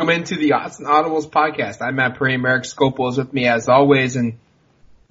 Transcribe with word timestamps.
welcome 0.00 0.16
into 0.16 0.36
the 0.36 0.54
Odds 0.54 0.78
and 0.78 0.88
Audibles 0.88 1.28
podcast. 1.28 1.82
I'm 1.82 1.96
Matt 1.96 2.16
Prehm. 2.16 2.48
Eric 2.48 2.62
Skopil 2.62 3.10
is 3.10 3.18
with 3.18 3.34
me 3.34 3.46
as 3.46 3.68
always. 3.68 4.16
And 4.16 4.38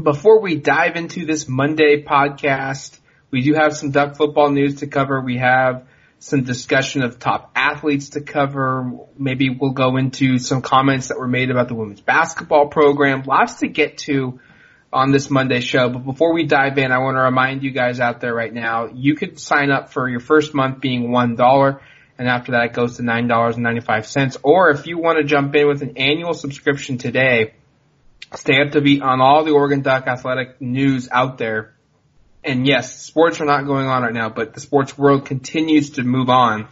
before 0.02 0.42
we 0.42 0.56
dive 0.56 0.96
into 0.96 1.28
this 1.28 1.48
Monday 1.48 2.02
podcast, 2.02 2.98
we 3.30 3.42
do 3.42 3.54
have 3.54 3.78
some 3.78 3.92
duck 3.92 4.16
football 4.16 4.50
news 4.50 4.78
to 4.78 4.88
cover. 4.88 5.22
We 5.22 5.38
have 5.38 5.86
some 6.18 6.42
discussion 6.42 7.04
of 7.04 7.20
top 7.20 7.52
athletes 7.54 8.10
to 8.12 8.22
cover. 8.22 8.92
Maybe 9.16 9.52
we'll 9.52 9.74
go 9.74 9.96
into 9.98 10.40
some 10.40 10.64
comments 10.64 11.10
that 11.10 11.20
were 11.20 11.28
made 11.28 11.52
about 11.52 11.68
the 11.68 11.76
women's 11.76 12.02
basketball 12.02 12.70
program. 12.70 13.22
Lots 13.28 13.60
to 13.60 13.68
get 13.68 14.00
to 14.00 14.40
on 14.92 15.12
this 15.12 15.30
Monday 15.30 15.60
show. 15.60 15.90
But 15.90 16.04
before 16.04 16.34
we 16.34 16.48
dive 16.48 16.80
in, 16.80 16.92
I 16.92 16.98
want 16.98 17.16
to 17.16 17.22
remind 17.22 17.62
you 17.62 17.70
guys 17.70 18.00
out 18.00 18.22
there 18.22 18.34
right 18.34 18.52
now, 18.52 18.88
you 18.88 19.14
could 19.14 19.40
sign 19.40 19.70
up 19.70 19.94
for 19.94 20.10
your 20.10 20.20
first 20.20 20.56
month 20.56 20.82
being 20.82 21.10
$1 21.10 21.80
and 22.20 22.28
after 22.28 22.52
that 22.52 22.66
it 22.66 22.74
goes 22.74 22.98
to 22.98 23.04
$9.95. 23.04 24.38
Or 24.44 24.70
if 24.72 24.86
you 24.86 25.00
want 25.00 25.18
to 25.18 25.24
jump 25.24 25.56
in 25.56 25.68
with 25.68 25.82
an 25.82 25.98
annual 25.98 26.34
subscription 26.34 26.98
today, 26.98 27.54
stay 28.36 28.62
up 28.62 28.74
to 28.74 28.82
beat 28.82 29.02
on 29.02 29.22
all 29.22 29.46
the 29.46 29.52
Oregon 29.52 29.82
Duck 29.82 30.06
athletic 30.06 30.62
news 30.62 31.08
out 31.10 31.38
there. 31.38 31.74
And 32.44 32.68
yes, 32.68 33.02
sports 33.02 33.40
are 33.40 33.46
not 33.46 33.66
going 33.66 33.88
on 33.88 34.04
right 34.04 34.14
now, 34.14 34.30
but 34.30 34.54
the 34.54 34.60
sports 34.60 34.98
world 34.98 35.26
continues 35.26 35.92
to 35.92 36.04
move 36.04 36.30
on. 36.30 36.68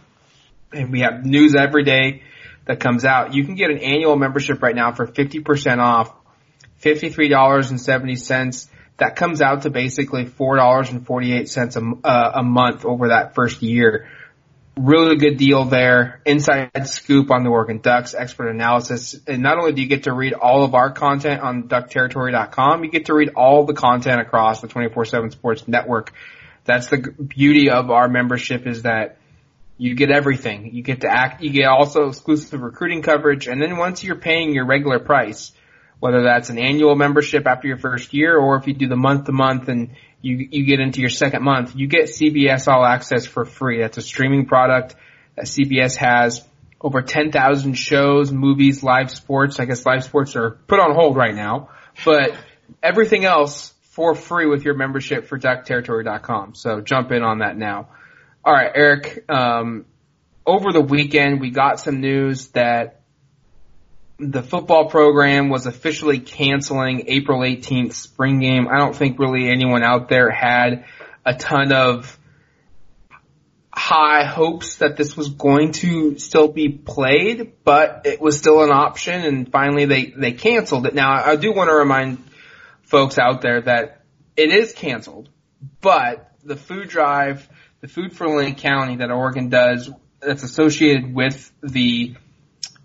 And 0.72 0.92
we 0.92 1.00
have 1.00 1.24
news 1.24 1.54
every 1.54 1.82
day 1.82 2.22
that 2.66 2.78
comes 2.78 3.06
out. 3.06 3.32
You 3.32 3.44
can 3.44 3.54
get 3.54 3.70
an 3.70 3.78
annual 3.78 4.16
membership 4.16 4.62
right 4.62 4.76
now 4.76 4.92
for 4.92 5.06
50% 5.06 5.78
off, 5.78 6.12
$53.70. 6.82 8.68
That 8.98 9.16
comes 9.16 9.40
out 9.40 9.62
to 9.62 9.70
basically 9.70 10.26
$4.48 10.26 12.02
a, 12.04 12.06
uh, 12.06 12.32
a 12.34 12.42
month 12.42 12.84
over 12.84 13.08
that 13.08 13.34
first 13.34 13.62
year. 13.62 14.08
Really 14.78 15.16
good 15.16 15.38
deal 15.38 15.64
there. 15.64 16.20
Inside 16.24 16.86
scoop 16.86 17.32
on 17.32 17.42
the 17.42 17.50
Oregon 17.50 17.78
Ducks, 17.78 18.14
expert 18.14 18.48
analysis. 18.48 19.16
And 19.26 19.42
not 19.42 19.58
only 19.58 19.72
do 19.72 19.82
you 19.82 19.88
get 19.88 20.04
to 20.04 20.12
read 20.12 20.34
all 20.34 20.62
of 20.62 20.74
our 20.74 20.92
content 20.92 21.40
on 21.40 21.64
duckterritory.com, 21.64 22.84
you 22.84 22.90
get 22.90 23.06
to 23.06 23.14
read 23.14 23.30
all 23.34 23.64
the 23.64 23.74
content 23.74 24.20
across 24.20 24.60
the 24.60 24.68
24-7 24.68 25.32
sports 25.32 25.66
network. 25.66 26.12
That's 26.64 26.88
the 26.88 26.98
beauty 26.98 27.70
of 27.70 27.90
our 27.90 28.08
membership 28.08 28.66
is 28.66 28.82
that 28.82 29.18
you 29.78 29.94
get 29.94 30.10
everything. 30.10 30.74
You 30.74 30.82
get 30.82 31.00
to 31.00 31.08
act, 31.10 31.42
you 31.42 31.50
get 31.50 31.66
also 31.66 32.08
exclusive 32.08 32.60
recruiting 32.60 33.02
coverage. 33.02 33.48
And 33.48 33.60
then 33.60 33.78
once 33.78 34.04
you're 34.04 34.16
paying 34.16 34.52
your 34.52 34.66
regular 34.66 35.00
price, 35.00 35.52
whether 36.00 36.22
that's 36.22 36.50
an 36.50 36.58
annual 36.58 36.94
membership 36.94 37.46
after 37.46 37.68
your 37.68 37.78
first 37.78 38.14
year 38.14 38.36
or 38.36 38.56
if 38.56 38.66
you 38.66 38.74
do 38.74 38.88
the 38.88 38.96
month 38.96 39.24
to 39.26 39.32
month 39.32 39.68
and 39.68 39.90
you 40.20 40.48
you 40.50 40.64
get 40.64 40.80
into 40.80 41.00
your 41.00 41.10
second 41.10 41.42
month, 41.42 41.74
you 41.76 41.86
get 41.86 42.04
CBS 42.04 42.68
All 42.68 42.84
Access 42.84 43.26
for 43.26 43.44
free. 43.44 43.80
That's 43.80 43.98
a 43.98 44.02
streaming 44.02 44.46
product 44.46 44.96
that 45.36 45.46
CBS 45.46 45.96
has 45.96 46.44
over 46.80 47.02
10,000 47.02 47.74
shows, 47.74 48.32
movies, 48.32 48.82
live 48.82 49.10
sports. 49.10 49.58
I 49.58 49.64
guess 49.64 49.84
live 49.84 50.04
sports 50.04 50.36
are 50.36 50.50
put 50.50 50.78
on 50.78 50.94
hold 50.94 51.16
right 51.16 51.34
now, 51.34 51.70
but 52.04 52.32
everything 52.82 53.24
else 53.24 53.74
for 53.82 54.14
free 54.14 54.46
with 54.46 54.64
your 54.64 54.74
membership 54.74 55.26
for 55.26 55.38
duckterritory.com. 55.38 56.54
So 56.54 56.80
jump 56.80 57.10
in 57.10 57.22
on 57.22 57.38
that 57.38 57.56
now. 57.56 57.88
All 58.44 58.52
right, 58.52 58.70
Eric. 58.72 59.24
Um, 59.28 59.86
over 60.46 60.72
the 60.72 60.80
weekend, 60.80 61.40
we 61.40 61.50
got 61.50 61.80
some 61.80 62.00
news 62.00 62.48
that 62.48 62.97
the 64.18 64.42
football 64.42 64.88
program 64.90 65.48
was 65.48 65.66
officially 65.66 66.18
canceling 66.18 67.04
April 67.06 67.40
18th 67.40 67.92
spring 67.92 68.40
game. 68.40 68.68
I 68.68 68.78
don't 68.78 68.94
think 68.94 69.18
really 69.18 69.48
anyone 69.48 69.82
out 69.82 70.08
there 70.08 70.30
had 70.30 70.84
a 71.24 71.34
ton 71.34 71.72
of 71.72 72.18
high 73.72 74.24
hopes 74.24 74.76
that 74.76 74.96
this 74.96 75.16
was 75.16 75.28
going 75.28 75.70
to 75.70 76.18
still 76.18 76.48
be 76.48 76.68
played, 76.68 77.52
but 77.62 78.02
it 78.06 78.20
was 78.20 78.36
still 78.36 78.64
an 78.64 78.72
option 78.72 79.20
and 79.20 79.52
finally 79.52 79.84
they, 79.84 80.06
they 80.06 80.32
canceled 80.32 80.86
it. 80.86 80.94
Now 80.94 81.12
I 81.12 81.36
do 81.36 81.52
want 81.52 81.70
to 81.70 81.76
remind 81.76 82.18
folks 82.82 83.18
out 83.18 83.40
there 83.40 83.60
that 83.62 84.02
it 84.36 84.50
is 84.52 84.72
canceled, 84.72 85.28
but 85.80 86.32
the 86.42 86.56
food 86.56 86.88
drive, 86.88 87.48
the 87.80 87.88
food 87.88 88.16
for 88.16 88.28
Lane 88.28 88.56
County 88.56 88.96
that 88.96 89.12
Oregon 89.12 89.48
does 89.48 89.88
that's 90.20 90.42
associated 90.42 91.14
with 91.14 91.52
the 91.62 92.16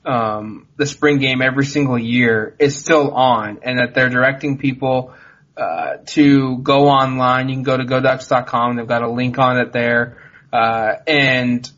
um, 0.06 0.68
the 0.78 0.86
spring 0.86 1.20
game 1.20 1.42
every 1.42 1.66
single 1.66 1.98
year 1.98 2.56
is 2.60 2.78
still 2.78 3.12
on, 3.12 3.60
and 3.64 3.80
that 3.80 3.94
they're 3.94 4.10
directing 4.10 4.58
people 4.58 5.14
uh, 5.56 5.98
to 6.08 6.58
go 6.58 6.90
online. 6.90 7.50
You 7.50 7.56
can 7.56 7.64
go 7.64 7.78
to 7.78 7.86
goducks.com. 7.86 8.76
They've 8.76 8.88
got 8.88 9.04
a 9.04 9.10
link 9.10 9.38
on 9.40 9.58
it 9.60 9.72
there, 9.72 10.18
uh, 10.52 10.94
and 11.08 11.70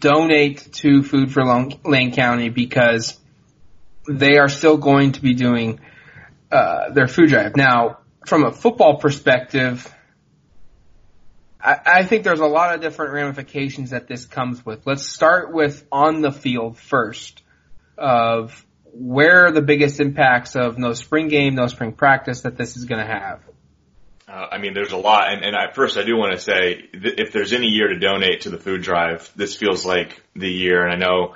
donate 0.00 0.72
to 0.72 1.02
Food 1.02 1.32
for 1.32 1.44
Lane 1.84 2.12
County 2.12 2.48
because 2.48 3.18
they 4.08 4.38
are 4.38 4.48
still 4.48 4.76
going 4.76 5.12
to 5.12 5.22
be 5.22 5.34
doing 5.34 5.80
uh, 6.50 6.90
their 6.90 7.06
food 7.06 7.28
drive. 7.28 7.56
Now, 7.56 7.98
from 8.26 8.44
a 8.44 8.52
football 8.52 8.98
perspective, 8.98 9.92
I, 11.60 11.78
I 11.86 12.04
think 12.04 12.24
there's 12.24 12.40
a 12.40 12.46
lot 12.46 12.74
of 12.74 12.80
different 12.80 13.12
ramifications 13.12 13.90
that 13.90 14.08
this 14.08 14.26
comes 14.26 14.64
with. 14.66 14.86
Let's 14.86 15.06
start 15.06 15.52
with 15.52 15.86
on 15.92 16.20
the 16.20 16.32
field 16.32 16.76
first 16.76 17.41
of 18.02 18.66
where 18.92 19.46
are 19.46 19.52
the 19.52 19.62
biggest 19.62 20.00
impacts 20.00 20.56
of 20.56 20.76
no 20.76 20.92
spring 20.92 21.28
game, 21.28 21.54
no 21.54 21.68
spring 21.68 21.92
practice 21.92 22.42
that 22.42 22.58
this 22.58 22.76
is 22.76 22.84
going 22.84 23.00
to 23.00 23.10
have? 23.10 23.40
Uh, 24.28 24.48
I 24.52 24.58
mean, 24.58 24.74
there's 24.74 24.92
a 24.92 24.96
lot, 24.96 25.32
and, 25.32 25.44
and 25.44 25.74
first 25.74 25.96
I 25.96 26.04
do 26.04 26.16
want 26.16 26.32
to 26.32 26.38
say, 26.38 26.88
th- 26.92 27.14
if 27.18 27.32
there's 27.32 27.52
any 27.52 27.68
year 27.68 27.88
to 27.88 27.98
donate 27.98 28.42
to 28.42 28.50
the 28.50 28.58
food 28.58 28.82
drive, 28.82 29.30
this 29.36 29.56
feels 29.56 29.86
like 29.86 30.22
the 30.34 30.50
year. 30.50 30.84
And 30.84 30.92
I 30.92 30.96
know 30.96 31.34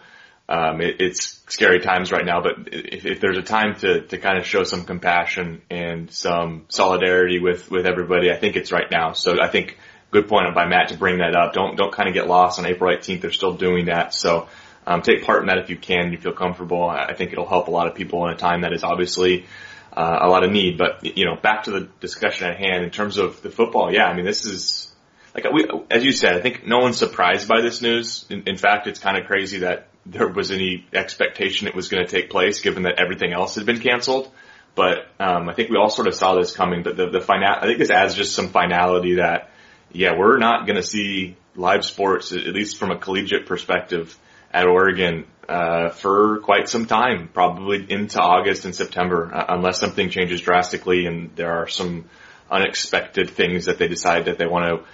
um, 0.49 0.81
it, 0.81 1.01
it's 1.01 1.43
scary 1.49 1.81
times 1.81 2.11
right 2.11 2.25
now, 2.25 2.43
but 2.43 2.73
if, 2.73 3.07
if 3.07 3.21
there's 3.21 3.39
a 3.39 3.43
time 3.43 3.75
to 3.81 4.03
to 4.03 4.19
kind 4.19 4.39
of 4.39 4.47
show 4.47 4.65
some 4.65 4.85
compassion 4.85 5.63
and 5.71 6.11
some 6.11 6.67
solidarity 6.69 7.39
with 7.39 7.71
with 7.71 7.87
everybody, 7.87 8.31
I 8.31 8.37
think 8.37 8.57
it's 8.57 8.73
right 8.73 8.91
now. 8.91 9.13
So 9.13 9.43
I 9.43 9.49
think 9.49 9.77
good 10.11 10.29
point 10.29 10.55
by 10.55 10.67
Matt 10.67 10.89
to 10.89 10.97
bring 10.97 11.19
that 11.19 11.35
up. 11.37 11.53
Don't 11.53 11.77
don't 11.77 11.93
kind 11.93 12.09
of 12.09 12.15
get 12.15 12.29
lost 12.29 12.59
on 12.59 12.67
April 12.67 12.97
18th. 12.97 13.21
They're 13.21 13.33
still 13.33 13.55
doing 13.55 13.87
that. 13.87 14.15
So 14.15 14.49
um, 14.87 15.03
take 15.03 15.25
part 15.25 15.41
in 15.41 15.49
that 15.49 15.59
if 15.59 15.69
you 15.69 15.77
can. 15.77 16.13
You 16.13 16.19
feel 16.19 16.33
comfortable. 16.33 16.89
I 16.89 17.15
think 17.15 17.33
it'll 17.33 17.49
help 17.49 17.69
a 17.69 17.71
lot 17.71 17.89
of 17.89 17.95
people 17.95 18.27
in 18.27 18.33
a 18.33 18.37
time 18.37 18.61
that 18.61 18.73
is 18.73 18.85
obviously 18.85 19.47
uh, 19.93 20.19
a 20.23 20.29
lot 20.29 20.45
of 20.45 20.53
need. 20.53 20.79
But 20.79 21.17
you 21.17 21.25
know, 21.25 21.37
back 21.37 21.65
to 21.65 21.73
the 21.73 21.89
discussion 22.01 22.49
at 22.49 22.59
hand 22.59 22.85
in 22.85 22.91
terms 22.91 23.19
of 23.19 23.43
the 23.43 23.51
football. 23.51 23.93
Yeah, 23.93 24.05
I 24.05 24.15
mean, 24.15 24.25
this 24.25 24.45
is 24.45 24.93
like 25.35 25.45
we, 25.53 25.67
as 25.91 26.05
you 26.05 26.13
said. 26.13 26.37
I 26.37 26.41
think 26.41 26.67
no 26.67 26.79
one's 26.79 26.99
surprised 26.99 27.49
by 27.49 27.61
this 27.63 27.83
news. 27.83 28.27
In, 28.31 28.45
in 28.47 28.57
fact, 28.57 28.87
it's 28.87 29.01
kind 29.01 29.19
of 29.19 29.27
crazy 29.27 29.61
that 29.61 29.89
there 30.07 30.29
was 30.29 30.53
any 30.53 30.87
expectation 30.93 31.67
it 31.67 31.75
was 31.75 31.89
going 31.89 32.07
to 32.07 32.11
take 32.11 32.31
place, 32.31 32.61
given 32.61 32.85
that 32.85 33.01
everything 33.01 33.33
else 33.33 33.57
had 33.57 33.67
been 33.67 33.81
canceled. 33.81 34.31
But 34.77 35.09
um, 35.19 35.49
I 35.49 35.55
think 35.55 35.71
we 35.71 35.79
all 35.79 35.91
sort 35.91 36.07
of 36.07 36.15
saw 36.15 36.37
this 36.37 36.55
coming. 36.55 36.85
But 36.85 36.97
the 36.97 37.11
the 37.11 37.21
final, 37.21 37.49
I 37.49 37.67
think 37.67 37.79
this 37.79 37.91
adds 37.91 38.15
just 38.15 38.37
some 38.37 38.51
finality 38.51 39.17
that 39.17 39.51
yeah, 39.91 40.17
we're 40.17 40.39
not 40.39 40.67
going 40.67 40.77
to 40.77 40.87
see 40.87 41.37
live 41.57 41.85
sports 41.85 42.33
at 42.33 42.47
least 42.47 42.77
from 42.77 42.91
a 42.91 42.99
collegiate 42.99 43.47
perspective 43.47 44.17
at 44.53 44.67
Oregon 44.67 45.27
uh, 45.49 45.91
for 45.91 46.39
quite 46.39 46.69
some 46.69 46.87
time, 46.87 47.29
probably 47.33 47.87
into 47.89 48.21
August 48.21 48.65
and 48.65 48.75
September, 48.75 49.31
uh, 49.33 49.45
unless 49.49 49.79
something 49.79 50.11
changes 50.11 50.41
drastically 50.41 51.07
and 51.07 51.35
there 51.37 51.53
are 51.53 51.69
some 51.69 52.07
unexpected 52.51 53.31
things 53.31 53.67
that 53.67 53.79
they 53.79 53.89
decide 53.89 54.27
that 54.27 54.39
they 54.39 54.47
want 54.47 54.65
to 54.65 54.87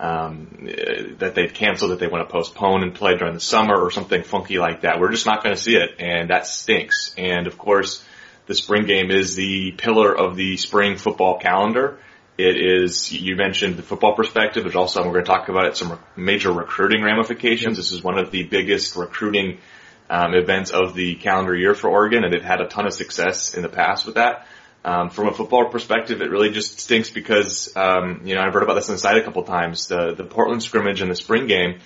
um, 0.00 0.68
that 1.18 1.34
they've 1.34 1.52
canceled, 1.52 1.90
that 1.90 1.98
they 2.00 2.06
want 2.06 2.26
to 2.26 2.32
postpone 2.32 2.82
and 2.82 2.94
play 2.94 3.16
during 3.16 3.34
the 3.34 3.40
summer 3.40 3.78
or 3.78 3.90
something 3.90 4.22
funky 4.22 4.58
like 4.58 4.80
that. 4.80 4.98
We're 4.98 5.10
just 5.10 5.26
not 5.26 5.42
going 5.42 5.54
to 5.54 5.60
see 5.60 5.76
it, 5.76 5.96
and 5.98 6.30
that 6.30 6.46
stinks. 6.46 7.14
And 7.18 7.46
of 7.46 7.58
course, 7.58 8.02
the 8.46 8.54
spring 8.54 8.86
game 8.86 9.10
is 9.10 9.36
the 9.36 9.72
pillar 9.72 10.16
of 10.16 10.36
the 10.36 10.56
spring 10.56 10.96
football 10.96 11.38
calendar. 11.38 11.98
It 12.40 12.56
is, 12.56 13.12
you 13.12 13.36
mentioned 13.36 13.76
the 13.76 13.82
football 13.82 14.14
perspective. 14.14 14.62
There's 14.64 14.74
also, 14.74 15.04
we're 15.04 15.12
going 15.12 15.24
to 15.24 15.30
talk 15.30 15.48
about 15.50 15.66
it, 15.66 15.76
some 15.76 15.98
major 16.16 16.50
recruiting 16.50 17.02
ramifications. 17.02 17.76
This 17.76 17.92
is 17.92 18.02
one 18.02 18.18
of 18.18 18.30
the 18.30 18.44
biggest 18.44 18.96
recruiting 18.96 19.58
um, 20.08 20.32
events 20.34 20.70
of 20.70 20.94
the 20.94 21.16
calendar 21.16 21.54
year 21.54 21.74
for 21.74 21.90
Oregon, 21.90 22.24
and 22.24 22.32
they've 22.32 22.42
had 22.42 22.62
a 22.62 22.66
ton 22.66 22.86
of 22.86 22.94
success 22.94 23.52
in 23.52 23.62
the 23.62 23.68
past 23.68 24.06
with 24.06 24.14
that. 24.14 24.46
Um, 24.82 25.10
from 25.10 25.28
a 25.28 25.32
football 25.32 25.68
perspective, 25.68 26.22
it 26.22 26.30
really 26.30 26.50
just 26.50 26.80
stinks 26.80 27.10
because, 27.10 27.76
um, 27.76 28.22
you 28.24 28.34
know, 28.34 28.40
I've 28.40 28.54
heard 28.54 28.62
about 28.62 28.74
this 28.74 28.88
on 28.88 28.94
the 28.94 28.98
site 28.98 29.18
a 29.18 29.22
couple 29.22 29.42
times. 29.42 29.88
The, 29.88 30.14
the 30.14 30.24
Portland 30.24 30.62
scrimmage 30.62 31.02
and 31.02 31.10
the 31.10 31.16
spring 31.16 31.46
game 31.46 31.80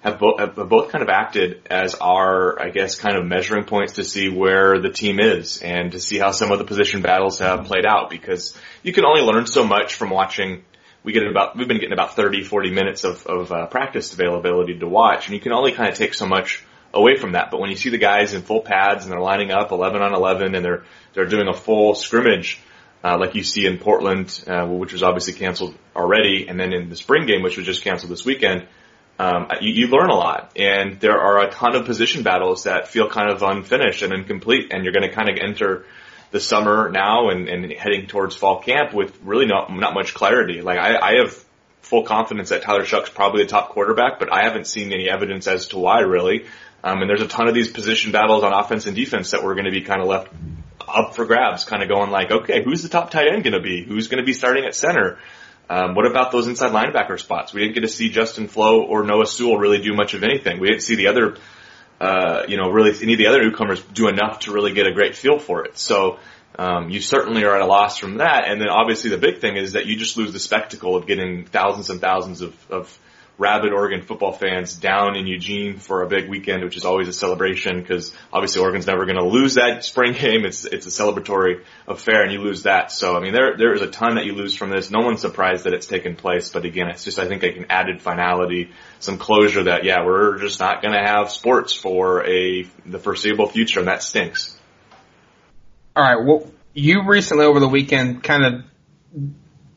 have 0.00 0.18
both, 0.18 0.38
have 0.38 0.54
both 0.54 0.90
kind 0.90 1.02
of 1.02 1.08
acted 1.08 1.62
as 1.70 1.94
our, 1.94 2.60
I 2.60 2.70
guess, 2.70 2.94
kind 2.96 3.16
of 3.16 3.26
measuring 3.26 3.64
points 3.64 3.94
to 3.94 4.04
see 4.04 4.28
where 4.28 4.80
the 4.80 4.90
team 4.90 5.18
is 5.18 5.60
and 5.62 5.92
to 5.92 6.00
see 6.00 6.18
how 6.18 6.30
some 6.30 6.52
of 6.52 6.58
the 6.58 6.64
position 6.64 7.02
battles 7.02 7.38
have 7.40 7.64
played 7.64 7.86
out 7.86 8.10
because 8.10 8.56
you 8.82 8.92
can 8.92 9.04
only 9.04 9.22
learn 9.22 9.46
so 9.46 9.64
much 9.64 9.94
from 9.94 10.10
watching. 10.10 10.64
We 11.02 11.12
get 11.12 11.26
about, 11.26 11.56
we've 11.56 11.68
been 11.68 11.78
getting 11.78 11.92
about 11.92 12.16
30, 12.16 12.44
40 12.44 12.70
minutes 12.70 13.04
of, 13.04 13.26
of 13.26 13.52
uh, 13.52 13.66
practice 13.66 14.12
availability 14.12 14.78
to 14.78 14.88
watch 14.88 15.26
and 15.26 15.34
you 15.34 15.40
can 15.40 15.52
only 15.52 15.72
kind 15.72 15.90
of 15.90 15.96
take 15.96 16.14
so 16.14 16.26
much 16.26 16.64
away 16.92 17.16
from 17.16 17.32
that. 17.32 17.50
But 17.50 17.60
when 17.60 17.70
you 17.70 17.76
see 17.76 17.90
the 17.90 17.98
guys 17.98 18.34
in 18.34 18.42
full 18.42 18.62
pads 18.62 19.04
and 19.04 19.12
they're 19.12 19.20
lining 19.20 19.50
up 19.50 19.70
11 19.70 20.02
on 20.02 20.14
11 20.14 20.54
and 20.54 20.64
they're, 20.64 20.84
they're 21.14 21.26
doing 21.26 21.48
a 21.48 21.54
full 21.54 21.94
scrimmage, 21.94 22.60
uh, 23.04 23.18
like 23.18 23.34
you 23.34 23.44
see 23.44 23.66
in 23.66 23.78
Portland, 23.78 24.42
uh, 24.46 24.66
which 24.66 24.92
was 24.92 25.02
obviously 25.02 25.34
canceled 25.34 25.74
already, 25.94 26.46
and 26.48 26.58
then 26.58 26.72
in 26.72 26.88
the 26.88 26.96
spring 26.96 27.26
game, 27.26 27.42
which 27.42 27.56
was 27.56 27.66
just 27.66 27.84
canceled 27.84 28.10
this 28.10 28.24
weekend, 28.24 28.66
um, 29.18 29.48
you, 29.60 29.72
you 29.72 29.86
learn 29.88 30.10
a 30.10 30.14
lot. 30.14 30.52
And 30.56 31.00
there 31.00 31.18
are 31.18 31.46
a 31.46 31.50
ton 31.50 31.74
of 31.74 31.86
position 31.86 32.22
battles 32.22 32.64
that 32.64 32.88
feel 32.88 33.08
kind 33.08 33.30
of 33.30 33.42
unfinished 33.42 34.02
and 34.02 34.12
incomplete, 34.12 34.72
and 34.72 34.84
you're 34.84 34.92
going 34.92 35.08
to 35.08 35.14
kind 35.14 35.28
of 35.28 35.38
enter 35.40 35.84
the 36.30 36.40
summer 36.40 36.90
now 36.90 37.30
and, 37.30 37.48
and 37.48 37.72
heading 37.72 38.06
towards 38.06 38.34
fall 38.34 38.60
camp 38.60 38.92
with 38.92 39.16
really 39.22 39.46
not 39.46 39.72
not 39.72 39.94
much 39.94 40.12
clarity. 40.12 40.60
Like 40.60 40.78
I, 40.78 40.96
I 40.96 41.14
have 41.18 41.44
full 41.82 42.02
confidence 42.02 42.48
that 42.48 42.62
Tyler 42.62 42.84
Shough's 42.84 43.08
probably 43.08 43.44
the 43.44 43.48
top 43.48 43.70
quarterback, 43.70 44.18
but 44.18 44.32
I 44.32 44.44
haven't 44.44 44.66
seen 44.66 44.92
any 44.92 45.08
evidence 45.08 45.46
as 45.46 45.68
to 45.68 45.78
why 45.78 46.00
really. 46.00 46.46
Um, 46.82 47.00
and 47.00 47.08
there's 47.08 47.22
a 47.22 47.28
ton 47.28 47.48
of 47.48 47.54
these 47.54 47.70
position 47.70 48.12
battles 48.12 48.44
on 48.44 48.52
offense 48.52 48.86
and 48.86 48.94
defense 48.94 49.30
that 49.30 49.42
we're 49.42 49.54
going 49.54 49.64
to 49.64 49.70
be 49.70 49.82
kind 49.82 50.00
of 50.00 50.08
left 50.08 50.32
up 50.86 51.14
for 51.14 51.24
grabs, 51.24 51.64
kind 51.64 51.82
of 51.82 51.88
going 51.88 52.10
like, 52.10 52.30
okay, 52.30 52.62
who's 52.62 52.82
the 52.82 52.88
top 52.88 53.10
tight 53.10 53.28
end 53.32 53.42
going 53.44 53.54
to 53.54 53.60
be? 53.60 53.84
Who's 53.84 54.08
going 54.08 54.22
to 54.22 54.26
be 54.26 54.32
starting 54.32 54.64
at 54.64 54.74
center? 54.74 55.18
Um, 55.68 55.94
what 55.94 56.06
about 56.06 56.30
those 56.32 56.46
inside 56.46 56.72
linebacker 56.72 57.18
spots? 57.18 57.52
We 57.52 57.62
didn't 57.62 57.74
get 57.74 57.80
to 57.80 57.88
see 57.88 58.08
Justin 58.08 58.46
Flowe 58.46 58.82
or 58.82 59.04
Noah 59.04 59.26
Sewell 59.26 59.58
really 59.58 59.80
do 59.82 59.94
much 59.94 60.14
of 60.14 60.22
anything. 60.22 60.60
We 60.60 60.68
didn't 60.68 60.82
see 60.82 60.94
the 60.94 61.08
other, 61.08 61.36
uh, 62.00 62.42
you 62.46 62.56
know, 62.56 62.70
really 62.70 62.94
any 63.02 63.14
of 63.14 63.18
the 63.18 63.26
other 63.26 63.42
newcomers 63.42 63.82
do 63.82 64.08
enough 64.08 64.40
to 64.40 64.52
really 64.52 64.72
get 64.72 64.86
a 64.86 64.92
great 64.92 65.16
feel 65.16 65.38
for 65.38 65.64
it. 65.64 65.76
So, 65.76 66.18
um, 66.58 66.88
you 66.88 67.00
certainly 67.00 67.44
are 67.44 67.54
at 67.54 67.60
a 67.60 67.66
loss 67.66 67.98
from 67.98 68.18
that. 68.18 68.48
And 68.48 68.60
then 68.60 68.68
obviously 68.68 69.10
the 69.10 69.18
big 69.18 69.40
thing 69.40 69.56
is 69.56 69.72
that 69.72 69.86
you 69.86 69.96
just 69.96 70.16
lose 70.16 70.32
the 70.32 70.38
spectacle 70.38 70.96
of 70.96 71.06
getting 71.06 71.44
thousands 71.44 71.90
and 71.90 72.00
thousands 72.00 72.40
of, 72.40 72.54
of 72.70 72.98
rabid 73.38 73.72
Oregon 73.72 74.02
football 74.02 74.32
fans 74.32 74.74
down 74.74 75.14
in 75.16 75.26
Eugene 75.26 75.78
for 75.78 76.02
a 76.02 76.08
big 76.08 76.28
weekend, 76.28 76.64
which 76.64 76.76
is 76.76 76.84
always 76.84 77.06
a 77.08 77.12
celebration 77.12 77.80
because 77.80 78.14
obviously 78.32 78.62
Oregon's 78.62 78.86
never 78.86 79.04
going 79.04 79.18
to 79.18 79.24
lose 79.24 79.54
that 79.54 79.84
spring 79.84 80.12
game. 80.12 80.44
It's 80.44 80.64
it's 80.64 80.86
a 80.86 80.90
celebratory 80.90 81.62
affair, 81.86 82.22
and 82.22 82.32
you 82.32 82.40
lose 82.40 82.62
that. 82.62 82.90
So 82.90 83.16
I 83.16 83.20
mean, 83.20 83.32
there 83.32 83.56
there 83.56 83.74
is 83.74 83.82
a 83.82 83.90
ton 83.90 84.14
that 84.14 84.24
you 84.24 84.32
lose 84.32 84.56
from 84.56 84.70
this. 84.70 84.90
No 84.90 85.00
one's 85.00 85.20
surprised 85.20 85.64
that 85.64 85.74
it's 85.74 85.86
taken 85.86 86.16
place, 86.16 86.50
but 86.50 86.64
again, 86.64 86.88
it's 86.88 87.04
just 87.04 87.18
I 87.18 87.28
think 87.28 87.42
like 87.42 87.56
an 87.56 87.66
added 87.68 88.00
finality, 88.00 88.70
some 89.00 89.18
closure 89.18 89.64
that 89.64 89.84
yeah, 89.84 90.04
we're 90.04 90.38
just 90.38 90.58
not 90.58 90.82
going 90.82 90.94
to 90.94 91.02
have 91.02 91.30
sports 91.30 91.72
for 91.72 92.26
a 92.26 92.66
the 92.86 92.98
foreseeable 92.98 93.48
future, 93.48 93.80
and 93.80 93.88
that 93.88 94.02
stinks. 94.02 94.56
All 95.94 96.02
right. 96.02 96.24
Well, 96.26 96.50
you 96.74 97.06
recently 97.06 97.46
over 97.46 97.60
the 97.60 97.68
weekend 97.68 98.22
kind 98.22 98.44
of 98.44 98.64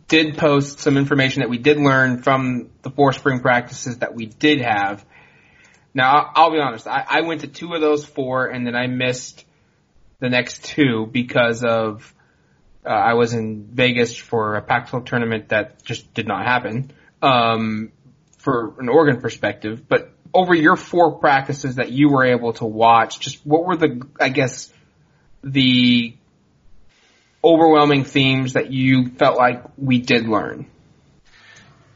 did 0.09 0.37
post 0.37 0.79
some 0.79 0.97
information 0.97 1.41
that 1.41 1.49
we 1.49 1.57
did 1.57 1.77
learn 1.77 2.21
from 2.21 2.69
the 2.81 2.89
four 2.89 3.13
spring 3.13 3.39
practices 3.39 3.99
that 3.99 4.13
we 4.13 4.25
did 4.25 4.59
have. 4.59 5.05
Now, 5.93 6.31
I'll 6.35 6.51
be 6.51 6.59
honest, 6.59 6.87
I, 6.87 7.05
I 7.07 7.21
went 7.21 7.41
to 7.41 7.47
two 7.47 7.73
of 7.73 7.81
those 7.81 8.05
four 8.05 8.47
and 8.47 8.67
then 8.67 8.75
I 8.75 8.87
missed 8.87 9.45
the 10.19 10.29
next 10.29 10.65
two 10.65 11.07
because 11.11 11.63
of 11.63 12.13
uh, 12.85 12.89
I 12.89 13.13
was 13.13 13.33
in 13.33 13.65
Vegas 13.71 14.15
for 14.17 14.55
a 14.55 14.61
Pac-12 14.61 15.05
tournament 15.05 15.49
that 15.49 15.83
just 15.83 16.13
did 16.13 16.27
not 16.27 16.45
happen 16.45 16.91
um, 17.21 17.91
for 18.39 18.79
an 18.79 18.89
Oregon 18.89 19.21
perspective. 19.21 19.87
But 19.87 20.11
over 20.33 20.55
your 20.55 20.75
four 20.75 21.19
practices 21.19 21.75
that 21.75 21.91
you 21.91 22.09
were 22.09 22.25
able 22.25 22.53
to 22.53 22.65
watch, 22.65 23.19
just 23.19 23.45
what 23.45 23.65
were 23.65 23.75
the 23.75 24.07
I 24.19 24.29
guess 24.29 24.71
the 25.43 26.15
overwhelming 27.43 28.03
themes 28.03 28.53
that 28.53 28.71
you 28.71 29.09
felt 29.09 29.37
like 29.37 29.63
we 29.77 29.99
did 29.99 30.27
learn? 30.27 30.67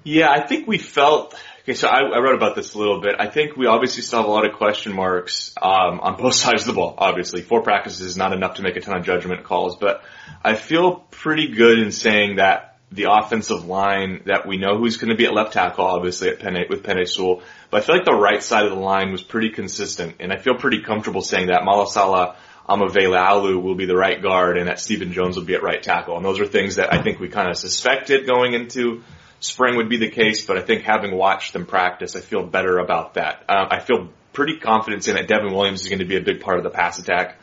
Yeah, 0.04 0.30
I 0.30 0.46
think 0.46 0.68
we 0.68 0.78
felt. 0.78 1.36
Okay, 1.64 1.76
so 1.76 1.88
I, 1.88 2.00
I 2.00 2.20
wrote 2.20 2.36
about 2.36 2.56
this 2.56 2.74
a 2.74 2.78
little 2.78 3.00
bit. 3.00 3.16
I 3.20 3.28
think 3.28 3.56
we 3.56 3.68
obviously 3.68 4.04
still 4.04 4.20
have 4.20 4.28
a 4.28 4.32
lot 4.32 4.46
of 4.46 4.54
question 4.58 4.94
marks 4.94 5.54
um, 5.62 6.02
on 6.02 6.18
both 6.18 6.34
sides 6.44 6.64
of 6.64 6.68
the 6.68 6.74
ball. 6.74 6.96
Obviously, 6.98 7.42
four 7.42 7.62
practices 7.62 8.02
is 8.02 8.18
not 8.18 8.34
enough 8.34 8.56
to 8.56 8.64
make 8.64 8.76
a 8.76 8.82
ton 8.82 8.98
of 8.98 9.06
judgment 9.06 9.44
calls, 9.44 9.78
but 9.78 10.04
I 10.44 10.56
feel 10.56 11.06
pretty 11.12 11.50
good 11.50 11.80
in 11.80 11.92
saying 11.92 12.38
that 12.38 12.78
the 12.92 13.08
offensive 13.10 13.66
line 13.66 14.22
that 14.26 14.46
we 14.46 14.58
know 14.58 14.78
who's 14.78 14.98
going 14.98 15.10
to 15.10 15.16
be 15.16 15.26
at 15.26 15.34
left 15.34 15.54
tackle, 15.54 15.86
obviously 15.86 16.30
at 16.30 16.40
Penei, 16.40 16.70
with 16.70 16.84
Penei 16.84 17.08
Sewell, 17.08 17.42
but 17.72 17.82
I 17.82 17.86
feel 17.86 17.96
like 17.96 18.06
the 18.06 18.14
right 18.14 18.44
side 18.44 18.66
of 18.66 18.72
the 18.72 18.80
line 18.80 19.12
was 19.12 19.24
pretty 19.24 19.50
consistent, 19.50 20.18
and 20.20 20.32
I 20.32 20.38
feel 20.38 20.56
pretty 20.56 20.82
comfortable 20.82 21.22
saying 21.22 21.48
that 21.48 21.62
Malasala 21.62 22.36
Amavele 22.68 23.62
will 23.62 23.76
be 23.76 23.86
the 23.86 23.96
right 23.96 24.22
guard 24.22 24.58
and 24.58 24.68
that 24.68 24.80
Stephen 24.80 25.12
Jones 25.12 25.36
will 25.36 25.44
be 25.44 25.56
at 25.56 25.64
right 25.64 25.82
tackle. 25.82 26.16
And 26.16 26.26
those 26.26 26.40
are 26.40 26.46
things 26.46 26.78
that 26.78 26.94
I 26.94 27.02
think 27.02 27.20
we 27.20 27.28
kind 27.28 27.50
of 27.50 27.58
suspected 27.58 28.26
going 28.26 28.54
into 28.54 29.04
spring 29.42 29.76
would 29.76 29.90
be 29.90 29.98
the 29.98 30.10
case, 30.10 30.46
but 30.46 30.58
I 30.58 30.62
think 30.62 30.84
having 30.84 31.16
watched 31.16 31.54
them 31.54 31.66
practice, 31.66 32.16
I 32.16 32.22
feel 32.22 32.46
better 32.46 32.78
about 32.80 33.16
that. 33.16 33.44
Uh, 33.50 33.68
I 33.70 33.80
feel 33.80 34.10
pretty 34.32 34.58
confident 34.58 35.08
in 35.08 35.16
that 35.16 35.28
Devon 35.28 35.54
Williams 35.54 35.82
is 35.82 35.90
going 35.90 36.00
to 36.00 36.06
be 36.06 36.16
a 36.16 36.22
big 36.22 36.42
part 36.42 36.58
of 36.58 36.64
the 36.64 36.70
pass 36.70 37.00
attack. 37.00 37.38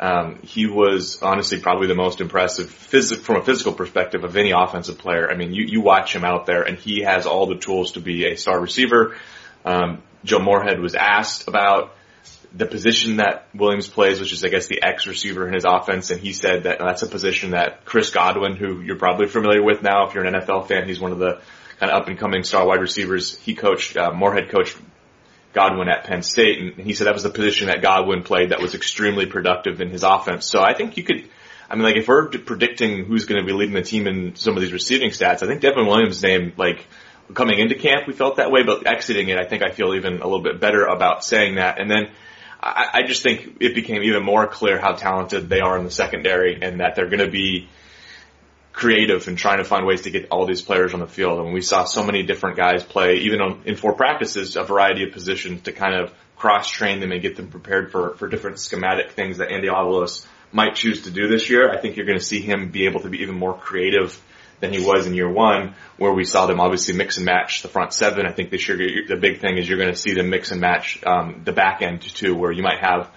Um, 0.00 0.40
he 0.42 0.66
was 0.66 1.22
honestly 1.22 1.60
probably 1.60 1.88
the 1.88 1.94
most 1.94 2.20
impressive 2.20 2.68
phys- 2.68 3.18
from 3.18 3.36
a 3.36 3.44
physical 3.44 3.72
perspective 3.72 4.24
of 4.24 4.36
any 4.36 4.52
offensive 4.52 4.98
player. 4.98 5.28
I 5.30 5.34
mean, 5.34 5.52
you, 5.52 5.64
you 5.64 5.80
watch 5.80 6.14
him 6.14 6.24
out 6.24 6.46
there 6.46 6.62
and 6.62 6.78
he 6.78 7.02
has 7.02 7.26
all 7.26 7.46
the 7.46 7.56
tools 7.56 7.92
to 7.92 8.00
be 8.00 8.26
a 8.26 8.36
star 8.36 8.60
receiver. 8.60 9.16
Um, 9.64 10.02
Joe 10.24 10.38
Moorhead 10.38 10.80
was 10.80 10.94
asked 10.94 11.48
about 11.48 11.94
the 12.52 12.66
position 12.66 13.16
that 13.16 13.46
Williams 13.54 13.88
plays, 13.88 14.20
which 14.20 14.32
is 14.32 14.44
I 14.44 14.48
guess 14.48 14.66
the 14.66 14.82
X 14.82 15.06
receiver 15.06 15.46
in 15.46 15.54
his 15.54 15.64
offense, 15.64 16.10
and 16.10 16.20
he 16.20 16.32
said 16.32 16.64
that 16.64 16.78
that's 16.78 17.02
a 17.02 17.06
position 17.06 17.50
that 17.50 17.84
Chris 17.84 18.10
Godwin, 18.10 18.56
who 18.56 18.80
you're 18.80 18.96
probably 18.96 19.26
familiar 19.26 19.62
with 19.62 19.82
now 19.82 20.06
if 20.06 20.14
you're 20.14 20.24
an 20.24 20.34
NFL 20.34 20.68
fan, 20.68 20.86
he's 20.86 21.00
one 21.00 21.12
of 21.12 21.18
the 21.18 21.40
kind 21.78 21.92
of 21.92 22.02
up 22.02 22.08
and 22.08 22.18
coming 22.18 22.42
star 22.42 22.66
wide 22.66 22.80
receivers. 22.80 23.38
He 23.38 23.54
coached 23.54 23.96
uh, 23.96 24.12
Moorhead 24.12 24.50
coached 24.50 24.76
Godwin 25.52 25.88
at 25.88 26.04
Penn 26.04 26.22
State, 26.22 26.60
and 26.60 26.86
he 26.86 26.94
said 26.94 27.06
that 27.06 27.14
was 27.14 27.22
the 27.22 27.30
position 27.30 27.66
that 27.66 27.82
Godwin 27.82 28.22
played 28.22 28.50
that 28.50 28.60
was 28.60 28.74
extremely 28.74 29.26
productive 29.26 29.80
in 29.80 29.90
his 29.90 30.02
offense. 30.02 30.46
So 30.46 30.62
I 30.62 30.74
think 30.74 30.96
you 30.96 31.04
could. 31.04 31.28
I 31.70 31.74
mean, 31.74 31.84
like 31.84 31.96
if 31.96 32.08
we're 32.08 32.28
predicting 32.28 33.04
who's 33.04 33.26
going 33.26 33.42
to 33.42 33.46
be 33.46 33.52
leading 33.52 33.74
the 33.74 33.82
team 33.82 34.06
in 34.06 34.36
some 34.36 34.56
of 34.56 34.62
these 34.62 34.72
receiving 34.72 35.10
stats, 35.10 35.42
I 35.42 35.46
think 35.46 35.60
Devon 35.60 35.86
Williams' 35.86 36.22
name, 36.22 36.54
like 36.56 36.86
coming 37.34 37.58
into 37.58 37.74
camp, 37.74 38.06
we 38.06 38.14
felt 38.14 38.36
that 38.36 38.50
way, 38.50 38.62
but 38.62 38.86
exiting 38.86 39.28
it, 39.28 39.38
I 39.38 39.44
think 39.44 39.62
I 39.62 39.70
feel 39.70 39.94
even 39.94 40.14
a 40.22 40.24
little 40.24 40.42
bit 40.42 40.60
better 40.60 40.86
about 40.86 41.24
saying 41.24 41.56
that. 41.56 41.78
And 41.78 41.90
then 41.90 42.08
I, 42.60 42.88
I 42.94 43.02
just 43.06 43.22
think 43.22 43.58
it 43.60 43.74
became 43.74 44.02
even 44.02 44.24
more 44.24 44.46
clear 44.46 44.78
how 44.78 44.92
talented 44.92 45.48
they 45.48 45.60
are 45.60 45.78
in 45.78 45.84
the 45.84 45.90
secondary 45.90 46.58
and 46.60 46.80
that 46.80 46.94
they're 46.94 47.08
going 47.08 47.24
to 47.24 47.30
be 47.30 47.68
creative 48.72 49.26
and 49.26 49.36
trying 49.36 49.58
to 49.58 49.64
find 49.64 49.86
ways 49.86 50.02
to 50.02 50.10
get 50.10 50.28
all 50.30 50.46
these 50.46 50.62
players 50.62 50.94
on 50.94 51.00
the 51.00 51.06
field. 51.06 51.40
And 51.40 51.52
we 51.52 51.60
saw 51.60 51.84
so 51.84 52.04
many 52.04 52.22
different 52.22 52.56
guys 52.56 52.84
play, 52.84 53.16
even 53.18 53.40
on, 53.40 53.62
in 53.64 53.74
four 53.74 53.94
practices, 53.94 54.56
a 54.56 54.62
variety 54.62 55.04
of 55.04 55.12
positions 55.12 55.62
to 55.62 55.72
kind 55.72 55.94
of 55.94 56.12
cross 56.36 56.70
train 56.70 57.00
them 57.00 57.10
and 57.10 57.20
get 57.20 57.36
them 57.36 57.48
prepared 57.48 57.90
for, 57.90 58.14
for 58.14 58.28
different 58.28 58.60
schematic 58.60 59.12
things 59.12 59.38
that 59.38 59.50
Andy 59.50 59.66
Avalos 59.68 60.24
might 60.52 60.76
choose 60.76 61.02
to 61.02 61.10
do 61.10 61.26
this 61.26 61.50
year. 61.50 61.70
I 61.70 61.78
think 61.78 61.96
you're 61.96 62.06
going 62.06 62.18
to 62.18 62.24
see 62.24 62.40
him 62.40 62.70
be 62.70 62.86
able 62.86 63.00
to 63.00 63.08
be 63.08 63.22
even 63.22 63.34
more 63.34 63.54
creative 63.54 64.20
than 64.60 64.72
he 64.72 64.84
was 64.84 65.06
in 65.06 65.14
year 65.14 65.30
one, 65.30 65.74
where 65.96 66.12
we 66.12 66.24
saw 66.24 66.46
them 66.46 66.60
obviously 66.60 66.94
mix 66.94 67.16
and 67.16 67.26
match 67.26 67.62
the 67.62 67.68
front 67.68 67.92
seven. 67.92 68.26
I 68.26 68.32
think 68.32 68.50
this 68.50 68.68
year 68.68 68.76
the 68.76 69.16
big 69.16 69.40
thing 69.40 69.58
is 69.58 69.68
you're 69.68 69.78
going 69.78 69.92
to 69.92 69.96
see 69.96 70.14
them 70.14 70.30
mix 70.30 70.50
and 70.50 70.60
match 70.60 71.00
um, 71.04 71.42
the 71.44 71.52
back 71.52 71.82
end 71.82 72.02
too, 72.02 72.34
where 72.34 72.52
you 72.52 72.62
might 72.62 72.80
have 72.80 73.10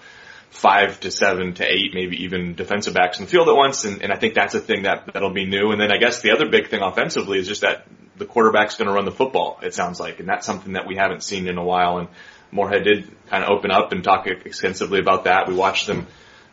five 0.50 1.00
to 1.00 1.10
seven 1.10 1.54
to 1.54 1.64
eight, 1.64 1.94
maybe 1.94 2.24
even 2.24 2.54
defensive 2.54 2.94
backs 2.94 3.18
in 3.18 3.24
the 3.24 3.30
field 3.30 3.48
at 3.48 3.56
once. 3.56 3.84
And, 3.84 4.02
and 4.02 4.12
I 4.12 4.16
think 4.16 4.34
that's 4.34 4.54
a 4.54 4.60
thing 4.60 4.82
that 4.82 5.10
that'll 5.12 5.32
be 5.32 5.46
new. 5.46 5.72
And 5.72 5.80
then 5.80 5.90
I 5.90 5.96
guess 5.96 6.20
the 6.20 6.32
other 6.32 6.48
big 6.48 6.68
thing 6.68 6.82
offensively 6.82 7.38
is 7.38 7.48
just 7.48 7.62
that 7.62 7.86
the 8.16 8.26
quarterback's 8.26 8.76
going 8.76 8.88
to 8.88 8.94
run 8.94 9.06
the 9.06 9.10
football. 9.12 9.58
It 9.62 9.74
sounds 9.74 9.98
like, 9.98 10.20
and 10.20 10.28
that's 10.28 10.46
something 10.46 10.74
that 10.74 10.86
we 10.86 10.96
haven't 10.96 11.22
seen 11.22 11.48
in 11.48 11.56
a 11.56 11.64
while. 11.64 11.98
And 11.98 12.08
Moorhead 12.52 12.84
did 12.84 13.10
kind 13.28 13.42
of 13.42 13.50
open 13.50 13.70
up 13.70 13.92
and 13.92 14.04
talk 14.04 14.26
extensively 14.26 15.00
about 15.00 15.24
that. 15.24 15.48
We 15.48 15.54
watched 15.54 15.86
them 15.86 16.06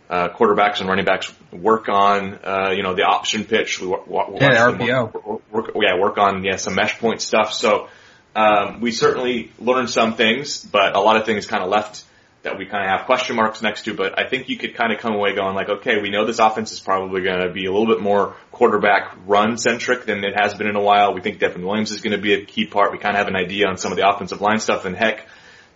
uh, 0.09 0.29
quarterbacks 0.29 0.79
and 0.79 0.89
running 0.89 1.05
backs 1.05 1.31
work 1.51 1.87
on, 1.87 2.39
uh, 2.43 2.71
you 2.75 2.81
know, 2.81 2.95
the 2.95 3.03
option 3.03 3.45
pitch. 3.45 3.79
We 3.79 3.87
yeah, 3.87 4.71
RPO. 4.71 5.25
Work, 5.25 5.51
work, 5.51 5.71
yeah, 5.75 5.99
work 5.99 6.17
on 6.17 6.43
yeah 6.43 6.55
some 6.55 6.75
mesh 6.75 6.97
point 6.99 7.21
stuff. 7.21 7.53
So 7.53 7.89
um, 8.35 8.81
we 8.81 8.91
certainly 8.91 9.51
learned 9.59 9.89
some 9.89 10.15
things, 10.15 10.63
but 10.63 10.95
a 10.95 10.99
lot 10.99 11.17
of 11.17 11.25
things 11.25 11.45
kind 11.45 11.63
of 11.63 11.69
left 11.69 12.05
that 12.41 12.57
we 12.57 12.65
kind 12.65 12.83
of 12.83 12.89
have 12.89 13.05
question 13.05 13.35
marks 13.35 13.61
next 13.61 13.83
to. 13.83 13.93
But 13.93 14.17
I 14.17 14.27
think 14.27 14.49
you 14.49 14.57
could 14.57 14.73
kind 14.75 14.93
of 14.93 14.99
come 14.99 15.13
away 15.13 15.35
going 15.35 15.55
like, 15.55 15.69
okay, 15.69 16.01
we 16.01 16.09
know 16.09 16.25
this 16.25 16.39
offense 16.39 16.71
is 16.71 16.79
probably 16.79 17.21
going 17.21 17.41
to 17.41 17.51
be 17.51 17.65
a 17.65 17.71
little 17.71 17.87
bit 17.87 18.01
more 18.01 18.35
quarterback 18.51 19.15
run 19.27 19.57
centric 19.57 20.05
than 20.05 20.23
it 20.23 20.39
has 20.39 20.53
been 20.53 20.67
in 20.67 20.75
a 20.75 20.81
while. 20.81 21.13
We 21.13 21.21
think 21.21 21.39
Devon 21.39 21.65
Williams 21.65 21.91
is 21.91 22.01
going 22.01 22.15
to 22.15 22.21
be 22.21 22.33
a 22.33 22.45
key 22.45 22.65
part. 22.65 22.91
We 22.91 22.97
kind 22.97 23.15
of 23.15 23.19
have 23.19 23.27
an 23.27 23.35
idea 23.35 23.67
on 23.67 23.77
some 23.77 23.91
of 23.91 23.97
the 23.97 24.09
offensive 24.09 24.41
line 24.41 24.59
stuff, 24.59 24.85
and 24.85 24.95
heck 24.95 25.27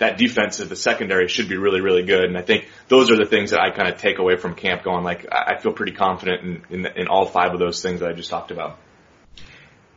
that 0.04 0.18
defense 0.18 0.60
of 0.60 0.68
the 0.68 0.76
secondary 0.76 1.30
should 1.30 1.48
be 1.48 1.56
really, 1.56 1.80
really 1.80 2.04
good. 2.04 2.26
And 2.26 2.38
I 2.38 2.42
think 2.42 2.68
those 2.90 3.10
are 3.10 3.16
the 3.16 3.26
things 3.26 3.52
that 3.52 3.62
I 3.62 3.72
kind 3.72 3.88
of 3.88 3.98
take 3.98 4.20
away 4.20 4.36
from 4.36 4.54
camp 4.54 4.84
going 4.84 5.04
like, 5.04 5.26
I 5.32 5.58
feel 5.60 5.72
pretty 5.72 5.94
confident 5.94 6.44
in, 6.70 6.86
in, 6.86 6.86
in 6.98 7.08
all 7.08 7.26
five 7.26 7.54
of 7.54 7.60
those 7.60 7.82
things 7.82 8.02
that 8.02 8.10
I 8.10 8.14
just 8.14 8.30
talked 8.30 8.52
about. 8.52 8.78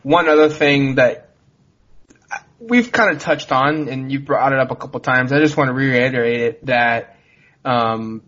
One 0.04 0.28
other 0.28 0.48
thing 0.48 0.94
that 0.94 1.30
we've 2.60 2.92
kind 2.92 3.10
of 3.10 3.20
touched 3.20 3.50
on 3.50 3.88
and 3.88 4.12
you 4.12 4.20
brought 4.20 4.52
it 4.52 4.60
up 4.60 4.70
a 4.70 4.76
couple 4.76 5.00
times. 5.00 5.32
I 5.32 5.40
just 5.40 5.56
want 5.56 5.68
to 5.68 5.74
reiterate 5.74 6.40
it 6.40 6.66
that, 6.66 7.16
um, 7.64 8.22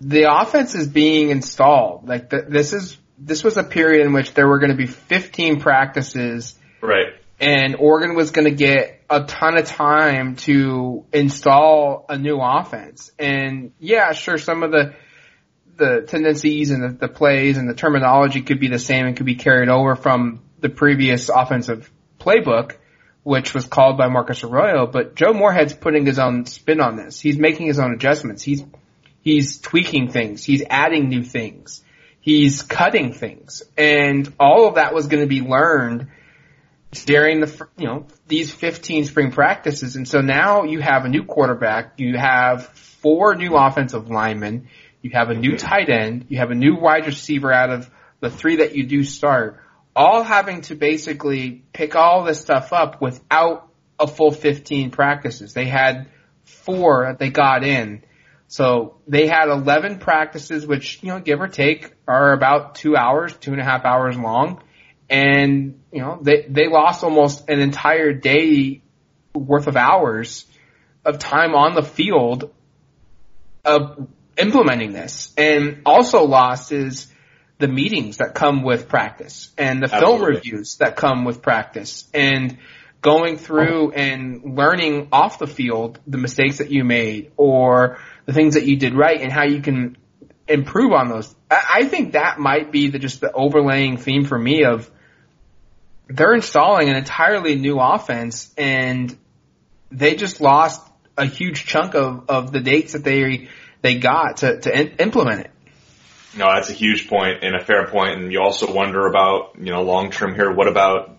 the 0.00 0.32
offense 0.32 0.74
is 0.74 0.86
being 0.86 1.30
installed. 1.30 2.08
Like 2.08 2.30
the, 2.30 2.46
this 2.48 2.72
is, 2.72 2.96
this 3.18 3.44
was 3.44 3.58
a 3.58 3.62
period 3.62 4.06
in 4.06 4.14
which 4.14 4.32
there 4.32 4.48
were 4.48 4.58
going 4.58 4.70
to 4.70 4.76
be 4.76 4.86
15 4.86 5.60
practices. 5.60 6.54
Right. 6.80 7.12
And 7.38 7.76
Oregon 7.76 8.14
was 8.14 8.30
going 8.30 8.46
to 8.46 8.54
get 8.54 8.95
a 9.08 9.24
ton 9.24 9.56
of 9.56 9.66
time 9.66 10.36
to 10.36 11.04
install 11.12 12.06
a 12.08 12.18
new 12.18 12.40
offense. 12.40 13.10
And 13.18 13.72
yeah, 13.78 14.12
sure, 14.12 14.38
some 14.38 14.62
of 14.62 14.70
the 14.70 14.94
the 15.76 16.06
tendencies 16.08 16.70
and 16.70 16.82
the, 16.82 17.06
the 17.06 17.08
plays 17.08 17.58
and 17.58 17.68
the 17.68 17.74
terminology 17.74 18.40
could 18.40 18.58
be 18.58 18.68
the 18.68 18.78
same 18.78 19.06
and 19.06 19.16
could 19.16 19.26
be 19.26 19.34
carried 19.34 19.68
over 19.68 19.94
from 19.94 20.40
the 20.60 20.70
previous 20.70 21.28
offensive 21.28 21.90
playbook. 22.18 22.76
which 23.26 23.52
was 23.52 23.64
called 23.64 23.98
by 23.98 24.06
Marcus 24.06 24.44
Arroyo, 24.44 24.86
but 24.86 25.16
Joe 25.16 25.32
Moorhead's 25.32 25.74
putting 25.74 26.06
his 26.06 26.16
own 26.16 26.46
spin 26.46 26.80
on 26.80 26.94
this. 26.94 27.18
He's 27.18 27.36
making 27.36 27.66
his 27.66 27.80
own 27.80 27.92
adjustments. 27.92 28.44
He's, 28.44 28.62
he's 29.20 29.58
tweaking 29.58 30.12
things. 30.12 30.44
He's 30.44 30.62
adding 30.70 31.08
new 31.08 31.24
things. 31.24 31.82
He's 32.20 32.62
cutting 32.62 33.12
things. 33.12 33.64
And 33.76 34.32
all 34.38 34.68
of 34.68 34.76
that 34.76 34.94
was 34.94 35.08
going 35.08 35.24
to 35.24 35.28
be 35.28 35.40
learned 35.40 36.06
during 36.92 37.40
the, 37.40 37.68
you 37.76 37.86
know, 37.86 38.06
these 38.26 38.52
15 38.52 39.04
spring 39.06 39.30
practices. 39.32 39.96
And 39.96 40.06
so 40.06 40.20
now 40.20 40.64
you 40.64 40.80
have 40.80 41.04
a 41.04 41.08
new 41.08 41.24
quarterback. 41.24 41.94
You 41.98 42.16
have 42.16 42.66
four 42.68 43.34
new 43.34 43.56
offensive 43.56 44.10
linemen. 44.10 44.68
You 45.02 45.10
have 45.14 45.30
a 45.30 45.34
new 45.34 45.56
tight 45.56 45.90
end. 45.90 46.26
You 46.28 46.38
have 46.38 46.50
a 46.50 46.54
new 46.54 46.76
wide 46.76 47.06
receiver 47.06 47.52
out 47.52 47.70
of 47.70 47.90
the 48.20 48.30
three 48.30 48.56
that 48.56 48.74
you 48.74 48.86
do 48.86 49.04
start 49.04 49.60
all 49.96 50.22
having 50.22 50.60
to 50.60 50.74
basically 50.74 51.64
pick 51.72 51.96
all 51.96 52.22
this 52.22 52.38
stuff 52.38 52.72
up 52.74 53.00
without 53.00 53.70
a 53.98 54.06
full 54.06 54.30
15 54.30 54.90
practices. 54.90 55.54
They 55.54 55.64
had 55.64 56.10
four 56.44 57.06
that 57.06 57.18
they 57.18 57.30
got 57.30 57.64
in. 57.64 58.04
So 58.46 58.98
they 59.08 59.26
had 59.26 59.48
11 59.48 59.98
practices, 59.98 60.66
which, 60.66 61.02
you 61.02 61.08
know, 61.08 61.18
give 61.18 61.40
or 61.40 61.48
take 61.48 61.94
are 62.06 62.32
about 62.32 62.74
two 62.74 62.94
hours, 62.94 63.34
two 63.38 63.52
and 63.52 63.60
a 63.60 63.64
half 63.64 63.86
hours 63.86 64.16
long. 64.18 64.62
And, 65.08 65.80
you 65.92 66.00
know, 66.00 66.18
they, 66.20 66.46
they 66.48 66.68
lost 66.68 67.04
almost 67.04 67.48
an 67.48 67.60
entire 67.60 68.12
day 68.12 68.82
worth 69.34 69.66
of 69.66 69.76
hours 69.76 70.46
of 71.04 71.18
time 71.18 71.54
on 71.54 71.74
the 71.74 71.82
field 71.82 72.52
of 73.64 74.08
implementing 74.36 74.92
this. 74.92 75.32
And 75.36 75.82
also 75.86 76.24
lost 76.24 76.72
is 76.72 77.12
the 77.58 77.68
meetings 77.68 78.18
that 78.18 78.34
come 78.34 78.62
with 78.62 78.88
practice 78.88 79.50
and 79.56 79.80
the 79.80 79.84
Absolutely. 79.84 80.18
film 80.18 80.28
reviews 80.28 80.76
that 80.76 80.96
come 80.96 81.24
with 81.24 81.40
practice 81.40 82.08
and 82.12 82.58
going 83.00 83.36
through 83.36 83.92
and 83.92 84.56
learning 84.56 85.08
off 85.12 85.38
the 85.38 85.46
field 85.46 85.98
the 86.06 86.18
mistakes 86.18 86.58
that 86.58 86.70
you 86.70 86.84
made 86.84 87.30
or 87.36 87.98
the 88.26 88.32
things 88.32 88.54
that 88.54 88.64
you 88.64 88.76
did 88.76 88.94
right 88.94 89.20
and 89.20 89.32
how 89.32 89.44
you 89.44 89.62
can 89.62 89.96
improve 90.48 90.92
on 90.92 91.08
those. 91.08 91.34
I 91.50 91.84
think 91.86 92.12
that 92.12 92.38
might 92.38 92.72
be 92.72 92.88
the 92.88 92.98
just 92.98 93.20
the 93.20 93.32
overlaying 93.32 93.96
theme 93.96 94.24
for 94.24 94.38
me 94.38 94.64
of 94.64 94.90
they're 96.08 96.34
installing 96.34 96.88
an 96.88 96.96
entirely 96.96 97.56
new 97.56 97.78
offense 97.78 98.52
and 98.56 99.16
they 99.90 100.14
just 100.14 100.40
lost 100.40 100.86
a 101.16 101.26
huge 101.26 101.64
chunk 101.66 101.94
of, 101.94 102.24
of 102.28 102.52
the 102.52 102.60
dates 102.60 102.92
that 102.92 103.04
they 103.04 103.48
they 103.82 103.98
got 103.98 104.38
to, 104.38 104.60
to 104.60 104.80
in, 104.80 104.88
implement 104.98 105.40
it. 105.42 105.50
No, 106.36 106.52
that's 106.52 106.70
a 106.70 106.74
huge 106.74 107.08
point 107.08 107.42
and 107.42 107.54
a 107.54 107.64
fair 107.64 107.86
point. 107.86 108.20
And 108.20 108.32
you 108.32 108.40
also 108.40 108.72
wonder 108.72 109.06
about, 109.06 109.56
you 109.58 109.72
know, 109.72 109.82
long 109.82 110.10
term 110.10 110.34
here, 110.34 110.52
what 110.52 110.68
about, 110.68 111.18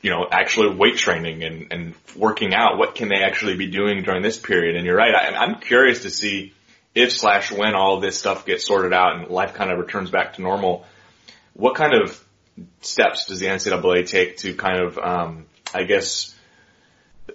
you 0.00 0.10
know, 0.10 0.26
actually 0.30 0.74
weight 0.74 0.96
training 0.96 1.44
and, 1.44 1.66
and 1.70 1.94
working 2.16 2.54
out? 2.54 2.78
What 2.78 2.94
can 2.94 3.08
they 3.08 3.22
actually 3.22 3.56
be 3.56 3.70
doing 3.70 4.02
during 4.02 4.22
this 4.22 4.38
period? 4.38 4.76
And 4.76 4.86
you're 4.86 4.96
right. 4.96 5.14
I, 5.14 5.36
I'm 5.36 5.60
curious 5.60 6.02
to 6.02 6.10
see 6.10 6.54
if 6.94 7.12
slash 7.12 7.52
when 7.52 7.74
all 7.74 8.00
this 8.00 8.18
stuff 8.18 8.46
gets 8.46 8.66
sorted 8.66 8.92
out 8.92 9.16
and 9.16 9.28
life 9.28 9.54
kind 9.54 9.70
of 9.70 9.78
returns 9.78 10.10
back 10.10 10.34
to 10.34 10.42
normal. 10.42 10.86
What 11.52 11.74
kind 11.74 11.92
of 11.94 12.24
steps 12.80 13.26
does 13.26 13.40
the 13.40 13.46
NCAA 13.46 14.06
take 14.06 14.38
to 14.38 14.54
kind 14.54 14.80
of, 14.80 14.98
um, 14.98 15.46
I 15.74 15.84
guess, 15.84 16.34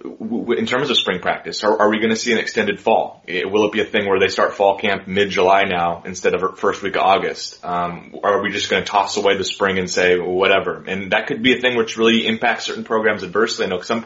in 0.04 0.66
terms 0.66 0.90
of 0.90 0.98
spring 0.98 1.20
practice, 1.20 1.64
are, 1.64 1.80
are 1.80 1.90
we 1.90 1.98
going 1.98 2.10
to 2.10 2.16
see 2.16 2.32
an 2.34 2.40
extended 2.40 2.80
fall? 2.80 3.24
Will 3.28 3.66
it 3.66 3.72
be 3.72 3.82
a 3.82 3.86
thing 3.86 4.08
where 4.08 4.20
they 4.20 4.28
start 4.28 4.54
fall 4.54 4.78
camp 4.78 5.08
mid-July 5.08 5.64
now 5.64 6.04
instead 6.06 6.34
of 6.34 6.60
first 6.60 6.82
week 6.82 6.96
of 6.96 7.02
August? 7.02 7.64
Um, 7.64 8.16
are 8.24 8.42
we 8.42 8.52
just 8.52 8.70
going 8.70 8.84
to 8.84 8.90
toss 8.90 9.18
away 9.18 9.38
the 9.38 9.44
spring 9.44 9.80
and 9.80 9.90
say 9.90 10.18
whatever? 10.20 10.84
And 10.86 11.12
that 11.12 11.28
could 11.28 11.42
be 11.42 11.58
a 11.58 11.62
thing 11.62 11.78
which 11.78 11.98
really 11.98 12.28
impacts 12.28 12.66
certain 12.66 12.84
programs 12.84 13.24
adversely. 13.24 13.66
I 13.66 13.70
know 13.70 13.82
some 13.82 14.06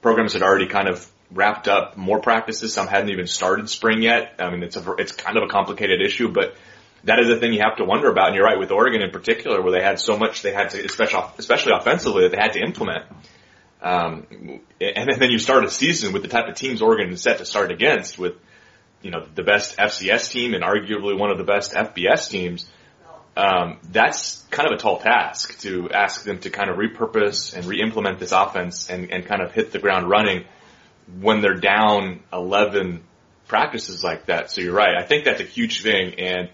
programs 0.00 0.32
had 0.32 0.42
already 0.42 0.66
kind 0.66 0.88
of 0.88 1.08
wrapped 1.30 1.68
up 1.68 1.96
more 1.96 2.20
practices. 2.20 2.74
Some 2.74 2.86
hadn't 2.86 3.10
even 3.10 3.26
started 3.26 3.70
spring 3.70 4.02
yet. 4.02 4.34
I 4.38 4.50
mean, 4.50 4.62
it's 4.62 4.76
a, 4.76 4.92
it's 4.98 5.12
kind 5.12 5.36
of 5.36 5.44
a 5.44 5.48
complicated 5.48 6.02
issue, 6.02 6.28
but 6.28 6.56
that 7.04 7.18
is 7.18 7.28
a 7.28 7.36
thing 7.38 7.52
you 7.52 7.60
have 7.60 7.76
to 7.76 7.84
wonder 7.84 8.10
about. 8.10 8.28
And 8.28 8.36
you're 8.36 8.44
right 8.44 8.58
with 8.58 8.70
Oregon 8.70 9.02
in 9.02 9.10
particular, 9.10 9.60
where 9.62 9.72
they 9.72 9.82
had 9.82 9.98
so 9.98 10.16
much 10.16 10.42
they 10.42 10.52
had 10.52 10.70
to, 10.70 10.84
especially, 10.84 11.22
especially 11.38 11.72
offensively, 11.72 12.22
that 12.22 12.32
they 12.32 12.40
had 12.40 12.52
to 12.52 12.60
implement. 12.60 13.04
Um, 13.80 14.60
and 14.80 15.10
then 15.18 15.30
you 15.30 15.38
start 15.38 15.64
a 15.64 15.70
season 15.70 16.12
with 16.12 16.22
the 16.22 16.28
type 16.28 16.48
of 16.48 16.54
teams 16.54 16.82
Oregon 16.82 17.12
is 17.12 17.20
set 17.20 17.38
to 17.38 17.44
start 17.44 17.72
against 17.72 18.18
with, 18.18 18.34
you 19.02 19.10
know, 19.10 19.26
the 19.34 19.42
best 19.42 19.76
FCS 19.76 20.30
team 20.30 20.54
and 20.54 20.62
arguably 20.62 21.18
one 21.18 21.30
of 21.30 21.38
the 21.38 21.44
best 21.44 21.72
FBS 21.72 22.30
teams. 22.30 22.66
Um, 23.36 23.78
that's 23.90 24.42
kind 24.50 24.70
of 24.70 24.78
a 24.78 24.80
tall 24.80 24.98
task 24.98 25.58
to 25.60 25.90
ask 25.90 26.22
them 26.22 26.38
to 26.40 26.50
kind 26.50 26.70
of 26.70 26.76
repurpose 26.76 27.54
and 27.54 27.64
re-implement 27.64 28.18
this 28.18 28.30
offense 28.30 28.90
and, 28.90 29.10
and 29.10 29.26
kind 29.26 29.42
of 29.42 29.52
hit 29.52 29.72
the 29.72 29.78
ground 29.78 30.08
running 30.08 30.44
when 31.20 31.40
they're 31.40 31.58
down 31.58 32.20
11 32.32 33.02
practices 33.48 34.04
like 34.04 34.26
that. 34.26 34.50
So 34.50 34.60
you're 34.60 34.74
right. 34.74 34.94
I 34.96 35.04
think 35.04 35.24
that's 35.24 35.40
a 35.40 35.44
huge 35.44 35.82
thing. 35.82 36.14
And 36.18 36.50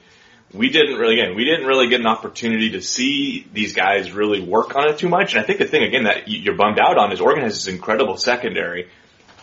we 0.52 0.71
didn't 0.71 0.99
really, 0.99 1.21
again, 1.21 1.37
we 1.37 1.45
didn't 1.45 1.67
really 1.67 1.88
get 1.88 2.00
an 2.00 2.07
opportunity 2.07 2.71
to 2.71 2.81
see 2.81 3.47
these 3.52 3.75
guys 3.75 4.12
really 4.12 4.40
work 4.40 4.75
on 4.76 4.88
it 4.88 4.99
too 4.99 5.09
much. 5.09 5.35
And 5.35 5.43
I 5.43 5.47
think 5.47 5.59
the 5.59 5.67
thing, 5.67 5.83
again, 5.83 6.05
that 6.05 6.28
you're 6.28 6.57
bummed 6.57 6.78
out 6.78 6.97
on 6.97 7.12
is 7.12 7.21
Oregon 7.21 7.45
has 7.45 7.55
this 7.55 7.73
incredible 7.73 8.17
secondary 8.17 8.88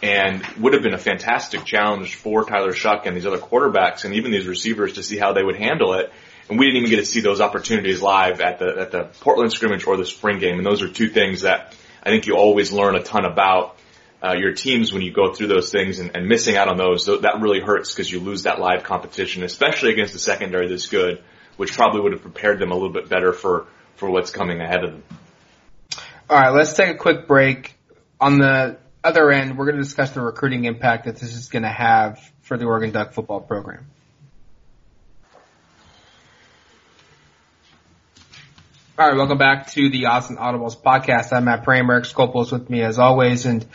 and 0.01 0.45
would 0.57 0.73
have 0.73 0.81
been 0.81 0.93
a 0.93 0.99
fantastic 0.99 1.63
challenge 1.63 2.15
for 2.15 2.43
Tyler 2.43 2.73
Shough 2.73 3.05
and 3.05 3.15
these 3.15 3.25
other 3.25 3.37
quarterbacks 3.37 4.03
and 4.03 4.15
even 4.15 4.31
these 4.31 4.47
receivers 4.47 4.93
to 4.93 5.03
see 5.03 5.17
how 5.17 5.33
they 5.33 5.43
would 5.43 5.55
handle 5.55 5.93
it. 5.93 6.11
And 6.49 6.59
we 6.59 6.65
didn't 6.65 6.77
even 6.77 6.89
get 6.89 6.97
to 6.97 7.05
see 7.05 7.21
those 7.21 7.41
opportunities 7.41 8.01
live 8.01 8.41
at 8.41 8.59
the, 8.59 8.75
at 8.79 8.91
the 8.91 9.03
Portland 9.21 9.51
scrimmage 9.51 9.85
or 9.85 9.97
the 9.97 10.05
spring 10.05 10.39
game. 10.39 10.57
And 10.57 10.65
those 10.65 10.81
are 10.81 10.89
two 10.89 11.09
things 11.09 11.41
that 11.41 11.75
I 12.03 12.09
think 12.09 12.27
you 12.27 12.35
always 12.35 12.71
learn 12.71 12.95
a 12.95 13.01
ton 13.01 13.25
about 13.25 13.77
uh, 14.25 14.33
your 14.33 14.53
teams 14.53 14.91
when 14.91 15.03
you 15.03 15.11
go 15.11 15.33
through 15.33 15.47
those 15.47 15.69
things 15.69 15.99
and, 15.99 16.15
and 16.15 16.27
missing 16.27 16.55
out 16.55 16.67
on 16.67 16.77
those, 16.77 17.05
that 17.05 17.41
really 17.41 17.59
hurts 17.59 17.93
because 17.93 18.11
you 18.11 18.19
lose 18.19 18.43
that 18.43 18.59
live 18.59 18.83
competition, 18.83 19.43
especially 19.43 19.91
against 19.91 20.15
a 20.15 20.19
secondary 20.19 20.67
that's 20.67 20.87
good, 20.87 21.21
which 21.57 21.73
probably 21.73 22.01
would 22.01 22.11
have 22.13 22.21
prepared 22.21 22.57
them 22.57 22.71
a 22.71 22.73
little 22.73 22.89
bit 22.89 23.07
better 23.07 23.33
for, 23.33 23.67
for 23.97 24.09
what's 24.09 24.31
coming 24.31 24.61
ahead 24.61 24.83
of 24.83 24.91
them. 24.93 25.03
All 26.27 26.39
right, 26.39 26.49
let's 26.49 26.73
take 26.73 26.89
a 26.89 26.97
quick 26.97 27.27
break. 27.27 27.75
On 28.19 28.39
the 28.39 28.77
other 29.03 29.29
end, 29.31 29.57
we're 29.57 29.65
going 29.65 29.77
to 29.77 29.83
discuss 29.83 30.11
the 30.11 30.21
recruiting 30.21 30.65
impact 30.65 31.05
that 31.05 31.17
this 31.17 31.35
is 31.35 31.49
going 31.49 31.63
to 31.63 31.69
have 31.69 32.19
for 32.41 32.57
the 32.57 32.65
Oregon 32.65 32.91
Duck 32.91 33.13
football 33.13 33.41
program. 33.41 33.85
All 38.97 39.07
right, 39.07 39.17
welcome 39.17 39.37
back 39.37 39.67
to 39.71 39.89
the 39.89 40.05
Odds 40.05 40.29
and 40.29 40.39
Audibles 40.39 40.81
podcast. 40.81 41.31
I'm 41.33 41.43
Matt 41.43 41.65
Prehm. 41.65 41.85
Skopil 42.05 42.49
with 42.51 42.69
me 42.69 42.81
as 42.81 42.97
always, 42.97 43.45
and 43.45 43.65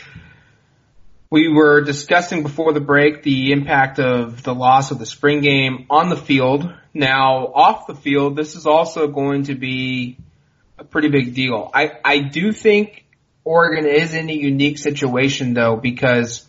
we 1.31 1.49
were 1.49 1.81
discussing 1.83 2.43
before 2.43 2.73
the 2.73 2.81
break 2.81 3.23
the 3.23 3.53
impact 3.53 4.01
of 4.01 4.43
the 4.43 4.55
loss 4.55 4.91
of 4.91 4.99
the 4.99 5.07
spring 5.07 5.41
game 5.41 5.87
on 5.89 6.11
the 6.11 6.17
field. 6.17 6.73
Now, 6.93 7.47
off 7.55 7.87
the 7.87 7.95
field, 7.95 8.35
this 8.35 8.57
is 8.57 8.67
also 8.67 9.07
going 9.07 9.45
to 9.45 9.55
be 9.55 10.19
a 10.77 10.85
pretty 10.85 11.09
big 11.09 11.35
deal. 11.35 11.71
I, 11.73 11.93
I 12.05 12.19
do 12.19 12.53
think 12.53 13.05
Oregon 13.45 13.87
is 13.87 14.13
in 14.15 14.29
a 14.29 14.33
unique 14.33 14.79
situation 14.79 15.55
though 15.55 15.77
because 15.77 16.47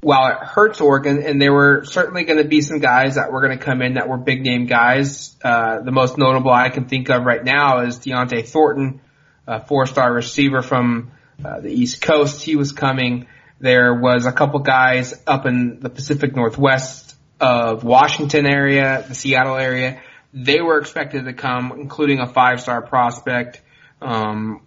while 0.00 0.32
it 0.32 0.38
hurts 0.38 0.80
Oregon, 0.80 1.22
and 1.22 1.40
there 1.40 1.52
were 1.52 1.84
certainly 1.84 2.24
going 2.24 2.42
to 2.42 2.48
be 2.48 2.60
some 2.60 2.80
guys 2.80 3.14
that 3.14 3.32
were 3.32 3.40
going 3.40 3.56
to 3.56 3.64
come 3.64 3.80
in 3.80 3.94
that 3.94 4.08
were 4.08 4.18
big 4.18 4.42
name 4.42 4.66
guys. 4.66 5.34
Uh, 5.42 5.80
the 5.80 5.92
most 5.92 6.18
notable 6.18 6.50
I 6.50 6.68
can 6.68 6.86
think 6.86 7.08
of 7.08 7.24
right 7.24 7.42
now 7.42 7.80
is 7.80 7.98
Dont'e 8.00 8.46
Thornton, 8.46 9.00
a 9.46 9.64
four 9.64 9.86
star 9.86 10.12
receiver 10.12 10.60
from 10.60 11.12
uh, 11.42 11.60
the 11.60 11.70
East 11.70 12.02
Coast. 12.02 12.42
He 12.42 12.56
was 12.56 12.72
coming. 12.72 13.26
There 13.60 13.94
was 13.94 14.26
a 14.26 14.32
couple 14.32 14.60
guys 14.60 15.14
up 15.26 15.46
in 15.46 15.80
the 15.80 15.88
Pacific 15.88 16.34
Northwest 16.34 17.14
of 17.40 17.84
Washington 17.84 18.46
area, 18.46 19.04
the 19.08 19.14
Seattle 19.14 19.56
area. 19.56 20.02
They 20.32 20.60
were 20.60 20.78
expected 20.78 21.26
to 21.26 21.32
come, 21.32 21.72
including 21.78 22.20
a 22.20 22.26
five-star 22.26 22.82
prospect. 22.82 23.62
Um, 24.02 24.62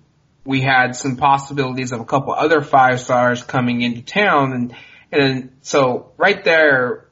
we 0.46 0.62
had 0.62 0.96
some 0.96 1.18
possibilities 1.18 1.92
of 1.92 2.00
a 2.00 2.06
couple 2.06 2.34
other 2.34 2.62
five 2.62 3.02
stars 3.02 3.44
coming 3.44 3.82
into 3.82 4.02
town 4.02 4.54
and, 4.54 4.76
and 5.12 5.52
so 5.62 6.14
right 6.18 6.44
there, 6.44 7.06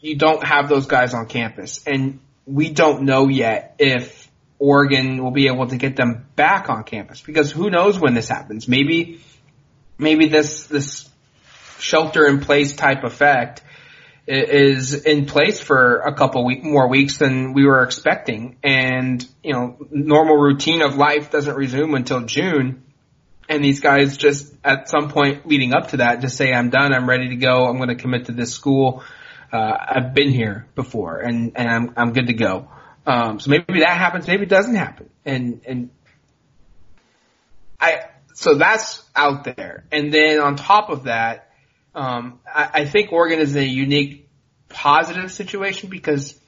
you 0.00 0.16
don't 0.16 0.44
have 0.44 0.68
those 0.68 0.86
guys 0.86 1.14
on 1.14 1.26
campus 1.26 1.82
and 1.86 2.20
we 2.46 2.70
don't 2.70 3.02
know 3.02 3.28
yet 3.28 3.74
if 3.78 4.30
Oregon 4.58 5.22
will 5.22 5.30
be 5.30 5.46
able 5.46 5.66
to 5.68 5.76
get 5.76 5.96
them 5.96 6.26
back 6.36 6.68
on 6.68 6.84
campus 6.84 7.22
because 7.22 7.50
who 7.50 7.70
knows 7.70 7.98
when 7.98 8.12
this 8.12 8.28
happens. 8.28 8.68
Maybe 8.68 9.20
maybe 10.00 10.28
this 10.28 10.64
this 10.64 11.08
shelter 11.78 12.26
in 12.26 12.40
place 12.40 12.74
type 12.74 13.04
effect 13.04 13.62
is 14.26 14.94
in 14.94 15.26
place 15.26 15.60
for 15.60 15.98
a 16.00 16.14
couple 16.14 16.44
week, 16.44 16.62
more 16.62 16.88
weeks 16.88 17.18
than 17.18 17.52
we 17.52 17.64
were 17.64 17.82
expecting. 17.82 18.56
And, 18.62 19.26
you 19.42 19.52
know, 19.52 19.76
normal 19.90 20.36
routine 20.36 20.82
of 20.82 20.96
life 20.96 21.30
doesn't 21.30 21.54
resume 21.54 21.94
until 21.94 22.20
June. 22.22 22.84
And 23.48 23.64
these 23.64 23.80
guys 23.80 24.16
just 24.16 24.54
at 24.62 24.88
some 24.88 25.08
point 25.08 25.46
leading 25.46 25.72
up 25.72 25.88
to 25.88 25.96
that 25.96 26.20
just 26.20 26.36
say, 26.36 26.52
I'm 26.52 26.70
done. 26.70 26.94
I'm 26.94 27.08
ready 27.08 27.30
to 27.30 27.36
go. 27.36 27.66
I'm 27.66 27.78
going 27.78 27.88
to 27.88 27.96
commit 27.96 28.26
to 28.26 28.32
this 28.32 28.52
school. 28.52 29.02
Uh, 29.52 29.76
I've 29.80 30.14
been 30.14 30.30
here 30.30 30.66
before 30.76 31.18
and, 31.18 31.52
and 31.56 31.68
I'm, 31.68 31.92
I'm 31.96 32.12
good 32.12 32.28
to 32.28 32.34
go. 32.34 32.68
Um, 33.06 33.40
so 33.40 33.50
maybe 33.50 33.80
that 33.80 33.96
happens. 33.96 34.28
Maybe 34.28 34.44
it 34.44 34.48
doesn't 34.48 34.76
happen. 34.76 35.10
And, 35.24 35.60
and 35.66 35.90
I, 37.80 38.09
so 38.40 38.54
that's 38.54 39.02
out 39.14 39.44
there. 39.44 39.84
And 39.92 40.12
then 40.12 40.40
on 40.40 40.56
top 40.56 40.88
of 40.88 41.04
that, 41.04 41.50
um, 41.94 42.40
I, 42.46 42.70
I 42.72 42.84
think 42.86 43.12
Oregon 43.12 43.38
is 43.38 43.54
in 43.54 43.62
a 43.62 43.66
unique 43.66 44.28
positive 44.70 45.30
situation 45.30 45.90
because 45.90 46.40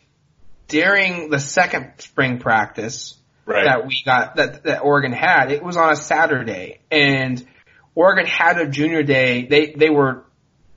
during 0.68 1.28
the 1.28 1.38
second 1.38 1.92
spring 1.98 2.38
practice 2.38 3.18
Right. 3.44 3.64
that 3.64 3.86
we 3.86 4.00
got 4.06 4.36
that 4.36 4.62
that 4.62 4.78
Oregon 4.78 5.12
had, 5.12 5.50
it 5.50 5.64
was 5.64 5.76
on 5.76 5.90
a 5.90 5.96
Saturday, 5.96 6.78
and 6.92 7.44
Oregon 7.96 8.24
had 8.24 8.56
a 8.56 8.68
junior 8.68 9.02
day. 9.02 9.46
They 9.46 9.72
they 9.72 9.90
were 9.90 10.24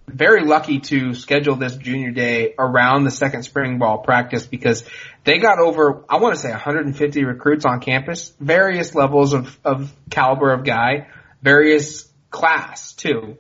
very 0.08 0.46
lucky 0.46 0.80
to 0.80 1.14
schedule 1.14 1.56
this 1.56 1.76
junior 1.78 2.12
day 2.12 2.54
around 2.58 3.04
the 3.04 3.12
second 3.12 3.44
spring 3.44 3.80
ball 3.80 4.00
practice 4.00 4.46
because 4.46 4.84
they 5.24 5.40
got 5.40 5.60
over 5.60 6.06
I 6.08 6.18
want 6.18 6.36
to 6.36 6.42
say 6.42 6.52
150 6.52 7.24
recruits 7.26 7.66
on 7.66 7.80
campus, 7.80 8.34
various 8.40 8.94
levels 8.94 9.34
of 9.34 9.58
of 9.66 9.94
caliber 10.10 10.52
of 10.52 10.64
guy, 10.64 11.08
various 11.42 12.08
class 12.30 12.94
too, 12.94 13.38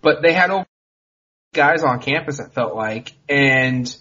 but 0.00 0.22
they 0.22 0.32
had 0.32 0.50
over 0.50 0.66
guys 1.54 1.82
on 1.82 2.00
campus. 2.00 2.38
It 2.40 2.52
felt 2.52 2.74
like 2.74 3.14
and. 3.28 3.94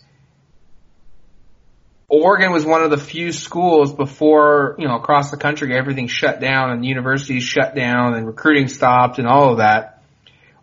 Oregon 2.14 2.52
was 2.52 2.66
one 2.66 2.84
of 2.84 2.90
the 2.90 2.98
few 2.98 3.32
schools 3.32 3.94
before, 3.94 4.76
you 4.78 4.86
know, 4.86 4.98
across 4.98 5.32
the 5.32 5.38
country 5.38 5.74
everything 5.74 6.08
shut 6.08 6.42
down 6.42 6.72
and 6.72 6.86
universities 6.86 7.42
shut 7.42 7.74
down 7.74 8.16
and 8.16 8.28
recruiting 8.28 8.68
stopped 8.68 9.18
and 9.18 9.26
all 9.26 9.54
of 9.54 9.60
that. 9.60 10.04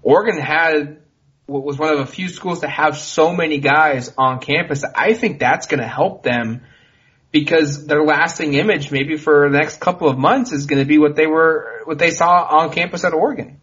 Oregon 0.03 0.39
had 0.39 0.98
was 1.49 1.79
one 1.79 1.93
of 1.93 1.99
the 1.99 2.07
few 2.07 2.29
schools 2.29 2.61
to 2.61 2.69
have 2.69 2.97
so 2.97 3.33
many 3.33 3.59
guys 3.59 4.13
on 4.19 4.39
campus. 4.39 4.85
I 4.85 5.15
think 5.15 5.41
that's 5.41 5.67
going 5.67 5.81
to 5.81 5.89
help 5.89 6.23
them 6.23 6.63
because 7.33 7.87
their 7.87 8.05
lasting 8.05 8.55
image 8.55 8.91
maybe 8.91 9.17
for 9.17 9.51
the 9.51 9.59
next 9.59 9.81
couple 9.81 10.09
of 10.09 10.19
months 10.19 10.53
is 10.53 10.67
going 10.67 10.81
to 10.81 10.87
be 10.87 10.99
what 10.99 11.17
they 11.17 11.27
were 11.27 11.83
what 11.85 11.99
they 11.99 12.11
saw 12.11 12.45
on 12.45 12.73
campus 12.73 13.05
at 13.05 13.15
Oregon. 13.15 13.61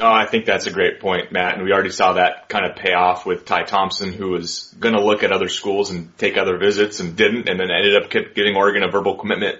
Oh, 0.00 0.12
I 0.12 0.26
think 0.26 0.46
that's 0.46 0.66
a 0.66 0.70
great 0.70 1.00
point, 1.00 1.32
Matt. 1.32 1.54
And 1.54 1.64
we 1.64 1.72
already 1.72 1.90
saw 1.90 2.12
that 2.12 2.48
kind 2.48 2.64
of 2.64 2.76
pay 2.76 2.92
off 2.92 3.26
with 3.26 3.44
Ty 3.44 3.64
Thompson, 3.64 4.12
who 4.12 4.30
was 4.30 4.72
going 4.78 4.94
to 4.94 5.04
look 5.04 5.24
at 5.24 5.32
other 5.32 5.48
schools 5.48 5.90
and 5.90 6.16
take 6.16 6.36
other 6.36 6.56
visits 6.56 7.00
and 7.00 7.16
didn't, 7.16 7.48
and 7.48 7.58
then 7.58 7.68
ended 7.70 8.00
up 8.00 8.10
getting 8.10 8.54
Oregon 8.54 8.84
a 8.84 8.90
verbal 8.90 9.16
commitment 9.16 9.58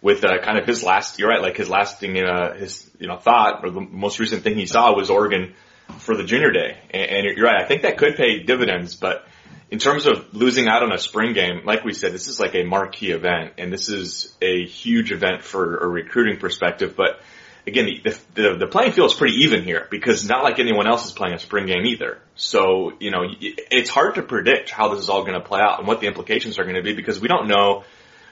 with 0.00 0.24
uh, 0.24 0.38
kind 0.42 0.58
of 0.58 0.66
his 0.66 0.84
last. 0.84 1.18
You're 1.18 1.28
right, 1.28 1.42
like 1.42 1.56
his 1.56 1.68
lasting, 1.68 2.22
uh, 2.22 2.54
his 2.54 2.88
you 3.00 3.08
know 3.08 3.16
thought 3.16 3.64
or 3.64 3.70
the 3.70 3.80
most 3.80 4.20
recent 4.20 4.44
thing 4.44 4.54
he 4.56 4.66
saw 4.66 4.94
was 4.94 5.10
Oregon 5.10 5.54
for 5.98 6.16
the 6.16 6.24
junior 6.24 6.50
day. 6.50 6.78
And, 6.90 7.10
and 7.10 7.36
you're 7.36 7.46
right, 7.46 7.62
I 7.62 7.66
think 7.66 7.82
that 7.82 7.98
could 7.98 8.16
pay 8.16 8.42
dividends, 8.42 8.96
but. 8.96 9.26
In 9.72 9.78
terms 9.78 10.06
of 10.06 10.34
losing 10.34 10.66
out 10.66 10.82
on 10.82 10.90
a 10.90 10.98
spring 10.98 11.32
game, 11.32 11.60
like 11.64 11.84
we 11.84 11.92
said, 11.92 12.12
this 12.12 12.26
is 12.26 12.40
like 12.40 12.56
a 12.56 12.64
marquee 12.64 13.12
event, 13.12 13.52
and 13.56 13.72
this 13.72 13.88
is 13.88 14.34
a 14.42 14.66
huge 14.66 15.12
event 15.12 15.44
for 15.44 15.78
a 15.78 15.86
recruiting 15.86 16.40
perspective. 16.40 16.96
But 16.96 17.20
again, 17.66 17.86
the, 18.02 18.18
the, 18.34 18.56
the 18.56 18.66
playing 18.66 18.92
field 18.92 19.10
is 19.10 19.16
pretty 19.16 19.44
even 19.44 19.62
here 19.62 19.86
because 19.90 20.28
not 20.28 20.42
like 20.42 20.58
anyone 20.58 20.88
else 20.88 21.06
is 21.06 21.12
playing 21.12 21.34
a 21.34 21.38
spring 21.38 21.66
game 21.66 21.86
either. 21.86 22.18
So, 22.34 22.94
you 22.98 23.10
know, 23.10 23.22
it's 23.40 23.90
hard 23.90 24.16
to 24.16 24.22
predict 24.22 24.70
how 24.70 24.88
this 24.88 25.00
is 25.00 25.08
all 25.08 25.22
going 25.22 25.40
to 25.40 25.46
play 25.46 25.60
out 25.60 25.78
and 25.78 25.86
what 25.86 26.00
the 26.00 26.06
implications 26.06 26.58
are 26.58 26.64
going 26.64 26.76
to 26.76 26.82
be 26.82 26.94
because 26.94 27.20
we 27.20 27.28
don't 27.28 27.48
know. 27.48 27.84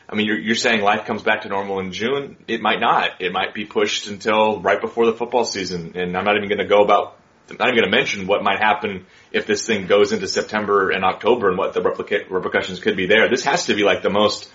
I 0.09 0.15
mean, 0.15 0.27
you're, 0.27 0.39
you're 0.39 0.57
saying 0.57 0.81
life 0.81 1.05
comes 1.05 1.23
back 1.23 1.43
to 1.43 1.49
normal 1.49 1.81
in 1.81 1.93
June. 1.93 2.37
It 2.49 2.63
might 2.63 2.81
not. 2.81 3.21
It 3.21 3.33
might 3.33 3.55
be 3.55 3.65
pushed 3.65 4.09
until 4.09 4.61
right 4.61 4.81
before 4.81 5.07
the 5.07 5.13
football 5.13 5.45
season. 5.45 5.93
And 5.97 6.17
I'm 6.17 6.25
not 6.25 6.37
even 6.37 6.49
going 6.49 6.59
to 6.59 6.67
go 6.67 6.83
about, 6.83 7.19
not 7.51 7.69
even 7.69 7.81
going 7.81 7.91
to 7.91 7.97
mention 7.97 8.27
what 8.27 8.43
might 8.43 8.59
happen 8.59 9.07
if 9.33 9.47
this 9.47 9.67
thing 9.67 9.87
goes 9.87 10.13
into 10.13 10.29
September 10.29 10.91
and 10.91 11.05
October 11.05 11.49
and 11.49 11.59
what 11.59 11.73
the 11.73 11.83
repercussions 11.83 12.81
could 12.81 12.97
be 12.97 13.07
there. 13.07 13.29
This 13.29 13.45
has 13.45 13.67
to 13.67 13.75
be 13.75 13.83
like 13.83 14.03
the 14.03 14.11
most 14.11 14.51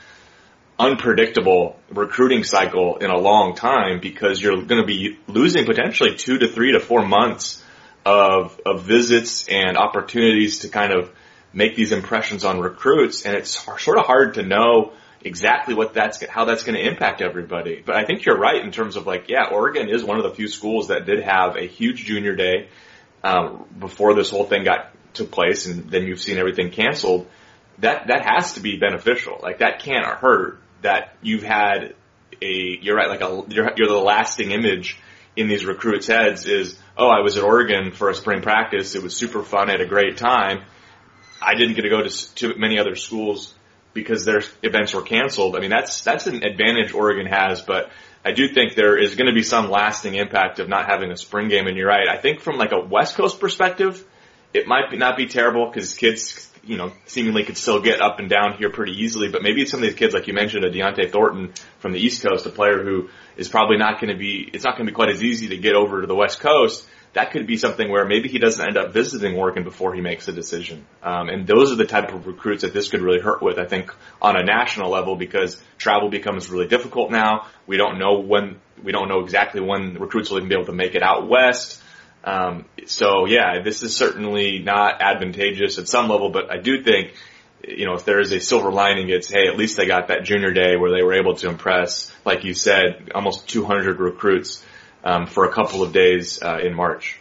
unpredictable 0.80 1.80
recruiting 1.92 2.44
cycle 2.44 2.98
in 2.98 3.10
a 3.10 3.18
long 3.18 3.56
time 3.56 4.00
because 4.00 4.42
you're 4.42 4.64
going 4.64 4.82
to 4.82 4.88
be 4.88 5.18
losing 5.28 5.66
potentially 5.66 6.16
two 6.16 6.38
to 6.40 6.48
three 6.48 6.72
to 6.72 6.80
four 6.80 7.06
months 7.06 7.64
of, 8.06 8.60
of 8.66 8.84
visits 8.84 9.48
and 9.48 9.78
opportunities 9.78 10.60
to 10.60 10.70
kind 10.70 10.92
of 10.92 11.12
make 11.54 11.76
these 11.76 11.92
impressions 11.92 12.44
on 12.44 12.60
recruits. 12.60 13.26
And 13.26 13.36
it's 13.36 13.52
sort 13.52 13.98
of 13.98 14.06
hard 14.06 14.36
to 14.36 14.44
know 14.44 14.94
exactly 15.24 15.74
what 15.74 15.94
that's, 15.94 16.26
how 16.28 16.46
that's 16.46 16.64
going 16.64 16.76
to 16.76 16.86
impact 16.86 17.22
everybody. 17.22 17.82
But 17.86 17.96
I 17.96 18.06
think 18.06 18.26
you're 18.26 18.38
right 18.38 18.64
in 18.64 18.72
terms 18.72 18.96
of 18.96 19.08
like, 19.08 19.30
yeah, 19.30 19.46
Oregon 19.52 19.90
is 19.90 20.04
one 20.04 20.18
of 20.18 20.24
the 20.24 20.32
few 20.32 20.48
schools 20.48 20.90
that 20.90 21.06
did 21.06 21.24
have 21.24 21.56
a 21.56 21.66
huge 21.66 22.06
junior 22.06 22.36
day, 22.36 22.70
um, 23.24 23.66
before 23.80 24.14
this 24.16 24.30
whole 24.30 24.46
thing 24.46 24.64
got 24.64 24.94
took 25.14 25.32
place 25.32 25.68
and 25.68 25.90
then 25.92 26.04
you've 26.04 26.22
seen 26.22 26.38
everything 26.38 26.72
canceled. 26.72 27.28
That, 27.80 28.08
that 28.08 28.26
has 28.26 28.54
to 28.54 28.62
be 28.62 28.78
beneficial. 28.78 29.40
Like 29.42 29.60
that 29.60 29.80
can't 29.80 30.06
hurt 30.06 30.62
that 30.82 31.16
you've 31.22 31.44
had 31.44 31.96
a, 32.42 32.80
you're 32.82 32.96
right, 32.96 33.10
like 33.10 33.22
a, 33.22 33.44
you're, 33.50 33.72
you're 33.76 33.88
the 33.88 33.98
lasting 33.98 34.52
image 34.52 35.00
in 35.36 35.48
these 35.48 35.66
recruits' 35.66 36.08
heads 36.08 36.46
is, 36.46 36.78
oh, 36.98 37.08
I 37.08 37.22
was 37.22 37.38
at 37.38 37.44
Oregon 37.44 37.92
for 37.92 38.10
a 38.10 38.16
spring 38.16 38.42
practice. 38.42 38.96
It 38.96 39.02
was 39.02 39.16
super 39.16 39.44
fun. 39.44 39.70
I 39.70 39.74
had 39.74 39.82
a 39.82 39.88
great 39.88 40.18
time. 40.18 40.64
I 41.42 41.56
didn't 41.56 41.76
get 41.76 41.82
to 41.82 41.90
go 41.90 42.04
to, 42.04 42.36
to 42.36 42.56
many 42.58 42.80
other 42.80 42.96
schools 42.96 43.54
because 43.94 44.26
their 44.26 44.42
events 44.62 44.94
were 44.94 45.02
canceled. 45.02 45.56
I 45.56 45.60
mean, 45.60 45.70
that's, 45.70 46.02
that's 46.02 46.28
an 46.28 46.44
advantage 46.44 46.94
Oregon 46.94 47.26
has, 47.28 47.62
but 47.62 47.92
I 48.26 48.32
do 48.32 48.48
think 48.48 48.76
there 48.76 48.98
is 48.98 49.16
going 49.16 49.28
to 49.28 49.34
be 49.34 49.44
some 49.44 49.70
lasting 49.70 50.16
impact 50.16 50.60
of 50.60 50.70
not 50.70 50.86
having 50.86 51.12
a 51.12 51.18
spring 51.18 51.50
game. 51.50 51.68
And 51.68 51.78
you're 51.78 51.88
right. 51.88 52.08
I 52.08 52.18
think 52.18 52.40
from 52.40 52.58
like 52.58 52.72
a 52.72 52.80
West 52.80 53.16
Coast 53.16 53.40
perspective, 53.40 54.04
it 54.54 54.68
might 54.68 54.92
not 54.94 55.18
be 55.18 55.28
terrible 55.28 55.68
because 55.68 55.94
kids 55.94 56.50
you 56.66 56.78
know, 56.78 56.94
seemingly 57.06 57.44
could 57.44 57.58
still 57.58 57.82
get 57.82 58.02
up 58.02 58.20
and 58.20 58.30
down 58.30 58.54
here 58.54 58.70
pretty 58.70 58.94
easily. 58.94 59.28
But 59.28 59.44
maybe 59.44 59.66
some 59.66 59.82
of 59.82 59.88
these 59.88 59.96
kids, 59.96 60.14
like 60.14 60.28
you 60.28 60.34
mentioned, 60.34 60.64
a 60.64 60.72
Dont'e 60.72 61.12
Thornton 61.12 61.54
from 61.80 61.92
the 61.92 62.00
East 62.00 62.26
Coast, 62.26 62.46
a 62.46 62.50
player 62.50 62.82
who 62.82 63.10
is 63.36 63.50
probably 63.50 63.78
not 63.78 64.00
going 64.00 64.14
to 64.14 64.18
be, 64.18 64.50
it's 64.54 64.64
not 64.64 64.78
going 64.78 64.86
to 64.86 64.92
be 64.92 64.96
quite 64.96 65.10
as 65.10 65.22
easy 65.22 65.50
to 65.50 65.58
get 65.58 65.76
over 65.76 66.02
to 66.02 66.08
the 66.08 66.16
West 66.16 66.40
Coast. 66.40 66.88
That 67.14 67.32
could 67.32 67.46
be 67.46 67.58
something 67.58 67.90
where 67.92 68.06
maybe 68.06 68.28
he 68.28 68.40
doesn't 68.40 68.66
end 68.66 68.76
up 68.76 68.92
visiting 68.92 69.36
Oregon 69.38 69.64
before 69.64 69.94
he 69.94 70.02
makes 70.02 70.28
a 70.28 70.32
decision. 70.32 70.86
Um, 71.04 71.30
and 71.30 71.46
those 71.46 71.72
are 71.72 71.76
the 71.76 71.86
type 71.86 72.12
of 72.12 72.26
recruits 72.26 72.64
that 72.64 72.74
this 72.74 72.90
could 72.90 73.02
really 73.02 73.20
hurt 73.20 73.42
with, 73.42 73.60
I 73.60 73.66
think, 73.66 73.94
on 74.20 74.36
a 74.36 74.44
national 74.44 74.90
level 74.90 75.16
because 75.16 75.62
travel 75.78 76.10
becomes 76.10 76.50
really 76.50 76.68
difficult 76.68 77.12
now. 77.12 77.48
We 77.68 77.78
don't 77.78 78.00
know 78.00 78.20
when, 78.20 78.60
we 78.84 78.92
don't 78.92 79.10
know 79.10 79.20
exactly 79.20 79.62
when 79.62 79.94
recruits 80.00 80.32
will 80.32 80.38
even 80.38 80.50
be 80.50 80.56
able 80.56 80.66
to 80.66 80.74
make 80.74 80.96
it 80.96 81.04
out 81.04 81.30
west. 81.30 81.82
Um, 82.24 82.66
so 82.88 83.26
yeah, 83.26 83.62
this 83.64 83.84
is 83.84 83.96
certainly 83.96 84.60
not 84.60 85.02
advantageous 85.02 85.78
at 85.78 85.88
some 85.88 86.10
level, 86.10 86.30
but 86.30 86.52
I 86.52 86.58
do 86.58 86.82
think, 86.82 87.14
you 87.68 87.86
know, 87.86 87.94
if 87.94 88.06
there 88.06 88.20
is 88.20 88.32
a 88.32 88.40
silver 88.40 88.72
lining, 88.72 89.10
it's, 89.10 89.30
hey, 89.30 89.48
at 89.48 89.58
least 89.58 89.78
they 89.78 89.86
got 89.86 90.08
that 90.08 90.24
junior 90.24 90.52
day 90.52 90.78
where 90.78 90.92
they 90.92 91.04
were 91.04 91.14
able 91.14 91.36
to 91.36 91.50
impress, 91.50 92.12
like 92.26 92.44
you 92.44 92.54
said, 92.54 93.12
almost 93.14 93.48
200 93.50 94.00
recruits, 94.00 94.64
um, 95.04 95.28
for 95.28 95.46
a 95.46 95.52
couple 95.52 95.84
of 95.84 95.92
days, 95.92 96.42
uh, 96.42 96.60
in 96.64 96.74
March. 96.74 97.18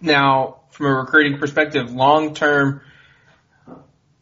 Now, 0.00 0.60
from 0.70 0.86
a 0.86 0.94
recruiting 0.94 1.38
perspective, 1.38 1.92
long 1.92 2.34
term, 2.34 2.80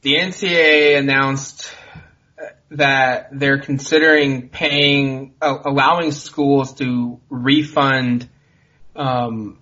the 0.02 0.14
NCAA 0.14 0.98
announced 0.98 1.72
that 2.70 3.28
they're 3.32 3.60
considering 3.60 4.48
paying, 4.48 5.34
uh, 5.40 5.58
allowing 5.64 6.10
schools 6.10 6.74
to 6.74 7.20
refund 7.28 8.28
um, 8.96 9.58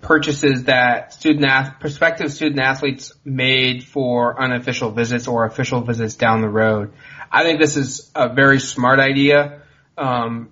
purchases 0.00 0.64
that 0.64 1.12
student 1.12 1.80
prospective 1.80 2.32
student 2.32 2.60
athletes 2.60 3.12
made 3.24 3.84
for 3.84 4.40
unofficial 4.40 4.90
visits 4.90 5.26
or 5.26 5.44
official 5.44 5.82
visits 5.82 6.14
down 6.14 6.40
the 6.40 6.48
road. 6.48 6.92
I 7.30 7.42
think 7.42 7.60
this 7.60 7.76
is 7.76 8.10
a 8.14 8.32
very 8.32 8.60
smart 8.60 9.00
idea. 9.00 9.62
Um, 9.98 10.50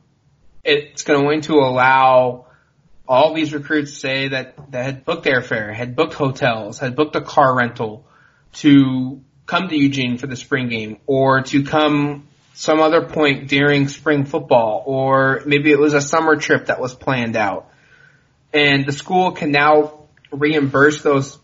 it's 0.65 1.03
going 1.03 1.43
to 1.43 1.55
allow 1.55 2.47
all 3.07 3.35
these 3.35 3.53
recruits 3.53 3.99
say 3.99 4.29
that, 4.29 4.71
that 4.73 4.85
had 4.85 5.05
booked 5.05 5.27
airfare, 5.27 5.73
had 5.75 5.95
booked 5.95 6.15
hotels, 6.15 6.79
had 6.79 6.97
booked 6.97 7.15
a 7.17 7.21
car 7.21 7.55
rental 7.55 8.07
to 8.55 9.21
come 9.47 9.69
to 9.69 9.77
Eugene 9.77 10.17
for 10.17 10.27
the 10.27 10.37
spring 10.37 10.69
game 10.69 10.99
or 11.07 11.43
to 11.43 11.65
come 11.65 12.29
some 12.55 12.81
other 12.81 13.05
point 13.05 13.49
during 13.49 13.89
spring 13.89 14.25
football 14.25 14.83
or 14.87 15.43
maybe 15.45 15.71
it 15.71 15.79
was 15.79 15.93
a 15.93 16.01
summer 16.01 16.37
trip 16.37 16.67
that 16.67 16.81
was 16.81 16.95
planned 16.95 17.37
out. 17.37 17.69
And 18.53 18.87
the 18.87 18.93
school 18.93 19.33
can 19.33 19.51
now 19.51 20.05
reimburse 20.31 21.03
those 21.03 21.39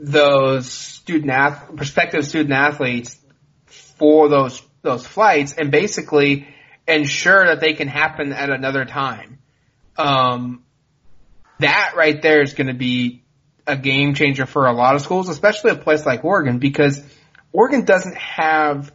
those 0.00 0.70
student 0.70 1.30
ath- 1.30 1.74
prospective 1.74 2.24
student 2.24 2.52
athletes 2.52 3.18
for 3.66 4.28
those 4.28 4.62
those 4.82 5.06
flights 5.06 5.54
and 5.54 5.70
basically 5.70 6.46
ensure 6.88 7.46
that 7.46 7.60
they 7.60 7.74
can 7.74 7.86
happen 7.86 8.32
at 8.32 8.50
another 8.50 8.84
time. 8.84 9.38
Um, 9.96 10.64
that 11.60 11.94
right 11.96 12.20
there 12.20 12.42
is 12.42 12.54
going 12.54 12.68
to 12.68 12.74
be 12.74 13.22
a 13.66 13.76
game 13.76 14.14
changer 14.14 14.46
for 14.46 14.66
a 14.66 14.72
lot 14.72 14.94
of 14.94 15.02
schools, 15.02 15.28
especially 15.28 15.72
a 15.72 15.76
place 15.76 16.06
like 16.06 16.24
Oregon, 16.24 16.58
because 16.58 17.02
Oregon 17.52 17.84
doesn't 17.84 18.16
have, 18.16 18.92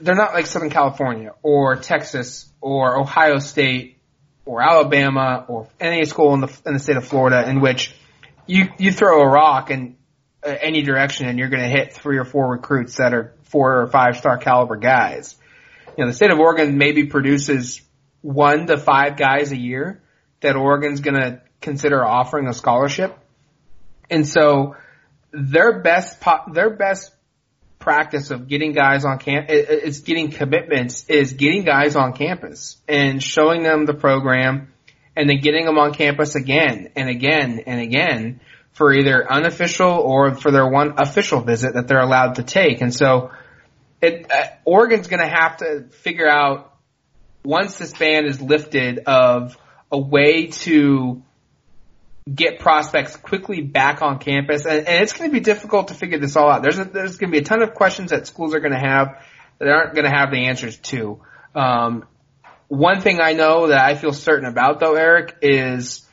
they're 0.00 0.16
not 0.16 0.34
like 0.34 0.46
Southern 0.46 0.70
California 0.70 1.32
or 1.42 1.76
Texas 1.76 2.50
or 2.60 2.98
Ohio 2.98 3.38
State 3.38 3.98
or 4.44 4.60
Alabama 4.60 5.44
or 5.46 5.68
any 5.78 6.04
school 6.06 6.34
in 6.34 6.40
the 6.40 6.60
in 6.66 6.74
the 6.74 6.80
state 6.80 6.96
of 6.96 7.06
Florida 7.06 7.48
in 7.48 7.60
which 7.60 7.94
you 8.46 8.68
you 8.78 8.90
throw 8.90 9.22
a 9.22 9.28
rock 9.28 9.70
in 9.70 9.96
uh, 10.44 10.54
any 10.60 10.82
direction 10.82 11.28
and 11.28 11.38
you're 11.38 11.48
going 11.48 11.62
to 11.62 11.68
hit 11.68 11.92
three 11.92 12.18
or 12.18 12.24
four 12.24 12.50
recruits 12.50 12.96
that 12.96 13.14
are 13.14 13.34
four 13.44 13.82
or 13.82 13.86
five 13.86 14.16
star 14.16 14.38
caliber 14.38 14.76
guys. 14.76 15.36
You 16.00 16.06
know, 16.06 16.12
the 16.12 16.16
state 16.16 16.30
of 16.30 16.38
Oregon 16.38 16.78
maybe 16.78 17.04
produces 17.04 17.82
one 18.22 18.66
to 18.68 18.78
five 18.78 19.18
guys 19.18 19.52
a 19.52 19.56
year 19.58 20.02
that 20.40 20.56
Oregon's 20.56 21.00
going 21.00 21.20
to 21.20 21.42
consider 21.60 22.02
offering 22.02 22.48
a 22.48 22.54
scholarship. 22.54 23.18
And 24.08 24.26
so 24.26 24.76
their 25.30 25.82
best, 25.82 26.18
po- 26.18 26.50
their 26.54 26.70
best 26.70 27.12
practice 27.78 28.30
of 28.30 28.48
getting 28.48 28.72
guys 28.72 29.04
on 29.04 29.18
camp, 29.18 29.50
it's 29.50 30.00
getting 30.00 30.30
commitments 30.30 31.04
is 31.10 31.34
getting 31.34 31.64
guys 31.64 31.96
on 31.96 32.14
campus 32.14 32.78
and 32.88 33.22
showing 33.22 33.62
them 33.62 33.84
the 33.84 33.92
program 33.92 34.72
and 35.14 35.28
then 35.28 35.40
getting 35.40 35.66
them 35.66 35.76
on 35.76 35.92
campus 35.92 36.34
again 36.34 36.92
and 36.96 37.10
again 37.10 37.64
and 37.66 37.78
again 37.78 38.40
for 38.72 38.90
either 38.94 39.30
unofficial 39.30 39.90
or 39.90 40.34
for 40.34 40.50
their 40.50 40.66
one 40.66 40.94
official 40.96 41.42
visit 41.42 41.74
that 41.74 41.88
they're 41.88 42.00
allowed 42.00 42.36
to 42.36 42.42
take. 42.42 42.80
And 42.80 42.94
so 42.94 43.32
it, 44.00 44.30
uh, 44.30 44.46
Oregon's 44.64 45.08
going 45.08 45.20
to 45.20 45.28
have 45.28 45.58
to 45.58 45.84
figure 45.90 46.28
out 46.28 46.74
once 47.44 47.78
this 47.78 47.92
ban 47.92 48.26
is 48.26 48.40
lifted 48.40 49.00
of 49.06 49.56
a 49.90 49.98
way 49.98 50.48
to 50.48 51.22
get 52.32 52.60
prospects 52.60 53.16
quickly 53.16 53.62
back 53.62 54.02
on 54.02 54.18
campus, 54.18 54.66
and, 54.66 54.86
and 54.86 55.02
it's 55.02 55.12
going 55.12 55.30
to 55.30 55.34
be 55.34 55.40
difficult 55.40 55.88
to 55.88 55.94
figure 55.94 56.18
this 56.18 56.36
all 56.36 56.50
out. 56.50 56.62
There's 56.62 56.78
a, 56.78 56.84
there's 56.84 57.16
going 57.16 57.32
to 57.32 57.38
be 57.38 57.42
a 57.42 57.44
ton 57.44 57.62
of 57.62 57.74
questions 57.74 58.10
that 58.10 58.26
schools 58.26 58.54
are 58.54 58.60
going 58.60 58.72
to 58.72 58.78
have 58.78 59.24
that 59.58 59.68
aren't 59.68 59.94
going 59.94 60.04
to 60.04 60.10
have 60.10 60.30
the 60.30 60.46
answers 60.46 60.76
to. 60.78 61.20
Um, 61.54 62.06
one 62.68 63.00
thing 63.00 63.20
I 63.20 63.32
know 63.32 63.68
that 63.68 63.84
I 63.84 63.94
feel 63.96 64.12
certain 64.12 64.46
about 64.46 64.80
though, 64.80 64.94
Eric, 64.94 65.36
is 65.42 66.06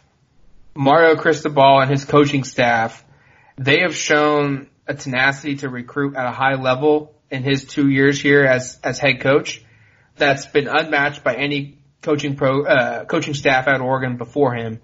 Mario 0.76 1.16
Cristobal 1.16 1.82
and 1.82 1.90
his 1.90 2.04
coaching 2.04 2.44
staff. 2.44 3.04
They 3.58 3.82
have 3.82 3.96
shown 3.96 4.70
a 4.88 4.94
tenacity 4.94 5.58
to 5.58 5.70
recruit 5.70 6.16
at 6.16 6.26
a 6.26 6.32
high 6.32 6.56
level 6.56 7.14
in 7.30 7.44
his 7.44 7.66
two 7.66 7.90
years 7.90 8.20
here 8.22 8.44
as 8.44 8.80
as 8.84 9.00
head 9.00 9.22
coach. 9.22 9.64
That's 10.16 10.46
been 10.48 10.68
unmatched 10.68 11.24
by 11.24 11.36
any 11.36 11.78
coaching 12.02 12.36
pro 12.36 12.66
uh, 12.66 13.06
coaching 13.06 13.34
staff 13.34 13.68
at 13.68 13.82
Oregon 13.82 14.18
before 14.18 14.54
him. 14.54 14.82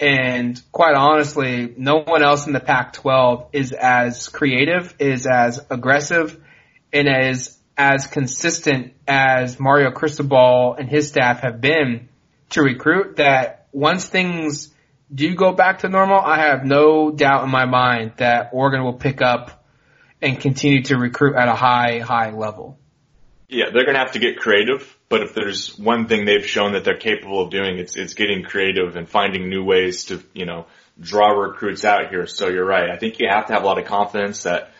And 0.00 0.60
quite 0.72 0.96
honestly, 0.96 1.72
no 1.76 2.00
one 2.00 2.22
else 2.22 2.46
in 2.46 2.52
the 2.52 2.60
Pac-12 2.60 3.48
is 3.52 3.72
as 3.72 4.28
creative, 4.28 4.92
is 4.98 5.26
as 5.26 5.64
aggressive, 5.70 6.38
and 6.92 7.08
as 7.08 7.56
as 7.76 8.06
consistent 8.06 8.92
as 9.06 9.58
Mario 9.58 9.90
Cristobal 9.90 10.74
and 10.78 10.88
his 10.88 11.08
staff 11.08 11.40
have 11.40 11.60
been 11.60 12.08
to 12.50 12.62
recruit 12.62 13.16
that 13.16 13.66
once 13.72 14.06
things 14.06 14.72
do 15.12 15.34
go 15.34 15.52
back 15.52 15.80
to 15.80 15.88
normal, 15.88 16.20
I 16.20 16.38
have 16.38 16.64
no 16.64 17.10
doubt 17.10 17.44
in 17.44 17.50
my 17.50 17.64
mind 17.64 18.12
that 18.18 18.50
Oregon 18.52 18.84
will 18.84 18.94
pick 18.94 19.22
up 19.22 19.63
and 20.24 20.40
continue 20.40 20.82
to 20.84 20.96
recruit 20.96 21.36
at 21.36 21.48
a 21.48 21.54
high, 21.54 22.00
high 22.00 22.30
level. 22.30 22.78
Yeah, 23.48 23.66
they're 23.72 23.84
going 23.84 23.94
to 23.94 24.00
have 24.00 24.12
to 24.12 24.18
get 24.18 24.38
creative, 24.38 24.96
but 25.08 25.22
if 25.22 25.34
there's 25.34 25.78
one 25.78 26.08
thing 26.08 26.24
they've 26.24 26.46
shown 26.46 26.72
that 26.72 26.84
they're 26.84 26.96
capable 26.96 27.42
of 27.42 27.50
doing, 27.50 27.78
it's, 27.78 27.94
it's 27.94 28.14
getting 28.14 28.42
creative 28.42 28.96
and 28.96 29.08
finding 29.08 29.48
new 29.48 29.62
ways 29.62 30.06
to, 30.06 30.22
you 30.32 30.46
know, 30.46 30.66
draw 30.98 31.30
recruits 31.30 31.84
out 31.84 32.08
here. 32.08 32.26
So 32.26 32.48
you're 32.48 32.64
right. 32.64 32.90
I 32.90 32.96
think 32.96 33.20
you 33.20 33.28
have 33.28 33.46
to 33.46 33.52
have 33.52 33.62
a 33.62 33.66
lot 33.66 33.78
of 33.78 33.84
confidence 33.84 34.44
that 34.44 34.70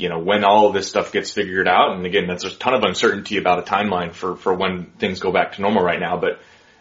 you 0.00 0.08
know, 0.08 0.18
when 0.18 0.44
all 0.44 0.66
of 0.66 0.72
this 0.72 0.88
stuff 0.88 1.12
gets 1.12 1.30
figured 1.30 1.68
out, 1.68 1.94
and 1.94 2.06
again, 2.06 2.26
that's 2.26 2.44
a 2.44 2.50
ton 2.50 2.72
of 2.72 2.82
uncertainty 2.82 3.36
about 3.36 3.58
a 3.58 3.62
timeline 3.70 4.14
for, 4.14 4.34
for 4.34 4.54
when 4.54 4.86
things 4.98 5.20
go 5.20 5.30
back 5.30 5.52
to 5.52 5.60
normal 5.60 5.82
right 5.82 6.00
now, 6.00 6.16
but 6.16 6.40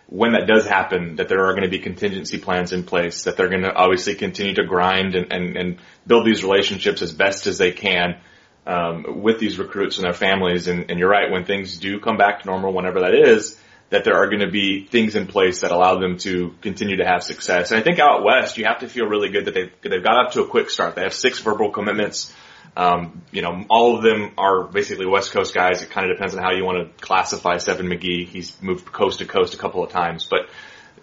when 0.10 0.32
that 0.32 0.48
does 0.48 0.66
happen, 0.66 1.18
that 1.18 1.30
there 1.30 1.46
are 1.46 1.52
going 1.52 1.64
to 1.64 1.70
be 1.70 1.78
contingency 1.78 2.40
plans 2.40 2.74
in 2.74 2.84
place, 2.84 3.26
that 3.26 3.38
they're 3.38 3.48
going 3.48 3.62
to 3.62 3.74
obviously 3.74 4.16
continue 4.16 4.56
to 4.56 4.66
grind 4.66 5.14
and, 5.14 5.32
and, 5.32 5.56
and 5.56 5.78
build 6.08 6.26
these 6.26 6.44
relationships 6.44 7.04
as 7.04 7.12
best 7.12 7.46
as 7.46 7.60
they 7.60 7.72
can, 7.72 8.18
um, 8.66 9.22
with 9.22 9.40
these 9.40 9.60
recruits 9.60 9.98
and 9.98 10.06
their 10.06 10.14
families. 10.14 10.68
And, 10.68 10.90
and 10.90 11.00
you're 11.00 11.10
right, 11.10 11.30
when 11.32 11.46
things 11.46 11.78
do 11.78 12.00
come 12.00 12.18
back 12.18 12.42
to 12.42 12.48
normal, 12.48 12.74
whenever 12.74 13.02
that 13.02 13.14
is, 13.14 13.60
that 13.92 14.04
there 14.04 14.16
are 14.16 14.26
going 14.28 14.42
to 14.42 14.50
be 14.50 14.86
things 14.86 15.16
in 15.16 15.28
place 15.28 15.62
that 15.62 15.72
allow 15.72 16.00
them 16.00 16.18
to 16.20 16.56
continue 16.62 16.98
to 16.98 17.06
have 17.06 17.24
success. 17.24 17.70
And 17.70 17.80
I 17.80 17.84
think 17.84 18.00
out 18.00 18.24
west, 18.24 18.58
you 18.58 18.66
have 18.66 18.80
to 18.80 18.88
feel 18.88 19.06
really 19.06 19.30
good 19.30 19.46
that 19.46 19.54
they've, 19.54 19.72
they've 19.82 20.04
got 20.04 20.26
up 20.26 20.32
to 20.34 20.42
a 20.42 20.48
quick 20.48 20.72
start. 20.72 20.96
They 20.96 21.04
have 21.04 21.14
six 21.14 21.40
verbal 21.40 21.70
commitments. 21.72 22.34
Um, 22.80 23.24
you 23.34 23.42
know, 23.42 23.66
all 23.70 23.98
of 23.98 24.04
them 24.04 24.32
are 24.38 24.64
basically 24.64 25.06
West 25.06 25.34
Coast 25.34 25.54
guys. 25.54 25.84
It 25.84 25.90
kind 25.90 26.10
of 26.10 26.16
depends 26.16 26.34
on 26.34 26.42
how 26.42 26.52
you 26.52 26.64
want 26.64 26.78
to 26.78 27.06
classify 27.06 27.58
Seven 27.58 27.88
McGee. 27.88 28.26
He's 28.26 28.56
moved 28.62 28.90
coast 28.90 29.20
to 29.20 29.26
coast 29.26 29.54
a 29.54 29.58
couple 29.58 29.84
of 29.84 29.92
times, 29.92 30.26
but 30.26 30.48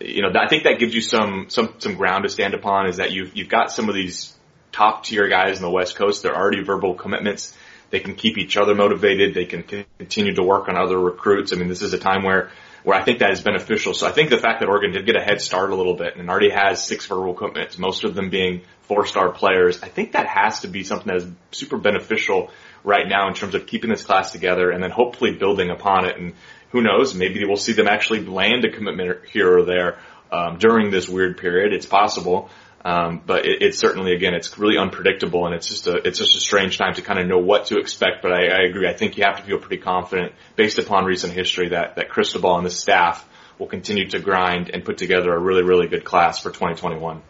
you 0.00 0.22
know, 0.22 0.30
I 0.34 0.48
think 0.48 0.64
that 0.64 0.78
gives 0.78 0.94
you 0.94 1.02
some 1.02 1.50
some 1.50 1.74
some 1.76 1.96
ground 1.96 2.24
to 2.24 2.30
stand 2.30 2.54
upon. 2.54 2.86
Is 2.86 2.96
that 2.96 3.12
you've 3.12 3.36
you've 3.36 3.50
got 3.50 3.70
some 3.70 3.90
of 3.90 3.94
these 3.94 4.34
top 4.72 5.04
tier 5.04 5.28
guys 5.28 5.58
in 5.58 5.62
the 5.62 5.70
West 5.70 5.96
Coast. 5.96 6.22
They're 6.22 6.34
already 6.34 6.62
verbal 6.62 6.94
commitments. 6.94 7.54
They 7.90 8.00
can 8.00 8.14
keep 8.14 8.38
each 8.38 8.56
other 8.56 8.74
motivated. 8.74 9.34
They 9.34 9.44
can 9.44 9.62
continue 9.98 10.34
to 10.34 10.42
work 10.42 10.70
on 10.70 10.78
other 10.78 10.98
recruits. 10.98 11.52
I 11.52 11.56
mean, 11.56 11.68
this 11.68 11.82
is 11.82 11.92
a 11.92 11.98
time 11.98 12.22
where 12.22 12.50
where 12.86 12.96
I 12.96 13.02
think 13.02 13.18
that 13.18 13.32
is 13.32 13.40
beneficial. 13.40 13.94
So 13.94 14.06
I 14.06 14.12
think 14.12 14.30
the 14.30 14.38
fact 14.38 14.60
that 14.60 14.68
Oregon 14.68 14.92
did 14.92 15.06
get 15.06 15.16
a 15.16 15.20
head 15.20 15.40
start 15.40 15.70
a 15.70 15.74
little 15.74 15.94
bit 15.96 16.16
and 16.16 16.30
already 16.30 16.50
has 16.50 16.86
six 16.86 17.04
verbal 17.06 17.34
commitments, 17.34 17.78
most 17.78 18.04
of 18.04 18.14
them 18.14 18.30
being 18.30 18.62
four 18.82 19.06
star 19.06 19.30
players, 19.30 19.82
I 19.82 19.88
think 19.88 20.12
that 20.12 20.28
has 20.28 20.60
to 20.60 20.68
be 20.68 20.84
something 20.84 21.08
that 21.08 21.16
is 21.16 21.26
super 21.50 21.78
beneficial 21.78 22.52
right 22.84 23.08
now 23.08 23.26
in 23.26 23.34
terms 23.34 23.56
of 23.56 23.66
keeping 23.66 23.90
this 23.90 24.04
class 24.04 24.30
together 24.30 24.70
and 24.70 24.80
then 24.80 24.92
hopefully 24.92 25.32
building 25.32 25.68
upon 25.68 26.04
it. 26.04 26.16
And 26.16 26.34
who 26.70 26.80
knows, 26.80 27.12
maybe 27.12 27.44
we'll 27.44 27.56
see 27.56 27.72
them 27.72 27.88
actually 27.88 28.24
land 28.24 28.64
a 28.64 28.70
commitment 28.70 29.26
here 29.32 29.58
or 29.58 29.64
there 29.64 29.98
um, 30.30 30.58
during 30.58 30.92
this 30.92 31.08
weird 31.08 31.38
period. 31.38 31.72
It's 31.72 31.86
possible. 31.86 32.50
Um, 32.86 33.20
but 33.26 33.46
it, 33.46 33.62
it's 33.62 33.78
certainly, 33.80 34.14
again, 34.14 34.32
it's 34.32 34.56
really 34.56 34.78
unpredictable 34.78 35.44
and 35.44 35.56
it's 35.56 35.66
just 35.66 35.88
a, 35.88 35.96
it's 36.06 36.18
just 36.18 36.36
a 36.36 36.40
strange 36.40 36.78
time 36.78 36.94
to 36.94 37.02
kind 37.02 37.18
of 37.18 37.26
know 37.26 37.38
what 37.38 37.66
to 37.66 37.78
expect. 37.78 38.22
But 38.22 38.30
I, 38.30 38.46
I 38.46 38.62
agree. 38.68 38.88
I 38.88 38.92
think 38.92 39.16
you 39.16 39.24
have 39.24 39.38
to 39.38 39.42
feel 39.42 39.58
pretty 39.58 39.82
confident 39.82 40.34
based 40.54 40.78
upon 40.78 41.04
recent 41.04 41.32
history 41.32 41.70
that, 41.70 41.96
that 41.96 42.10
Cristobal 42.10 42.56
and 42.56 42.64
the 42.64 42.70
staff 42.70 43.28
will 43.58 43.66
continue 43.66 44.08
to 44.10 44.20
grind 44.20 44.70
and 44.72 44.84
put 44.84 44.98
together 44.98 45.34
a 45.34 45.38
really, 45.38 45.64
really 45.64 45.88
good 45.88 46.04
class 46.04 46.38
for 46.38 46.50
2021. 46.50 47.22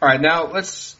All 0.00 0.08
right. 0.08 0.20
Now 0.22 0.46
let's 0.46 0.96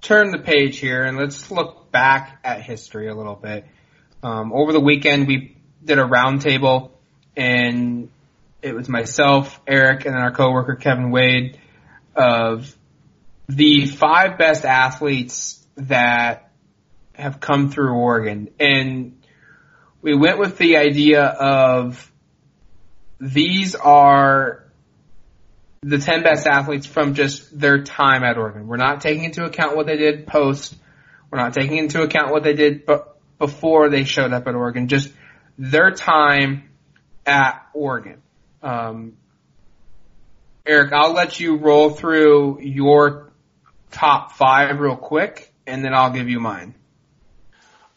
turn 0.00 0.30
the 0.30 0.38
page 0.38 0.78
here 0.78 1.02
and 1.02 1.18
let's 1.18 1.50
look 1.50 1.92
back 1.92 2.40
at 2.42 2.62
history 2.62 3.08
a 3.08 3.14
little 3.14 3.34
bit. 3.34 3.66
Um, 4.22 4.54
over 4.54 4.72
the 4.72 4.80
weekend, 4.80 5.26
we 5.26 5.58
did 5.84 5.98
a 5.98 6.04
roundtable 6.04 6.92
and 7.36 8.08
it 8.62 8.74
was 8.74 8.88
myself, 8.88 9.60
Eric, 9.66 10.06
and 10.06 10.16
our 10.16 10.30
coworker 10.30 10.76
Kevin 10.76 11.10
Wade 11.10 11.59
of 12.20 12.76
the 13.48 13.86
five 13.86 14.38
best 14.38 14.64
athletes 14.64 15.66
that 15.76 16.52
have 17.14 17.40
come 17.40 17.70
through 17.70 17.94
Oregon. 17.94 18.50
And 18.60 19.22
we 20.02 20.14
went 20.14 20.38
with 20.38 20.56
the 20.58 20.76
idea 20.76 21.24
of 21.24 22.10
these 23.18 23.74
are 23.74 24.64
the 25.82 25.98
10 25.98 26.22
best 26.22 26.46
athletes 26.46 26.86
from 26.86 27.14
just 27.14 27.58
their 27.58 27.82
time 27.82 28.22
at 28.22 28.36
Oregon. 28.36 28.66
We're 28.66 28.76
not 28.76 29.00
taking 29.00 29.24
into 29.24 29.44
account 29.44 29.76
what 29.76 29.86
they 29.86 29.96
did 29.96 30.26
post. 30.26 30.74
We're 31.30 31.38
not 31.38 31.54
taking 31.54 31.76
into 31.78 32.02
account 32.02 32.32
what 32.32 32.42
they 32.42 32.54
did 32.54 32.88
before 33.38 33.88
they 33.88 34.04
showed 34.04 34.32
up 34.32 34.46
at 34.46 34.54
Oregon. 34.54 34.88
Just 34.88 35.12
their 35.58 35.90
time 35.90 36.70
at 37.26 37.66
Oregon. 37.72 38.22
Um, 38.62 39.14
Eric, 40.70 40.92
I'll 40.92 41.14
let 41.14 41.40
you 41.40 41.56
roll 41.56 41.90
through 41.90 42.60
your 42.60 43.32
top 43.90 44.30
five 44.30 44.78
real 44.78 44.94
quick, 44.94 45.52
and 45.66 45.84
then 45.84 45.92
I'll 45.92 46.12
give 46.12 46.28
you 46.28 46.38
mine. 46.38 46.76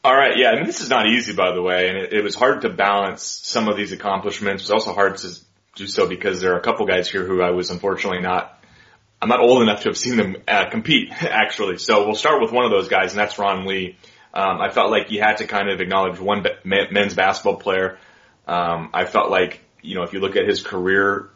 All 0.04 0.16
right, 0.16 0.36
yeah, 0.38 0.56
mean 0.56 0.66
this 0.66 0.82
is 0.82 0.90
not 0.90 1.06
easy, 1.06 1.36
by 1.36 1.54
the 1.54 1.62
way, 1.62 1.88
and 1.88 2.00
it, 2.00 2.14
it 2.14 2.24
was 2.24 2.34
hard 2.34 2.62
to 2.62 2.70
balance 2.70 3.22
some 3.22 3.70
of 3.70 3.78
these 3.78 3.92
accomplishments. 3.92 4.64
It 4.64 4.74
was 4.74 4.86
also 4.88 4.96
hard 4.96 5.18
to 5.18 5.36
do 5.76 5.86
so 5.86 6.10
because 6.10 6.42
there 6.42 6.56
are 6.56 6.58
a 6.58 6.64
couple 6.64 6.88
guys 6.88 7.08
here 7.08 7.24
who 7.24 7.44
I 7.44 7.52
was 7.52 7.70
unfortunately 7.70 8.22
not. 8.22 8.60
I'm 9.22 9.30
not 9.30 9.40
old 9.40 9.62
enough 9.62 9.84
to 9.84 9.90
have 9.90 9.98
seen 9.98 10.18
them 10.18 10.38
uh, 10.48 10.72
compete, 10.72 11.12
actually. 11.22 11.78
So 11.78 12.08
we'll 12.08 12.16
start 12.16 12.42
with 12.42 12.52
one 12.52 12.66
of 12.66 12.72
those 12.72 12.88
guys, 12.88 13.12
and 13.12 13.20
that's 13.20 13.38
Ron 13.38 13.68
Lee. 13.68 13.98
Um, 14.34 14.60
I 14.60 14.72
felt 14.72 14.90
like 14.90 15.12
you 15.12 15.22
had 15.22 15.38
to 15.38 15.46
kind 15.46 15.70
of 15.70 15.80
acknowledge 15.80 16.20
one 16.20 16.44
men's 16.66 17.14
basketball 17.14 17.58
player. 17.58 18.00
Um, 18.48 18.90
I 18.96 19.06
felt 19.06 19.30
like, 19.30 19.62
you 19.84 19.94
know, 19.94 20.02
if 20.02 20.14
you 20.14 20.22
look 20.22 20.38
at 20.38 20.48
his 20.48 20.64
career, 20.64 21.30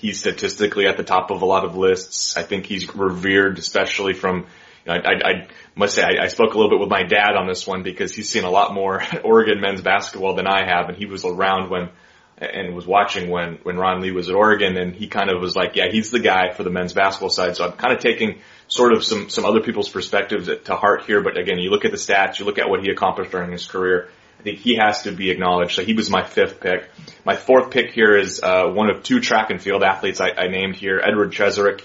he's 0.00 0.18
statistically 0.18 0.86
at 0.86 0.96
the 0.96 1.04
top 1.04 1.30
of 1.30 1.42
a 1.42 1.46
lot 1.46 1.64
of 1.64 1.76
lists. 1.76 2.36
I 2.36 2.42
think 2.42 2.66
he's 2.66 2.94
revered, 2.94 3.58
especially 3.58 4.12
from. 4.12 4.46
You 4.84 4.92
know, 4.92 5.00
I, 5.04 5.10
I, 5.10 5.30
I 5.30 5.48
must 5.74 5.94
say 5.96 6.02
I, 6.02 6.24
I 6.24 6.28
spoke 6.28 6.54
a 6.54 6.56
little 6.56 6.70
bit 6.70 6.78
with 6.78 6.88
my 6.88 7.02
dad 7.02 7.34
on 7.34 7.48
this 7.48 7.66
one 7.66 7.82
because 7.82 8.14
he's 8.14 8.28
seen 8.28 8.44
a 8.44 8.50
lot 8.50 8.72
more 8.72 9.02
Oregon 9.24 9.60
men's 9.60 9.82
basketball 9.82 10.34
than 10.34 10.46
I 10.46 10.64
have, 10.64 10.88
and 10.88 10.96
he 10.96 11.06
was 11.06 11.24
around 11.24 11.70
when 11.70 11.90
and 12.38 12.74
was 12.74 12.86
watching 12.86 13.30
when 13.30 13.58
when 13.62 13.76
Ron 13.76 14.02
Lee 14.02 14.10
was 14.10 14.28
at 14.28 14.34
Oregon, 14.34 14.76
and 14.76 14.94
he 14.94 15.08
kind 15.08 15.30
of 15.30 15.40
was 15.40 15.56
like, 15.56 15.74
yeah, 15.74 15.88
he's 15.90 16.10
the 16.10 16.20
guy 16.20 16.52
for 16.52 16.62
the 16.62 16.70
men's 16.70 16.92
basketball 16.92 17.30
side. 17.30 17.56
So 17.56 17.64
I'm 17.64 17.72
kind 17.72 17.94
of 17.94 18.00
taking 18.00 18.40
sort 18.68 18.92
of 18.92 19.02
some 19.04 19.28
some 19.30 19.44
other 19.44 19.60
people's 19.60 19.88
perspectives 19.88 20.48
to 20.64 20.76
heart 20.76 21.04
here. 21.04 21.22
But 21.22 21.38
again, 21.38 21.58
you 21.58 21.70
look 21.70 21.84
at 21.84 21.90
the 21.90 21.96
stats, 21.96 22.38
you 22.38 22.44
look 22.44 22.58
at 22.58 22.68
what 22.68 22.82
he 22.82 22.90
accomplished 22.90 23.30
during 23.30 23.52
his 23.52 23.66
career, 23.66 24.10
think 24.46 24.60
he 24.60 24.76
has 24.76 25.02
to 25.02 25.10
be 25.10 25.30
acknowledged. 25.30 25.72
So 25.72 25.82
he 25.82 25.92
was 25.92 26.08
my 26.08 26.24
fifth 26.24 26.60
pick. 26.60 26.88
My 27.24 27.34
fourth 27.34 27.72
pick 27.72 27.90
here 27.90 28.16
is 28.16 28.40
uh, 28.40 28.68
one 28.68 28.88
of 28.88 29.02
two 29.02 29.18
track 29.20 29.50
and 29.50 29.60
field 29.60 29.82
athletes 29.82 30.20
I, 30.20 30.30
I 30.30 30.46
named 30.46 30.76
here, 30.76 31.02
Edward 31.04 31.32
Cheserek. 31.32 31.82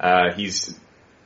Uh, 0.00 0.32
he's 0.34 0.78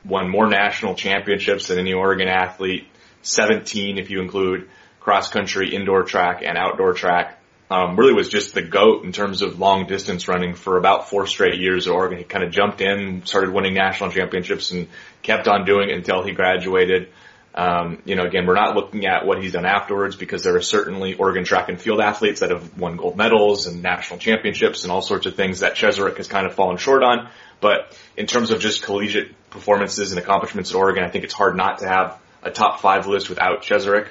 won 0.05 0.29
more 0.29 0.49
national 0.49 0.97
championships 0.97 1.69
than 1.69 1.79
any 1.79 1.93
Oregon 1.93 2.27
athlete, 2.27 2.89
17 3.23 3.99
if 3.99 4.11
you 4.11 4.21
include 4.21 4.69
cross 4.99 5.31
country, 5.31 5.73
indoor 5.73 6.03
track, 6.03 6.43
and 6.45 6.59
outdoor 6.59 6.95
track. 6.95 7.39
um, 7.71 7.97
really 7.97 8.13
was 8.13 8.29
just 8.29 8.53
the 8.53 8.63
goat 8.63 9.05
in 9.05 9.13
terms 9.13 9.43
of 9.43 9.61
long 9.61 9.87
distance 9.87 10.27
running 10.27 10.55
for 10.55 10.79
about 10.79 11.09
four 11.09 11.29
straight 11.29 11.61
years 11.61 11.87
at 11.87 11.93
Oregon. 11.93 12.19
He 12.19 12.25
kind 12.25 12.45
of 12.45 12.51
jumped 12.51 12.81
in, 12.81 13.25
started 13.25 13.51
winning 13.53 13.75
national 13.75 14.11
championships, 14.11 14.73
and 14.73 14.89
kept 15.23 15.47
on 15.47 15.65
doing 15.65 15.91
it 15.91 15.97
until 15.97 16.25
he 16.25 16.33
graduated. 16.33 17.09
Um, 17.55 18.03
you 18.07 18.15
know, 18.17 18.25
again, 18.25 18.47
we're 18.47 18.55
not 18.55 18.75
looking 18.75 19.05
at 19.07 19.27
what 19.27 19.43
he's 19.43 19.53
done 19.53 19.67
afterwards 19.67 20.17
because 20.17 20.43
there 20.43 20.57
are 20.57 20.63
certainly 20.63 21.15
Oregon 21.15 21.45
track 21.45 21.69
and 21.69 21.81
field 21.81 22.01
athletes 22.01 22.41
that 22.41 22.51
have 22.51 22.79
won 22.79 22.97
gold 22.97 23.17
medals 23.17 23.67
and 23.67 23.83
national 23.83 24.19
championships 24.19 24.85
and 24.85 24.93
all 24.93 25.03
sorts 25.03 25.27
of 25.27 25.35
things 25.35 25.61
that 25.61 25.75
Cheserek 25.75 26.17
has 26.17 26.29
kind 26.29 26.47
of 26.47 26.55
fallen 26.55 26.79
short 26.79 27.03
on. 27.03 27.29
But 27.61 27.97
in 28.17 28.27
terms 28.27 28.51
of 28.51 28.61
just 28.61 28.83
collegiate 28.83 29.51
performances 29.51 30.13
and 30.13 30.19
accomplishments 30.19 30.71
at 30.71 30.77
Oregon, 30.77 31.05
I 31.05 31.09
think 31.09 31.25
it's 31.25 31.35
hard 31.35 31.57
not 31.57 31.79
to 31.79 31.89
have 31.89 32.19
a 32.43 32.51
top 32.51 32.81
five 32.81 33.07
list 33.07 33.29
without 33.29 33.63
Cheserek. 33.63 34.09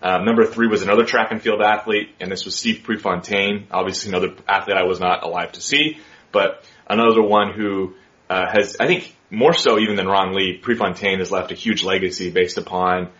Um, 0.00 0.24
number 0.24 0.44
three 0.44 0.68
was 0.68 0.82
another 0.82 1.04
track 1.04 1.30
and 1.30 1.42
field 1.42 1.62
athlete, 1.62 2.14
and 2.20 2.30
this 2.30 2.44
was 2.44 2.54
Steve 2.54 2.82
Prefontaine, 2.84 3.66
obviously 3.70 4.10
another 4.10 4.34
athlete 4.46 4.76
I 4.76 4.84
was 4.84 5.00
not 5.00 5.22
alive 5.22 5.52
to 5.52 5.60
see, 5.60 5.98
but 6.30 6.62
another 6.88 7.22
one 7.22 7.52
who 7.52 7.94
uh, 8.28 8.46
has, 8.52 8.76
I 8.78 8.86
think, 8.86 9.14
more 9.30 9.52
so 9.52 9.78
even 9.78 9.96
than 9.96 10.06
Ron 10.06 10.34
Lee, 10.34 10.58
Prefontaine 10.58 11.18
has 11.18 11.30
left 11.30 11.50
a 11.52 11.54
huge 11.54 11.82
legacy 11.82 12.30
based 12.30 12.58
upon 12.58 13.10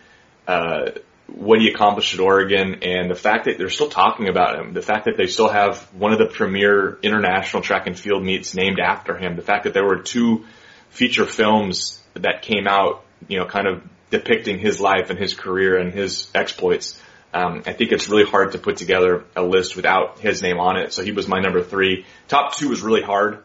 uh, 0.46 0.90
what 1.26 1.60
he 1.60 1.68
accomplished 1.68 2.14
at 2.14 2.20
Oregon 2.20 2.82
and 2.82 3.10
the 3.10 3.14
fact 3.14 3.46
that 3.46 3.56
they're 3.58 3.70
still 3.70 3.88
talking 3.88 4.28
about 4.28 4.58
him, 4.58 4.74
the 4.74 4.82
fact 4.82 5.06
that 5.06 5.16
they 5.16 5.26
still 5.26 5.48
have 5.48 5.80
one 5.94 6.12
of 6.12 6.18
the 6.18 6.26
premier 6.26 6.98
international 7.02 7.62
track 7.62 7.86
and 7.86 7.98
field 7.98 8.22
meets 8.22 8.54
named 8.54 8.78
after 8.78 9.16
him, 9.16 9.36
the 9.36 9.42
fact 9.42 9.64
that 9.64 9.72
there 9.72 9.84
were 9.84 10.00
two 10.00 10.44
feature 10.90 11.26
films 11.26 12.00
that 12.14 12.42
came 12.42 12.66
out, 12.68 13.04
you 13.26 13.38
know, 13.38 13.46
kind 13.46 13.66
of 13.66 13.82
depicting 14.10 14.58
his 14.58 14.80
life 14.80 15.10
and 15.10 15.18
his 15.18 15.34
career 15.34 15.78
and 15.78 15.92
his 15.92 16.28
exploits. 16.34 17.00
Um, 17.32 17.62
I 17.66 17.72
think 17.72 17.90
it's 17.90 18.08
really 18.08 18.30
hard 18.30 18.52
to 18.52 18.58
put 18.58 18.76
together 18.76 19.24
a 19.34 19.42
list 19.42 19.74
without 19.74 20.20
his 20.20 20.40
name 20.40 20.60
on 20.60 20.76
it. 20.76 20.92
So 20.92 21.02
he 21.02 21.10
was 21.10 21.26
my 21.26 21.40
number 21.40 21.62
three. 21.62 22.06
Top 22.28 22.54
two 22.54 22.68
was 22.68 22.80
really 22.82 23.02
hard. 23.02 23.42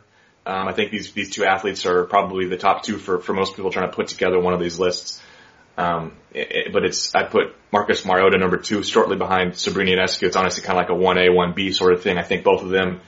Um, 0.49 0.67
I 0.67 0.73
think 0.73 0.89
these 0.89 1.11
these 1.11 1.29
two 1.29 1.45
athletes 1.45 1.85
are 1.85 2.05
probably 2.05 2.47
the 2.47 2.57
top 2.57 2.81
two 2.81 2.97
for 2.97 3.19
for 3.19 3.33
most 3.33 3.55
people 3.55 3.69
trying 3.69 3.87
to 3.87 3.95
put 3.95 4.07
together 4.07 4.39
one 4.39 4.55
of 4.55 4.59
these 4.59 4.79
lists. 4.79 5.21
Um, 5.77 6.13
it, 6.33 6.73
but 6.73 6.85
it's 6.85 7.13
I 7.13 7.23
put 7.23 7.55
Marcus 7.71 8.03
Mariota 8.03 8.39
number 8.39 8.57
two, 8.57 8.81
shortly 8.81 9.15
behind 9.15 9.55
Sabrina 9.55 10.01
Ionescu. 10.01 10.23
It's 10.23 10.35
honestly 10.35 10.63
kind 10.63 10.79
of 10.79 10.83
like 10.83 10.89
a 10.89 10.95
one 10.95 11.19
A 11.19 11.29
one 11.29 11.53
B 11.53 11.71
sort 11.71 11.93
of 11.93 12.01
thing. 12.01 12.17
I 12.17 12.23
think 12.23 12.43
both 12.43 12.63
of 12.63 12.69
them 12.69 13.01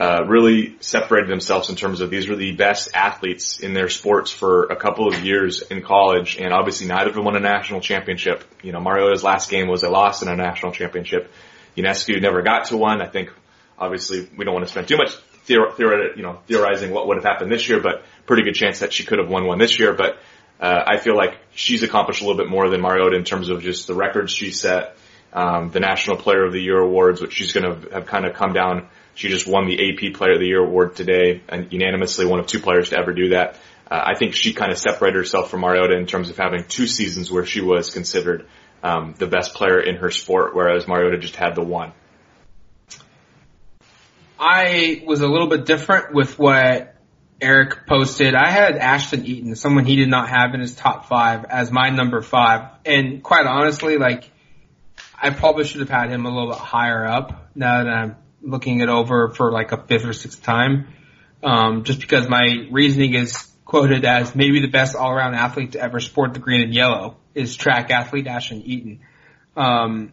uh, 0.00 0.24
really 0.26 0.76
separated 0.80 1.28
themselves 1.28 1.68
in 1.68 1.76
terms 1.76 2.00
of 2.00 2.08
these 2.08 2.26
were 2.26 2.36
the 2.36 2.52
best 2.52 2.88
athletes 2.94 3.60
in 3.60 3.74
their 3.74 3.90
sports 3.90 4.30
for 4.30 4.64
a 4.64 4.76
couple 4.76 5.08
of 5.08 5.22
years 5.22 5.60
in 5.60 5.82
college, 5.82 6.38
and 6.38 6.54
obviously 6.54 6.86
neither 6.86 7.10
of 7.10 7.14
them 7.16 7.26
won 7.26 7.36
a 7.36 7.40
national 7.40 7.82
championship. 7.82 8.44
You 8.62 8.72
know, 8.72 8.80
Mariota's 8.80 9.22
last 9.22 9.50
game 9.50 9.68
was 9.68 9.82
a 9.82 9.90
loss 9.90 10.22
in 10.22 10.28
a 10.28 10.36
national 10.36 10.72
championship. 10.72 11.30
Ionescu 11.76 12.18
never 12.22 12.40
got 12.40 12.64
to 12.68 12.78
one. 12.78 13.02
I 13.02 13.08
think 13.08 13.30
obviously 13.78 14.26
we 14.38 14.46
don't 14.46 14.54
want 14.54 14.64
to 14.64 14.72
spend 14.72 14.88
too 14.88 14.96
much 14.96 15.14
theor- 15.46 15.72
theor- 15.72 16.16
you 16.16 16.22
know, 16.22 16.40
theorizing 16.46 16.92
what 16.92 17.06
would 17.08 17.16
have 17.16 17.24
happened 17.24 17.50
this 17.50 17.68
year, 17.68 17.80
but 17.80 18.04
pretty 18.26 18.42
good 18.42 18.54
chance 18.54 18.80
that 18.80 18.92
she 18.92 19.04
could 19.04 19.18
have 19.18 19.28
won 19.28 19.46
one 19.46 19.58
this 19.58 19.78
year. 19.78 19.92
But 19.92 20.18
uh, 20.60 20.82
I 20.86 20.98
feel 20.98 21.16
like 21.16 21.38
she's 21.54 21.82
accomplished 21.82 22.22
a 22.22 22.24
little 22.24 22.38
bit 22.38 22.48
more 22.48 22.68
than 22.68 22.80
Mariota 22.80 23.16
in 23.16 23.24
terms 23.24 23.48
of 23.48 23.62
just 23.62 23.86
the 23.86 23.94
records 23.94 24.32
she 24.32 24.52
set, 24.52 24.96
um, 25.32 25.70
the 25.70 25.80
National 25.80 26.16
Player 26.16 26.44
of 26.44 26.52
the 26.52 26.60
Year 26.60 26.78
awards, 26.78 27.20
which 27.20 27.34
she's 27.34 27.52
going 27.52 27.64
to 27.64 27.90
have 27.92 28.06
kind 28.06 28.26
of 28.26 28.34
come 28.34 28.52
down. 28.52 28.88
She 29.14 29.28
just 29.28 29.46
won 29.46 29.66
the 29.66 29.74
AP 29.74 30.14
Player 30.14 30.34
of 30.34 30.40
the 30.40 30.46
Year 30.46 30.62
award 30.64 30.96
today, 30.96 31.42
and 31.48 31.72
unanimously 31.72 32.26
one 32.26 32.40
of 32.40 32.46
two 32.46 32.60
players 32.60 32.90
to 32.90 32.98
ever 32.98 33.12
do 33.12 33.30
that. 33.30 33.58
Uh, 33.90 34.02
I 34.06 34.16
think 34.16 34.34
she 34.34 34.54
kind 34.54 34.72
of 34.72 34.78
separated 34.78 35.16
herself 35.16 35.50
from 35.50 35.60
Mariota 35.60 35.96
in 35.96 36.06
terms 36.06 36.30
of 36.30 36.38
having 36.38 36.64
two 36.64 36.86
seasons 36.86 37.30
where 37.30 37.44
she 37.44 37.60
was 37.60 37.90
considered 37.90 38.46
um, 38.82 39.14
the 39.18 39.26
best 39.26 39.54
player 39.54 39.80
in 39.80 39.96
her 39.96 40.10
sport, 40.10 40.54
whereas 40.54 40.88
Mariota 40.88 41.18
just 41.18 41.36
had 41.36 41.54
the 41.54 41.62
one. 41.62 41.92
I 44.44 45.04
was 45.06 45.20
a 45.20 45.28
little 45.28 45.46
bit 45.46 45.66
different 45.66 46.14
with 46.14 46.36
what 46.36 46.96
Eric 47.40 47.86
posted. 47.86 48.34
I 48.34 48.50
had 48.50 48.76
Ashton 48.76 49.24
Eaton, 49.24 49.54
someone 49.54 49.84
he 49.84 49.94
did 49.94 50.08
not 50.08 50.30
have 50.30 50.52
in 50.52 50.58
his 50.58 50.74
top 50.74 51.06
five, 51.08 51.44
as 51.44 51.70
my 51.70 51.90
number 51.90 52.20
five. 52.22 52.68
And 52.84 53.22
quite 53.22 53.46
honestly, 53.46 53.98
like, 53.98 54.28
I 55.20 55.30
probably 55.30 55.62
should 55.62 55.78
have 55.78 55.90
had 55.90 56.10
him 56.10 56.26
a 56.26 56.28
little 56.28 56.50
bit 56.50 56.58
higher 56.58 57.06
up 57.06 57.52
now 57.54 57.84
that 57.84 57.88
I'm 57.88 58.16
looking 58.42 58.80
it 58.80 58.88
over 58.88 59.30
for 59.30 59.52
like 59.52 59.70
a 59.70 59.76
fifth 59.76 60.06
or 60.06 60.12
sixth 60.12 60.42
time. 60.42 60.88
Um, 61.44 61.84
just 61.84 62.00
because 62.00 62.28
my 62.28 62.66
reasoning 62.72 63.14
is 63.14 63.48
quoted 63.64 64.04
as 64.04 64.34
maybe 64.34 64.60
the 64.60 64.66
best 64.66 64.96
all 64.96 65.12
around 65.12 65.34
athlete 65.34 65.72
to 65.72 65.80
ever 65.80 66.00
sport 66.00 66.34
the 66.34 66.40
green 66.40 66.62
and 66.62 66.74
yellow 66.74 67.16
is 67.32 67.54
track 67.54 67.92
athlete 67.92 68.26
Ashton 68.26 68.62
Eaton. 68.62 69.00
Um, 69.56 70.12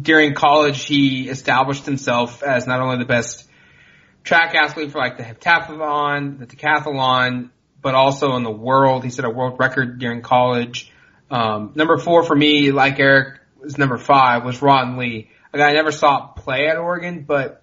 during 0.00 0.34
college, 0.34 0.84
he 0.84 1.28
established 1.28 1.86
himself 1.86 2.42
as 2.42 2.66
not 2.66 2.80
only 2.80 2.98
the 2.98 3.04
best 3.04 3.48
track 4.22 4.54
athlete 4.54 4.90
for 4.90 4.98
like 4.98 5.16
the 5.16 5.22
heptathlon, 5.22 6.38
the 6.38 6.46
decathlon, 6.46 7.50
but 7.80 7.94
also 7.94 8.36
in 8.36 8.42
the 8.42 8.50
world. 8.50 9.04
He 9.04 9.10
set 9.10 9.24
a 9.24 9.30
world 9.30 9.58
record 9.58 9.98
during 9.98 10.22
college. 10.22 10.90
Um, 11.30 11.72
number 11.74 11.98
four 11.98 12.22
for 12.22 12.34
me, 12.34 12.72
like 12.72 12.98
Eric, 12.98 13.40
was 13.60 13.78
number 13.78 13.98
five 13.98 14.44
was 14.44 14.60
Ron 14.62 14.96
Lee. 14.96 15.30
A 15.52 15.58
guy 15.58 15.70
I 15.70 15.72
never 15.72 15.92
saw 15.92 16.28
play 16.28 16.66
at 16.66 16.76
Oregon, 16.76 17.24
but 17.26 17.62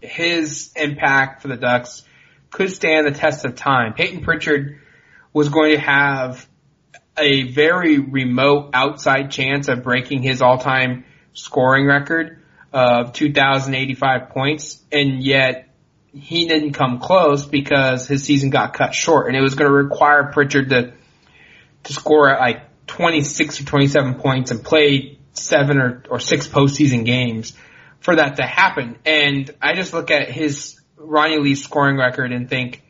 his 0.00 0.72
impact 0.76 1.42
for 1.42 1.48
the 1.48 1.56
Ducks 1.56 2.04
could 2.50 2.70
stand 2.70 3.06
the 3.06 3.12
test 3.12 3.44
of 3.44 3.54
time. 3.54 3.94
Payton 3.94 4.22
Pritchard 4.22 4.80
was 5.32 5.48
going 5.48 5.72
to 5.72 5.80
have 5.80 6.48
a 7.18 7.44
very 7.44 7.98
remote 7.98 8.70
outside 8.74 9.30
chance 9.30 9.68
of 9.68 9.82
breaking 9.82 10.22
his 10.22 10.40
all-time 10.40 11.04
scoring 11.32 11.86
record 11.86 12.38
of 12.72 13.12
2,085 13.12 14.30
points, 14.30 14.82
and 14.92 15.22
yet 15.22 15.68
he 16.12 16.46
didn't 16.46 16.72
come 16.72 16.98
close 16.98 17.44
because 17.44 18.06
his 18.06 18.24
season 18.24 18.50
got 18.50 18.74
cut 18.74 18.94
short, 18.94 19.28
and 19.28 19.36
it 19.36 19.40
was 19.40 19.54
going 19.54 19.70
to 19.70 19.74
require 19.74 20.30
Pritchard 20.32 20.70
to 20.70 20.92
to 21.84 21.92
score 21.92 22.28
like 22.38 22.62
26 22.88 23.60
or 23.60 23.64
27 23.64 24.14
points 24.14 24.50
and 24.50 24.64
play 24.64 25.18
seven 25.32 25.78
or, 25.78 26.02
or 26.10 26.18
six 26.18 26.48
postseason 26.48 27.04
games 27.04 27.54
for 28.00 28.16
that 28.16 28.36
to 28.36 28.42
happen. 28.42 28.98
And 29.04 29.50
I 29.62 29.74
just 29.74 29.92
look 29.92 30.10
at 30.10 30.30
his 30.30 30.80
Ronnie 30.96 31.38
Lee 31.38 31.54
scoring 31.54 31.96
record 31.96 32.32
and 32.32 32.48
think 32.48 32.82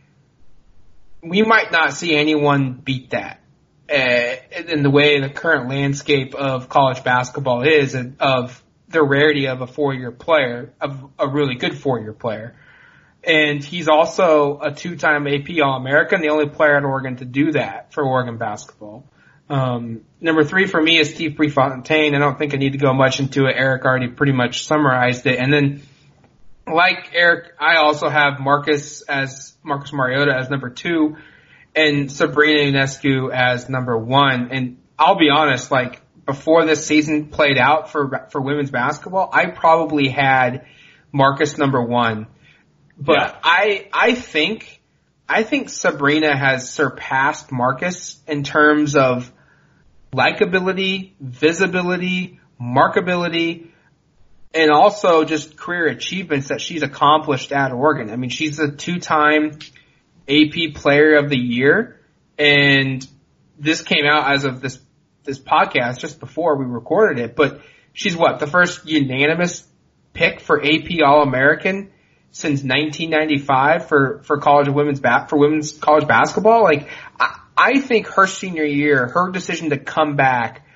we 1.22 1.42
might 1.42 1.70
not 1.70 1.92
see 1.92 2.14
anyone 2.14 2.72
beat 2.72 3.10
that 3.10 3.40
in 3.88 4.82
the 4.82 4.90
way 4.90 5.20
the 5.20 5.30
current 5.30 5.68
landscape 5.68 6.34
of 6.34 6.68
college 6.68 7.02
basketball 7.04 7.62
is, 7.62 7.94
and 7.94 8.16
of 8.20 8.62
the 8.88 9.02
rarity 9.02 9.46
of 9.46 9.60
a 9.60 9.66
four-year 9.66 10.10
player, 10.10 10.72
of 10.80 11.10
a 11.18 11.28
really 11.28 11.54
good 11.54 11.76
four-year 11.76 12.12
player. 12.12 12.54
And 13.24 13.62
he's 13.62 13.88
also 13.88 14.60
a 14.60 14.72
two-time 14.72 15.26
AP 15.26 15.60
All-American, 15.62 16.20
the 16.20 16.28
only 16.28 16.48
player 16.48 16.76
at 16.76 16.84
Oregon 16.84 17.16
to 17.16 17.24
do 17.24 17.52
that 17.52 17.92
for 17.92 18.04
Oregon 18.04 18.38
basketball. 18.38 19.04
Um, 19.50 20.02
number 20.20 20.44
three 20.44 20.66
for 20.66 20.80
me 20.80 20.98
is 20.98 21.14
Steve 21.14 21.36
Prefontaine. 21.36 22.14
I 22.14 22.18
don't 22.18 22.38
think 22.38 22.54
I 22.54 22.58
need 22.58 22.72
to 22.72 22.78
go 22.78 22.92
much 22.92 23.20
into 23.20 23.46
it. 23.46 23.54
Eric 23.56 23.84
already 23.84 24.08
pretty 24.08 24.32
much 24.32 24.66
summarized 24.66 25.26
it. 25.26 25.38
And 25.38 25.52
then, 25.52 25.82
like 26.66 27.10
Eric, 27.14 27.54
I 27.58 27.76
also 27.76 28.10
have 28.10 28.40
Marcus 28.40 29.02
as 29.02 29.54
Marcus 29.62 29.92
Mariota 29.92 30.34
as 30.34 30.50
number 30.50 30.68
two 30.68 31.16
and 31.74 32.10
Sabrina 32.10 32.78
Ionescu 32.78 33.32
as 33.32 33.68
number 33.68 33.96
one. 33.96 34.50
And 34.52 34.78
I'll 34.98 35.18
be 35.18 35.30
honest, 35.30 35.70
like 35.70 36.00
before 36.26 36.64
this 36.64 36.86
season 36.86 37.28
played 37.28 37.58
out 37.58 37.90
for 37.90 38.28
for 38.30 38.40
women's 38.40 38.70
basketball, 38.70 39.30
I 39.32 39.46
probably 39.46 40.08
had 40.08 40.66
Marcus 41.12 41.56
number 41.58 41.82
one. 41.82 42.26
But 42.98 43.18
yeah. 43.18 43.38
I 43.42 43.88
I 43.92 44.14
think 44.14 44.80
I 45.28 45.42
think 45.42 45.68
Sabrina 45.68 46.36
has 46.36 46.70
surpassed 46.70 47.52
Marcus 47.52 48.20
in 48.26 48.44
terms 48.44 48.96
of 48.96 49.30
likability, 50.12 51.12
visibility, 51.20 52.40
markability, 52.60 53.68
and 54.54 54.70
also 54.70 55.24
just 55.24 55.56
career 55.56 55.86
achievements 55.86 56.48
that 56.48 56.60
she's 56.60 56.82
accomplished 56.82 57.52
at 57.52 57.72
Oregon. 57.72 58.10
I 58.10 58.16
mean, 58.16 58.30
she's 58.30 58.58
a 58.58 58.70
two-time 58.70 59.58
AP 60.28 60.74
Player 60.74 61.16
of 61.16 61.30
the 61.30 61.38
Year, 61.38 62.00
and 62.38 63.06
this 63.58 63.82
came 63.82 64.04
out 64.04 64.32
as 64.32 64.44
of 64.44 64.60
this 64.60 64.78
this 65.24 65.38
podcast 65.38 65.98
just 65.98 66.20
before 66.20 66.56
we 66.56 66.64
recorded 66.64 67.22
it. 67.22 67.36
But 67.36 67.60
she's 67.92 68.16
what 68.16 68.38
the 68.38 68.46
first 68.46 68.86
unanimous 68.86 69.66
pick 70.12 70.40
for 70.40 70.64
AP 70.64 71.02
All 71.04 71.22
American 71.22 71.90
since 72.30 72.62
1995 72.62 73.88
for 73.88 74.22
for 74.24 74.38
college 74.38 74.68
women's 74.68 75.00
bat 75.00 75.30
for 75.30 75.38
women's 75.38 75.72
college 75.72 76.06
basketball. 76.06 76.62
Like 76.62 76.88
I, 77.18 77.40
I 77.56 77.80
think 77.80 78.06
her 78.08 78.26
senior 78.26 78.64
year, 78.64 79.08
her 79.08 79.30
decision 79.30 79.70
to 79.70 79.78
come 79.78 80.16
back 80.16 80.66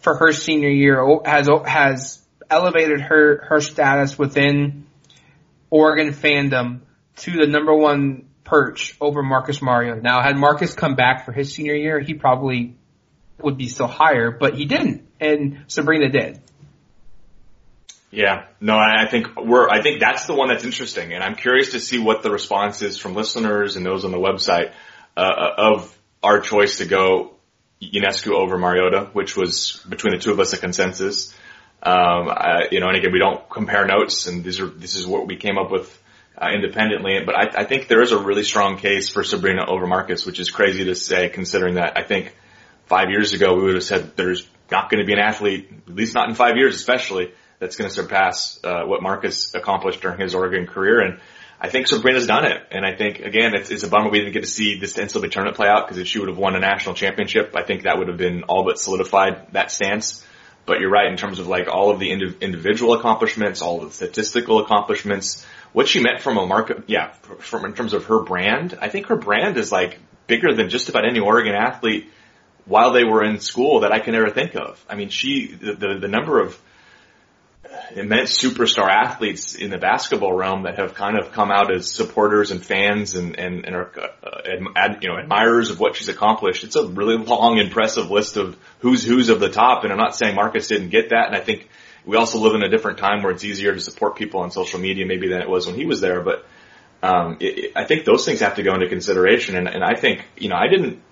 for 0.00 0.16
her 0.16 0.32
senior 0.32 0.70
year 0.70 1.04
has 1.24 1.48
has 1.66 2.22
elevated 2.50 3.00
her 3.00 3.44
her 3.48 3.60
status 3.60 4.18
within 4.18 4.86
Oregon 5.70 6.12
fandom 6.12 6.80
to 7.16 7.32
the 7.32 7.46
number 7.46 7.74
one 7.74 8.27
perch 8.48 8.96
over 9.00 9.22
Marcus 9.22 9.60
Mariota. 9.60 10.00
Now, 10.00 10.22
had 10.22 10.36
Marcus 10.36 10.74
come 10.74 10.94
back 10.94 11.26
for 11.26 11.32
his 11.32 11.54
senior 11.54 11.74
year, 11.74 12.00
he 12.00 12.14
probably 12.14 12.76
would 13.38 13.58
be 13.58 13.68
still 13.68 13.86
higher, 13.86 14.30
but 14.30 14.54
he 14.54 14.64
didn't, 14.64 15.06
and 15.20 15.64
Sabrina 15.68 16.08
did. 16.08 16.40
Yeah, 18.10 18.46
no, 18.58 18.74
I 18.74 19.06
think 19.06 19.36
we're, 19.36 19.68
I 19.68 19.82
think 19.82 20.00
that's 20.00 20.26
the 20.26 20.34
one 20.34 20.48
that's 20.48 20.64
interesting 20.64 21.12
and 21.12 21.22
I'm 21.22 21.34
curious 21.34 21.72
to 21.72 21.80
see 21.80 21.98
what 21.98 22.22
the 22.22 22.30
response 22.30 22.80
is 22.80 22.96
from 22.96 23.14
listeners 23.14 23.76
and 23.76 23.84
those 23.84 24.06
on 24.06 24.12
the 24.12 24.18
website, 24.18 24.72
uh, 25.14 25.50
of 25.58 25.98
our 26.22 26.40
choice 26.40 26.78
to 26.78 26.86
go 26.86 27.34
Ionescu 27.82 28.32
over 28.32 28.56
Mariota, 28.56 29.10
which 29.12 29.36
was 29.36 29.84
between 29.86 30.14
the 30.14 30.18
two 30.18 30.32
of 30.32 30.40
us 30.40 30.54
a 30.54 30.56
consensus. 30.58 31.34
Um, 31.82 32.30
I, 32.30 32.68
you 32.70 32.80
know, 32.80 32.88
and 32.88 32.96
again, 32.96 33.12
we 33.12 33.18
don't 33.18 33.46
compare 33.50 33.84
notes 33.84 34.26
and 34.26 34.42
these 34.42 34.58
are, 34.58 34.66
this 34.68 34.94
is 34.94 35.06
what 35.06 35.26
we 35.26 35.36
came 35.36 35.58
up 35.58 35.70
with 35.70 35.97
uh, 36.40 36.50
independently, 36.54 37.20
but 37.24 37.34
I, 37.34 37.62
I 37.62 37.64
think 37.64 37.88
there 37.88 38.02
is 38.02 38.12
a 38.12 38.18
really 38.18 38.44
strong 38.44 38.78
case 38.78 39.08
for 39.08 39.24
Sabrina 39.24 39.66
over 39.66 39.86
Marcus, 39.86 40.24
which 40.24 40.38
is 40.38 40.50
crazy 40.50 40.84
to 40.84 40.94
say 40.94 41.28
considering 41.28 41.74
that 41.74 41.98
I 41.98 42.02
think 42.02 42.34
five 42.86 43.10
years 43.10 43.32
ago 43.32 43.54
we 43.54 43.64
would 43.64 43.74
have 43.74 43.84
said 43.84 44.16
there's 44.16 44.46
not 44.70 44.90
going 44.90 45.00
to 45.00 45.06
be 45.06 45.12
an 45.12 45.18
athlete, 45.18 45.70
at 45.88 45.94
least 45.94 46.14
not 46.14 46.28
in 46.28 46.34
five 46.34 46.56
years 46.56 46.74
especially, 46.74 47.32
that's 47.58 47.76
going 47.76 47.88
to 47.88 47.94
surpass 47.94 48.60
uh, 48.62 48.84
what 48.84 49.02
Marcus 49.02 49.54
accomplished 49.54 50.00
during 50.00 50.20
his 50.20 50.34
Oregon 50.34 50.66
career. 50.66 51.00
And 51.00 51.20
I 51.60 51.68
think 51.68 51.88
Sabrina's 51.88 52.26
done 52.26 52.44
it. 52.44 52.62
And 52.70 52.86
I 52.86 52.94
think 52.94 53.18
again, 53.20 53.54
it's, 53.54 53.70
it's 53.70 53.82
a 53.82 53.88
bummer 53.88 54.10
we 54.10 54.20
didn't 54.20 54.32
get 54.32 54.44
to 54.44 54.48
see 54.48 54.78
this 54.78 54.94
NCAA 54.94 55.30
tournament 55.30 55.56
play 55.56 55.68
out 55.68 55.86
because 55.86 55.98
if 55.98 56.06
she 56.06 56.20
would 56.20 56.28
have 56.28 56.38
won 56.38 56.54
a 56.54 56.60
national 56.60 56.94
championship, 56.94 57.54
I 57.56 57.62
think 57.62 57.82
that 57.82 57.98
would 57.98 58.08
have 58.08 58.16
been 58.16 58.44
all 58.44 58.64
but 58.64 58.78
solidified 58.78 59.52
that 59.52 59.72
stance. 59.72 60.24
But 60.66 60.80
you're 60.80 60.90
right 60.90 61.10
in 61.10 61.16
terms 61.16 61.38
of 61.38 61.48
like 61.48 61.66
all 61.66 61.90
of 61.90 61.98
the 61.98 62.10
indiv- 62.10 62.40
individual 62.40 62.92
accomplishments, 62.92 63.62
all 63.62 63.82
of 63.82 63.88
the 63.88 63.94
statistical 63.94 64.60
accomplishments, 64.60 65.44
what 65.72 65.88
she 65.88 66.00
meant 66.00 66.20
from 66.20 66.38
a 66.38 66.46
market, 66.46 66.84
yeah, 66.86 67.10
from 67.10 67.64
in 67.64 67.74
terms 67.74 67.92
of 67.92 68.06
her 68.06 68.22
brand. 68.22 68.76
I 68.80 68.88
think 68.88 69.06
her 69.06 69.16
brand 69.16 69.56
is 69.56 69.70
like 69.70 69.98
bigger 70.26 70.54
than 70.54 70.68
just 70.68 70.88
about 70.88 71.04
any 71.08 71.20
Oregon 71.20 71.54
athlete 71.54 72.10
while 72.64 72.92
they 72.92 73.04
were 73.04 73.24
in 73.24 73.40
school 73.40 73.80
that 73.80 73.92
I 73.92 73.98
can 73.98 74.14
ever 74.14 74.30
think 74.30 74.54
of. 74.54 74.84
I 74.88 74.94
mean, 74.94 75.08
she, 75.08 75.46
the, 75.46 75.74
the, 75.74 75.98
the 76.02 76.08
number 76.08 76.40
of 76.40 76.60
immense 77.94 78.36
superstar 78.36 78.88
athletes 78.88 79.54
in 79.54 79.70
the 79.70 79.78
basketball 79.78 80.32
realm 80.32 80.64
that 80.64 80.78
have 80.78 80.94
kind 80.94 81.18
of 81.18 81.32
come 81.32 81.50
out 81.50 81.74
as 81.74 81.90
supporters 81.90 82.50
and 82.50 82.64
fans 82.64 83.14
and, 83.14 83.38
and, 83.38 83.64
and 83.64 83.74
are, 83.74 83.90
uh, 84.22 84.94
you 85.00 85.08
know, 85.08 85.18
admirers 85.18 85.70
of 85.70 85.80
what 85.80 85.96
she's 85.96 86.08
accomplished. 86.08 86.64
It's 86.64 86.76
a 86.76 86.86
really 86.86 87.16
long, 87.16 87.58
impressive 87.58 88.10
list 88.10 88.36
of 88.36 88.56
who's 88.80 89.04
who's 89.04 89.28
of 89.28 89.40
the 89.40 89.48
top. 89.48 89.84
And 89.84 89.92
I'm 89.92 89.98
not 89.98 90.16
saying 90.16 90.34
Marcus 90.34 90.68
didn't 90.68 90.90
get 90.90 91.10
that. 91.10 91.28
And 91.28 91.36
I 91.36 91.40
think 91.40 91.68
we 92.08 92.16
also 92.16 92.38
live 92.38 92.54
in 92.54 92.62
a 92.62 92.70
different 92.70 92.96
time 92.96 93.22
where 93.22 93.32
it's 93.32 93.44
easier 93.44 93.74
to 93.74 93.80
support 93.82 94.16
people 94.16 94.40
on 94.40 94.50
social 94.50 94.80
media 94.80 95.04
maybe 95.04 95.28
than 95.28 95.42
it 95.42 95.48
was 95.48 95.66
when 95.66 95.76
he 95.76 95.84
was 95.84 96.00
there. 96.00 96.22
But, 96.22 96.46
um, 97.02 97.36
it, 97.38 97.58
it, 97.58 97.72
I 97.76 97.84
think 97.84 98.06
those 98.06 98.24
things 98.24 98.40
have 98.40 98.54
to 98.54 98.62
go 98.62 98.72
into 98.72 98.88
consideration. 98.88 99.56
And, 99.56 99.68
and 99.68 99.84
I 99.84 99.94
think, 99.94 100.24
you 100.38 100.48
know, 100.48 100.56
I 100.56 100.68
didn't, 100.68 101.02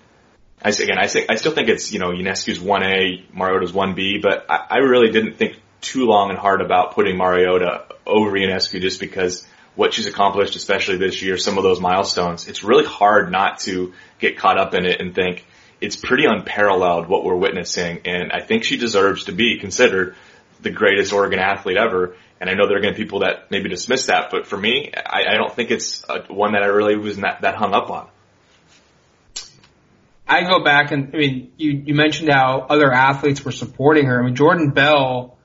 I 0.59 0.69
again, 0.69 0.97
I 0.97 1.05
think, 1.05 1.29
I 1.29 1.35
still 1.35 1.51
think 1.51 1.69
it's, 1.69 1.91
you 1.91 1.99
know, 1.99 2.09
Ionescu's 2.09 2.57
1A, 2.57 3.31
Mariota's 3.31 3.73
1B, 3.73 4.23
but 4.23 4.47
I, 4.49 4.65
I 4.71 4.77
really 4.77 5.11
didn't 5.11 5.35
think 5.35 5.61
too 5.81 6.07
long 6.07 6.31
and 6.31 6.39
hard 6.39 6.61
about 6.61 6.95
putting 6.95 7.15
Mariota 7.15 7.85
over 8.07 8.31
Ionescu 8.31 8.81
just 8.81 8.99
because 8.99 9.45
what 9.75 9.93
she's 9.93 10.07
accomplished, 10.07 10.55
especially 10.55 10.97
this 10.97 11.21
year, 11.21 11.37
some 11.37 11.59
of 11.59 11.63
those 11.63 11.79
milestones, 11.79 12.47
it's 12.47 12.63
really 12.63 12.85
hard 12.85 13.31
not 13.31 13.59
to 13.59 13.93
get 14.17 14.39
caught 14.39 14.57
up 14.57 14.73
in 14.73 14.87
it 14.87 14.99
and 14.99 15.13
think 15.13 15.45
it's 15.79 15.95
pretty 15.95 16.25
unparalleled 16.25 17.07
what 17.07 17.23
we're 17.23 17.35
witnessing. 17.35 18.01
And 18.05 18.31
I 18.31 18.41
think 18.41 18.63
she 18.63 18.77
deserves 18.77 19.25
to 19.25 19.31
be 19.31 19.59
considered 19.59 20.15
the 20.61 20.71
greatest 20.71 21.13
Oregon 21.13 21.39
athlete 21.39 21.77
ever. 21.77 22.15
And 22.39 22.49
I 22.49 22.53
know 22.53 22.67
there 22.67 22.77
are 22.77 22.81
going 22.81 22.93
to 22.93 22.97
be 22.97 23.03
people 23.03 23.19
that 23.19 23.49
maybe 23.49 23.69
dismiss 23.69 24.07
that, 24.07 24.29
but 24.31 24.45
for 24.45 24.57
me, 24.57 24.91
I, 24.95 25.33
I 25.33 25.33
don't 25.35 25.53
think 25.53 25.71
it's 25.71 26.03
a, 26.07 26.21
one 26.31 26.53
that 26.53 26.61
I 26.61 26.67
really 26.67 26.95
was 26.95 27.17
not, 27.17 27.41
that 27.41 27.55
hung 27.55 27.73
up 27.73 27.89
on. 27.89 28.07
I 30.27 30.43
go 30.43 30.63
back 30.63 30.91
and 30.91 31.11
I 31.13 31.17
mean, 31.17 31.53
you 31.57 31.83
you 31.85 31.95
mentioned 31.95 32.29
how 32.31 32.65
other 32.69 32.91
athletes 32.91 33.45
were 33.45 33.51
supporting 33.51 34.07
her. 34.07 34.21
I 34.21 34.25
mean, 34.25 34.35
Jordan 34.35 34.71
Bell 34.71 35.37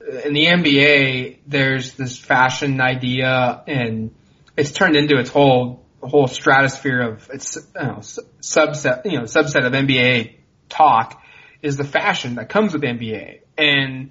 uh, 0.00 0.18
in 0.18 0.32
the 0.32 0.46
NBA, 0.46 1.38
there's 1.46 1.94
this 1.94 2.18
fashion 2.18 2.80
idea, 2.80 3.62
and 3.66 4.12
it's 4.56 4.72
turned 4.72 4.96
into 4.96 5.18
its 5.18 5.30
whole 5.30 5.84
whole 6.02 6.26
stratosphere 6.26 7.00
of 7.00 7.30
its 7.30 7.56
you 7.56 7.82
know, 7.82 7.98
subset 8.40 9.04
you 9.04 9.18
know 9.18 9.24
subset 9.24 9.64
of 9.64 9.72
NBA 9.72 10.34
talk 10.68 11.22
is 11.62 11.76
the 11.76 11.84
fashion 11.84 12.36
that 12.36 12.48
comes 12.48 12.72
with 12.72 12.82
NBA, 12.82 13.40
and 13.56 14.10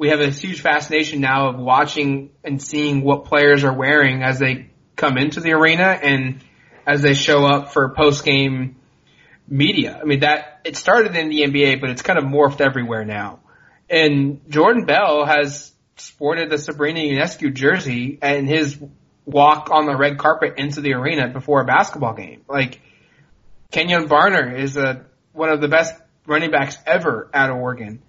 we 0.00 0.08
have 0.08 0.20
a 0.20 0.30
huge 0.30 0.62
fascination 0.62 1.20
now 1.20 1.50
of 1.50 1.58
watching 1.58 2.30
and 2.42 2.60
seeing 2.60 3.02
what 3.02 3.26
players 3.26 3.64
are 3.64 3.72
wearing 3.74 4.22
as 4.22 4.38
they 4.38 4.70
come 4.96 5.18
into 5.18 5.40
the 5.40 5.52
arena 5.52 5.84
and 5.84 6.42
as 6.86 7.02
they 7.02 7.12
show 7.12 7.44
up 7.44 7.70
for 7.74 7.90
post 7.90 8.24
game 8.24 8.76
media. 9.46 9.98
I 10.00 10.06
mean 10.06 10.20
that 10.20 10.62
it 10.64 10.78
started 10.78 11.14
in 11.14 11.28
the 11.28 11.42
NBA, 11.42 11.82
but 11.82 11.90
it's 11.90 12.00
kind 12.00 12.18
of 12.18 12.24
morphed 12.24 12.62
everywhere 12.62 13.04
now. 13.04 13.40
And 13.90 14.40
Jordan 14.48 14.86
Bell 14.86 15.26
has 15.26 15.70
sported 15.96 16.48
the 16.48 16.56
Sabrina 16.56 17.00
Ionescu 17.00 17.52
jersey 17.52 18.18
and 18.22 18.48
his 18.48 18.82
walk 19.26 19.68
on 19.70 19.84
the 19.84 19.98
red 19.98 20.16
carpet 20.16 20.54
into 20.56 20.80
the 20.80 20.94
arena 20.94 21.28
before 21.28 21.60
a 21.60 21.66
basketball 21.66 22.14
game. 22.14 22.40
Like 22.48 22.80
Kenjon 23.70 24.08
Barner 24.08 24.58
is 24.58 24.78
a 24.78 25.04
one 25.34 25.50
of 25.50 25.60
the 25.60 25.68
best 25.68 25.94
running 26.26 26.50
backs 26.50 26.78
ever 26.86 27.28
at 27.34 27.50
Oregon. 27.50 28.00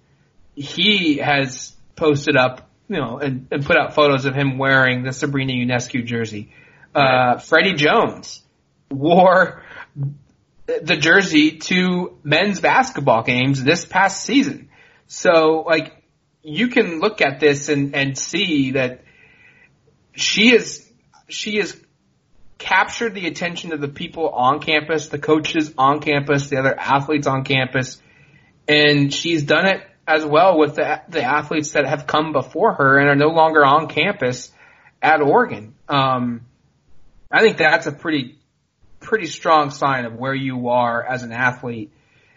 He 0.54 1.18
has 1.18 1.74
posted 1.96 2.36
up, 2.36 2.70
you 2.88 2.96
know, 2.96 3.18
and, 3.18 3.46
and 3.50 3.64
put 3.64 3.76
out 3.76 3.94
photos 3.94 4.24
of 4.24 4.34
him 4.34 4.58
wearing 4.58 5.02
the 5.02 5.12
Sabrina 5.12 5.52
Ionescu 5.52 6.04
jersey. 6.04 6.52
Uh, 6.94 7.38
Freddie 7.38 7.74
Jones 7.74 8.42
wore 8.90 9.62
the 10.66 10.96
jersey 10.96 11.58
to 11.58 12.18
men's 12.22 12.60
basketball 12.60 13.22
games 13.22 13.62
this 13.62 13.84
past 13.84 14.24
season. 14.24 14.68
So 15.06 15.64
like 15.66 16.02
you 16.42 16.68
can 16.68 17.00
look 17.00 17.20
at 17.20 17.40
this 17.40 17.68
and, 17.68 17.94
and 17.94 18.16
see 18.16 18.72
that 18.72 19.04
she 20.14 20.54
is 20.54 20.88
she 21.28 21.56
has 21.56 21.76
captured 22.58 23.14
the 23.14 23.26
attention 23.26 23.72
of 23.72 23.80
the 23.80 23.88
people 23.88 24.28
on 24.28 24.60
campus, 24.60 25.08
the 25.08 25.18
coaches 25.18 25.72
on 25.76 26.00
campus, 26.00 26.48
the 26.48 26.58
other 26.58 26.78
athletes 26.78 27.26
on 27.26 27.44
campus, 27.44 28.00
and 28.68 29.12
she's 29.12 29.42
done 29.42 29.66
it 29.66 29.82
as 30.06 30.24
well 30.24 30.58
with 30.58 30.76
the, 30.76 31.02
the 31.08 31.22
athletes 31.22 31.72
that 31.72 31.86
have 31.86 32.06
come 32.06 32.32
before 32.32 32.74
her 32.74 32.98
and 32.98 33.08
are 33.08 33.16
no 33.16 33.28
longer 33.28 33.64
on 33.64 33.88
campus 33.88 34.50
at 35.00 35.20
Oregon. 35.20 35.74
Um, 35.88 36.46
I 37.30 37.40
think 37.40 37.56
that's 37.56 37.86
a 37.86 37.92
pretty 37.92 38.38
pretty 39.00 39.26
strong 39.26 39.70
sign 39.70 40.04
of 40.04 40.14
where 40.14 40.34
you 40.34 40.68
are 40.68 41.02
as 41.02 41.24
an 41.24 41.32
athlete 41.32 41.92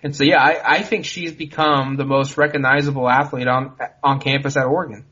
and 0.06 0.16
so, 0.16 0.24
yeah, 0.24 0.40
I, 0.40 0.76
I 0.76 0.84
think 0.84 1.06
she's 1.06 1.32
become 1.32 1.96
the 1.98 2.06
most 2.06 2.38
recognizable 2.38 3.10
athlete 3.10 3.48
on 3.48 3.76
on 4.04 4.20
campus 4.20 4.56
at 4.56 4.68
Oregon. 4.68 5.04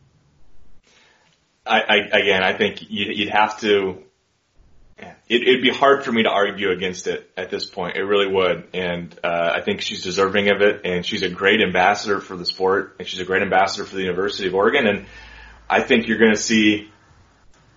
I, 1.65 1.79
I 1.81 1.95
again, 2.19 2.43
I 2.43 2.55
think 2.55 2.79
you'd, 2.91 3.17
you'd 3.17 3.29
have 3.29 3.59
to. 3.61 4.03
It, 5.33 5.47
it'd 5.47 5.61
be 5.61 5.71
hard 5.71 6.03
for 6.03 6.11
me 6.11 6.23
to 6.23 6.29
argue 6.29 6.71
against 6.71 7.07
it 7.07 7.31
at 7.35 7.49
this 7.49 7.65
point. 7.65 7.97
It 7.97 8.03
really 8.03 8.31
would, 8.31 8.67
and 8.73 9.17
uh, 9.23 9.53
I 9.55 9.61
think 9.61 9.81
she's 9.81 10.03
deserving 10.03 10.51
of 10.51 10.61
it. 10.61 10.81
And 10.85 11.05
she's 11.05 11.23
a 11.23 11.29
great 11.29 11.61
ambassador 11.61 12.19
for 12.19 12.37
the 12.37 12.45
sport, 12.45 12.97
and 12.99 13.07
she's 13.07 13.19
a 13.19 13.25
great 13.25 13.41
ambassador 13.41 13.85
for 13.85 13.95
the 13.95 14.03
University 14.03 14.47
of 14.47 14.55
Oregon. 14.55 14.87
And 14.87 15.05
I 15.69 15.81
think 15.81 16.07
you're 16.07 16.19
going 16.19 16.35
to 16.35 16.41
see 16.41 16.91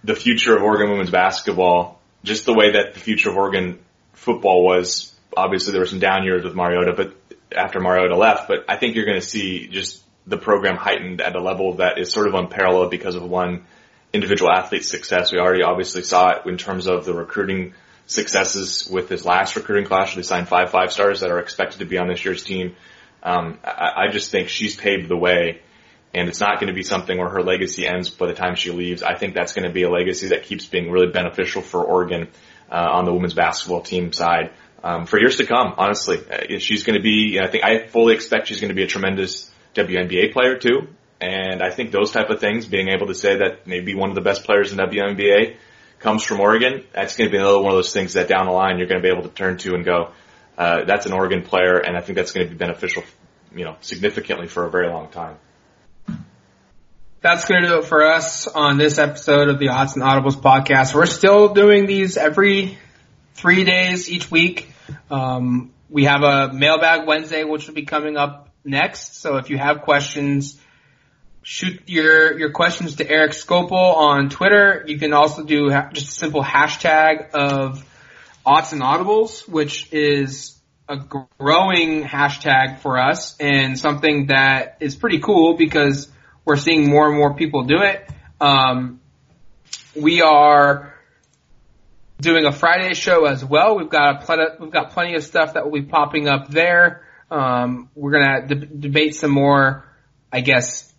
the 0.04 0.14
future 0.14 0.54
of 0.54 0.62
Oregon 0.62 0.90
women's 0.90 1.10
basketball 1.10 2.00
just 2.22 2.44
the 2.44 2.54
way 2.54 2.72
that 2.72 2.94
the 2.94 3.00
future 3.00 3.30
of 3.30 3.36
Oregon 3.36 3.78
football 4.12 4.64
was 4.64 5.14
obviously 5.36 5.72
there 5.72 5.80
were 5.80 5.86
some 5.86 5.98
down 5.98 6.24
years 6.24 6.44
with 6.44 6.54
Mariota, 6.54 6.92
but 6.96 7.14
after 7.56 7.80
Mariota 7.80 8.16
left, 8.16 8.48
but 8.48 8.64
I 8.68 8.76
think 8.76 8.96
you're 8.96 9.04
going 9.04 9.20
to 9.20 9.26
see 9.26 9.68
just 9.68 10.02
the 10.26 10.36
program 10.36 10.76
heightened 10.76 11.20
at 11.20 11.36
a 11.36 11.40
level 11.40 11.74
that 11.74 11.98
is 11.98 12.10
sort 12.10 12.26
of 12.26 12.34
unparalleled 12.34 12.90
because 12.90 13.14
of 13.14 13.22
one 13.22 13.66
individual 14.12 14.50
athlete 14.50 14.84
success. 14.84 15.32
We 15.32 15.38
already 15.38 15.62
obviously 15.62 16.02
saw 16.02 16.30
it 16.30 16.46
in 16.46 16.56
terms 16.56 16.86
of 16.86 17.04
the 17.04 17.14
recruiting 17.14 17.74
successes 18.06 18.88
with 18.90 19.08
this 19.08 19.24
last 19.24 19.56
recruiting 19.56 19.86
class. 19.86 20.14
They 20.14 20.22
signed 20.22 20.48
five 20.48 20.70
five 20.70 20.92
stars 20.92 21.20
that 21.20 21.30
are 21.30 21.40
expected 21.40 21.80
to 21.80 21.84
be 21.84 21.98
on 21.98 22.08
this 22.08 22.24
year's 22.24 22.42
team. 22.42 22.76
Um, 23.22 23.58
I, 23.64 24.06
I 24.06 24.12
just 24.12 24.30
think 24.30 24.48
she's 24.48 24.76
paved 24.76 25.08
the 25.08 25.16
way, 25.16 25.60
and 26.14 26.28
it's 26.28 26.40
not 26.40 26.60
going 26.60 26.68
to 26.68 26.74
be 26.74 26.84
something 26.84 27.18
where 27.18 27.28
her 27.28 27.42
legacy 27.42 27.86
ends 27.86 28.08
by 28.08 28.26
the 28.26 28.34
time 28.34 28.54
she 28.54 28.70
leaves. 28.70 29.02
I 29.02 29.16
think 29.16 29.34
that's 29.34 29.52
going 29.52 29.66
to 29.66 29.72
be 29.72 29.82
a 29.82 29.90
legacy 29.90 30.28
that 30.28 30.44
keeps 30.44 30.66
being 30.66 30.90
really 30.90 31.10
beneficial 31.10 31.62
for 31.62 31.82
Oregon 31.82 32.28
uh, 32.70 32.88
on 32.92 33.04
the 33.04 33.12
women's 33.12 33.34
basketball 33.34 33.82
team 33.82 34.12
side 34.12 34.52
um, 34.82 35.06
for 35.06 35.18
years 35.18 35.38
to 35.38 35.46
come. 35.46 35.74
Honestly, 35.76 36.18
uh, 36.18 36.58
she's 36.58 36.84
going 36.84 36.96
to 36.96 37.02
be. 37.02 37.40
I 37.40 37.48
think 37.48 37.64
I 37.64 37.86
fully 37.88 38.14
expect 38.14 38.46
she's 38.46 38.60
going 38.60 38.68
to 38.68 38.74
be 38.74 38.84
a 38.84 38.86
tremendous 38.86 39.50
WNBA 39.74 40.32
player 40.32 40.58
too. 40.58 40.88
And 41.26 41.60
I 41.60 41.70
think 41.70 41.90
those 41.90 42.12
type 42.12 42.30
of 42.30 42.38
things, 42.38 42.66
being 42.66 42.88
able 42.88 43.08
to 43.08 43.14
say 43.14 43.38
that 43.38 43.66
maybe 43.66 43.94
one 43.96 44.10
of 44.10 44.14
the 44.14 44.20
best 44.20 44.44
players 44.44 44.70
in 44.70 44.78
WNBA 44.78 45.56
comes 45.98 46.22
from 46.22 46.40
Oregon, 46.40 46.84
that's 46.92 47.16
going 47.16 47.28
to 47.28 47.32
be 47.32 47.38
another 47.38 47.58
one 47.58 47.72
of 47.72 47.76
those 47.76 47.92
things 47.92 48.12
that 48.12 48.28
down 48.28 48.46
the 48.46 48.52
line 48.52 48.78
you're 48.78 48.86
going 48.86 49.02
to 49.02 49.06
be 49.06 49.12
able 49.12 49.28
to 49.28 49.34
turn 49.34 49.58
to 49.58 49.74
and 49.74 49.84
go, 49.84 50.12
uh, 50.56 50.84
that's 50.84 51.06
an 51.06 51.12
Oregon 51.12 51.42
player, 51.42 51.78
and 51.78 51.96
I 51.96 52.00
think 52.00 52.16
that's 52.16 52.30
going 52.30 52.46
to 52.46 52.52
be 52.52 52.56
beneficial, 52.56 53.02
you 53.54 53.64
know, 53.64 53.76
significantly 53.80 54.46
for 54.46 54.64
a 54.66 54.70
very 54.70 54.88
long 54.88 55.08
time. 55.08 55.36
That's 57.22 57.46
going 57.46 57.62
to 57.62 57.68
do 57.68 57.78
it 57.78 57.86
for 57.86 58.06
us 58.06 58.46
on 58.46 58.78
this 58.78 58.98
episode 58.98 59.48
of 59.48 59.58
the 59.58 59.70
Odds 59.70 59.96
and 59.96 60.04
Audibles 60.04 60.40
podcast. 60.40 60.94
We're 60.94 61.06
still 61.06 61.54
doing 61.54 61.86
these 61.86 62.16
every 62.16 62.78
three 63.34 63.64
days 63.64 64.08
each 64.08 64.30
week. 64.30 64.70
Um, 65.10 65.72
we 65.90 66.04
have 66.04 66.22
a 66.22 66.52
mailbag 66.52 67.08
Wednesday, 67.08 67.42
which 67.42 67.66
will 67.66 67.74
be 67.74 67.84
coming 67.84 68.16
up 68.16 68.50
next. 68.64 69.16
So 69.16 69.38
if 69.38 69.50
you 69.50 69.58
have 69.58 69.82
questions, 69.82 70.60
shoot 71.46 71.80
your 71.86 72.36
your 72.36 72.50
questions 72.50 72.96
to 72.96 73.08
Eric 73.08 73.30
Skopil 73.30 73.70
on 73.72 74.30
Twitter. 74.30 74.82
You 74.84 74.98
can 74.98 75.12
also 75.12 75.44
do 75.44 75.70
ha- 75.70 75.90
just 75.92 76.08
a 76.08 76.12
simple 76.12 76.42
hashtag 76.42 77.30
of 77.30 77.84
Odds 78.44 78.72
and 78.72 78.82
Audibles, 78.82 79.48
which 79.48 79.92
is 79.92 80.60
a 80.88 80.96
growing 80.96 82.02
hashtag 82.02 82.80
for 82.80 82.98
us 82.98 83.36
and 83.38 83.78
something 83.78 84.26
that 84.26 84.78
is 84.80 84.96
pretty 84.96 85.20
cool 85.20 85.56
because 85.56 86.10
we're 86.44 86.56
seeing 86.56 86.90
more 86.90 87.08
and 87.08 87.16
more 87.16 87.34
people 87.34 87.62
do 87.62 87.80
it. 87.80 88.10
Um, 88.40 89.00
we 89.94 90.22
are 90.22 90.96
doing 92.20 92.44
a 92.44 92.52
Friday 92.52 92.94
show 92.94 93.24
as 93.24 93.44
well. 93.44 93.76
We've 93.76 93.88
got 93.88 94.20
a 94.20 94.26
plenty, 94.26 94.44
we've 94.58 94.72
got 94.72 94.90
plenty 94.90 95.14
of 95.14 95.22
stuff 95.22 95.54
that 95.54 95.64
will 95.64 95.72
be 95.80 95.86
popping 95.86 96.26
up 96.26 96.48
there. 96.48 97.06
Um, 97.30 97.88
we're 97.94 98.12
gonna 98.12 98.48
de- 98.48 98.66
debate 98.66 99.14
some 99.14 99.30
more, 99.30 99.84
I 100.32 100.40
guess, 100.40 100.92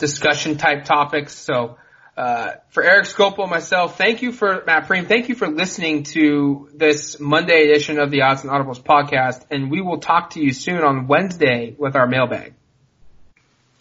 discussion 0.00 0.56
type 0.56 0.84
topics. 0.84 1.34
So, 1.34 1.76
uh, 2.16 2.54
for 2.70 2.82
Eric 2.82 3.06
Skopil, 3.06 3.42
and 3.42 3.50
myself, 3.50 3.96
thank 3.96 4.20
you 4.22 4.32
for 4.32 4.64
Matt 4.66 4.88
Prehm. 4.88 5.06
Thank 5.06 5.28
you 5.28 5.34
for 5.34 5.48
listening 5.48 6.02
to 6.14 6.68
this 6.74 7.20
Monday 7.20 7.70
edition 7.70 7.98
of 7.98 8.10
the 8.10 8.22
Odds 8.22 8.42
and 8.42 8.50
Audibles 8.50 8.82
podcast, 8.82 9.44
and 9.50 9.70
we 9.70 9.80
will 9.80 9.98
talk 9.98 10.30
to 10.30 10.40
you 10.40 10.52
soon 10.52 10.82
on 10.82 11.06
Wednesday 11.06 11.74
with 11.78 11.94
our 11.94 12.06
mailbag. 12.06 12.54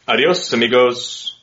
Adios, 0.08 0.54
amigos. 0.54 1.39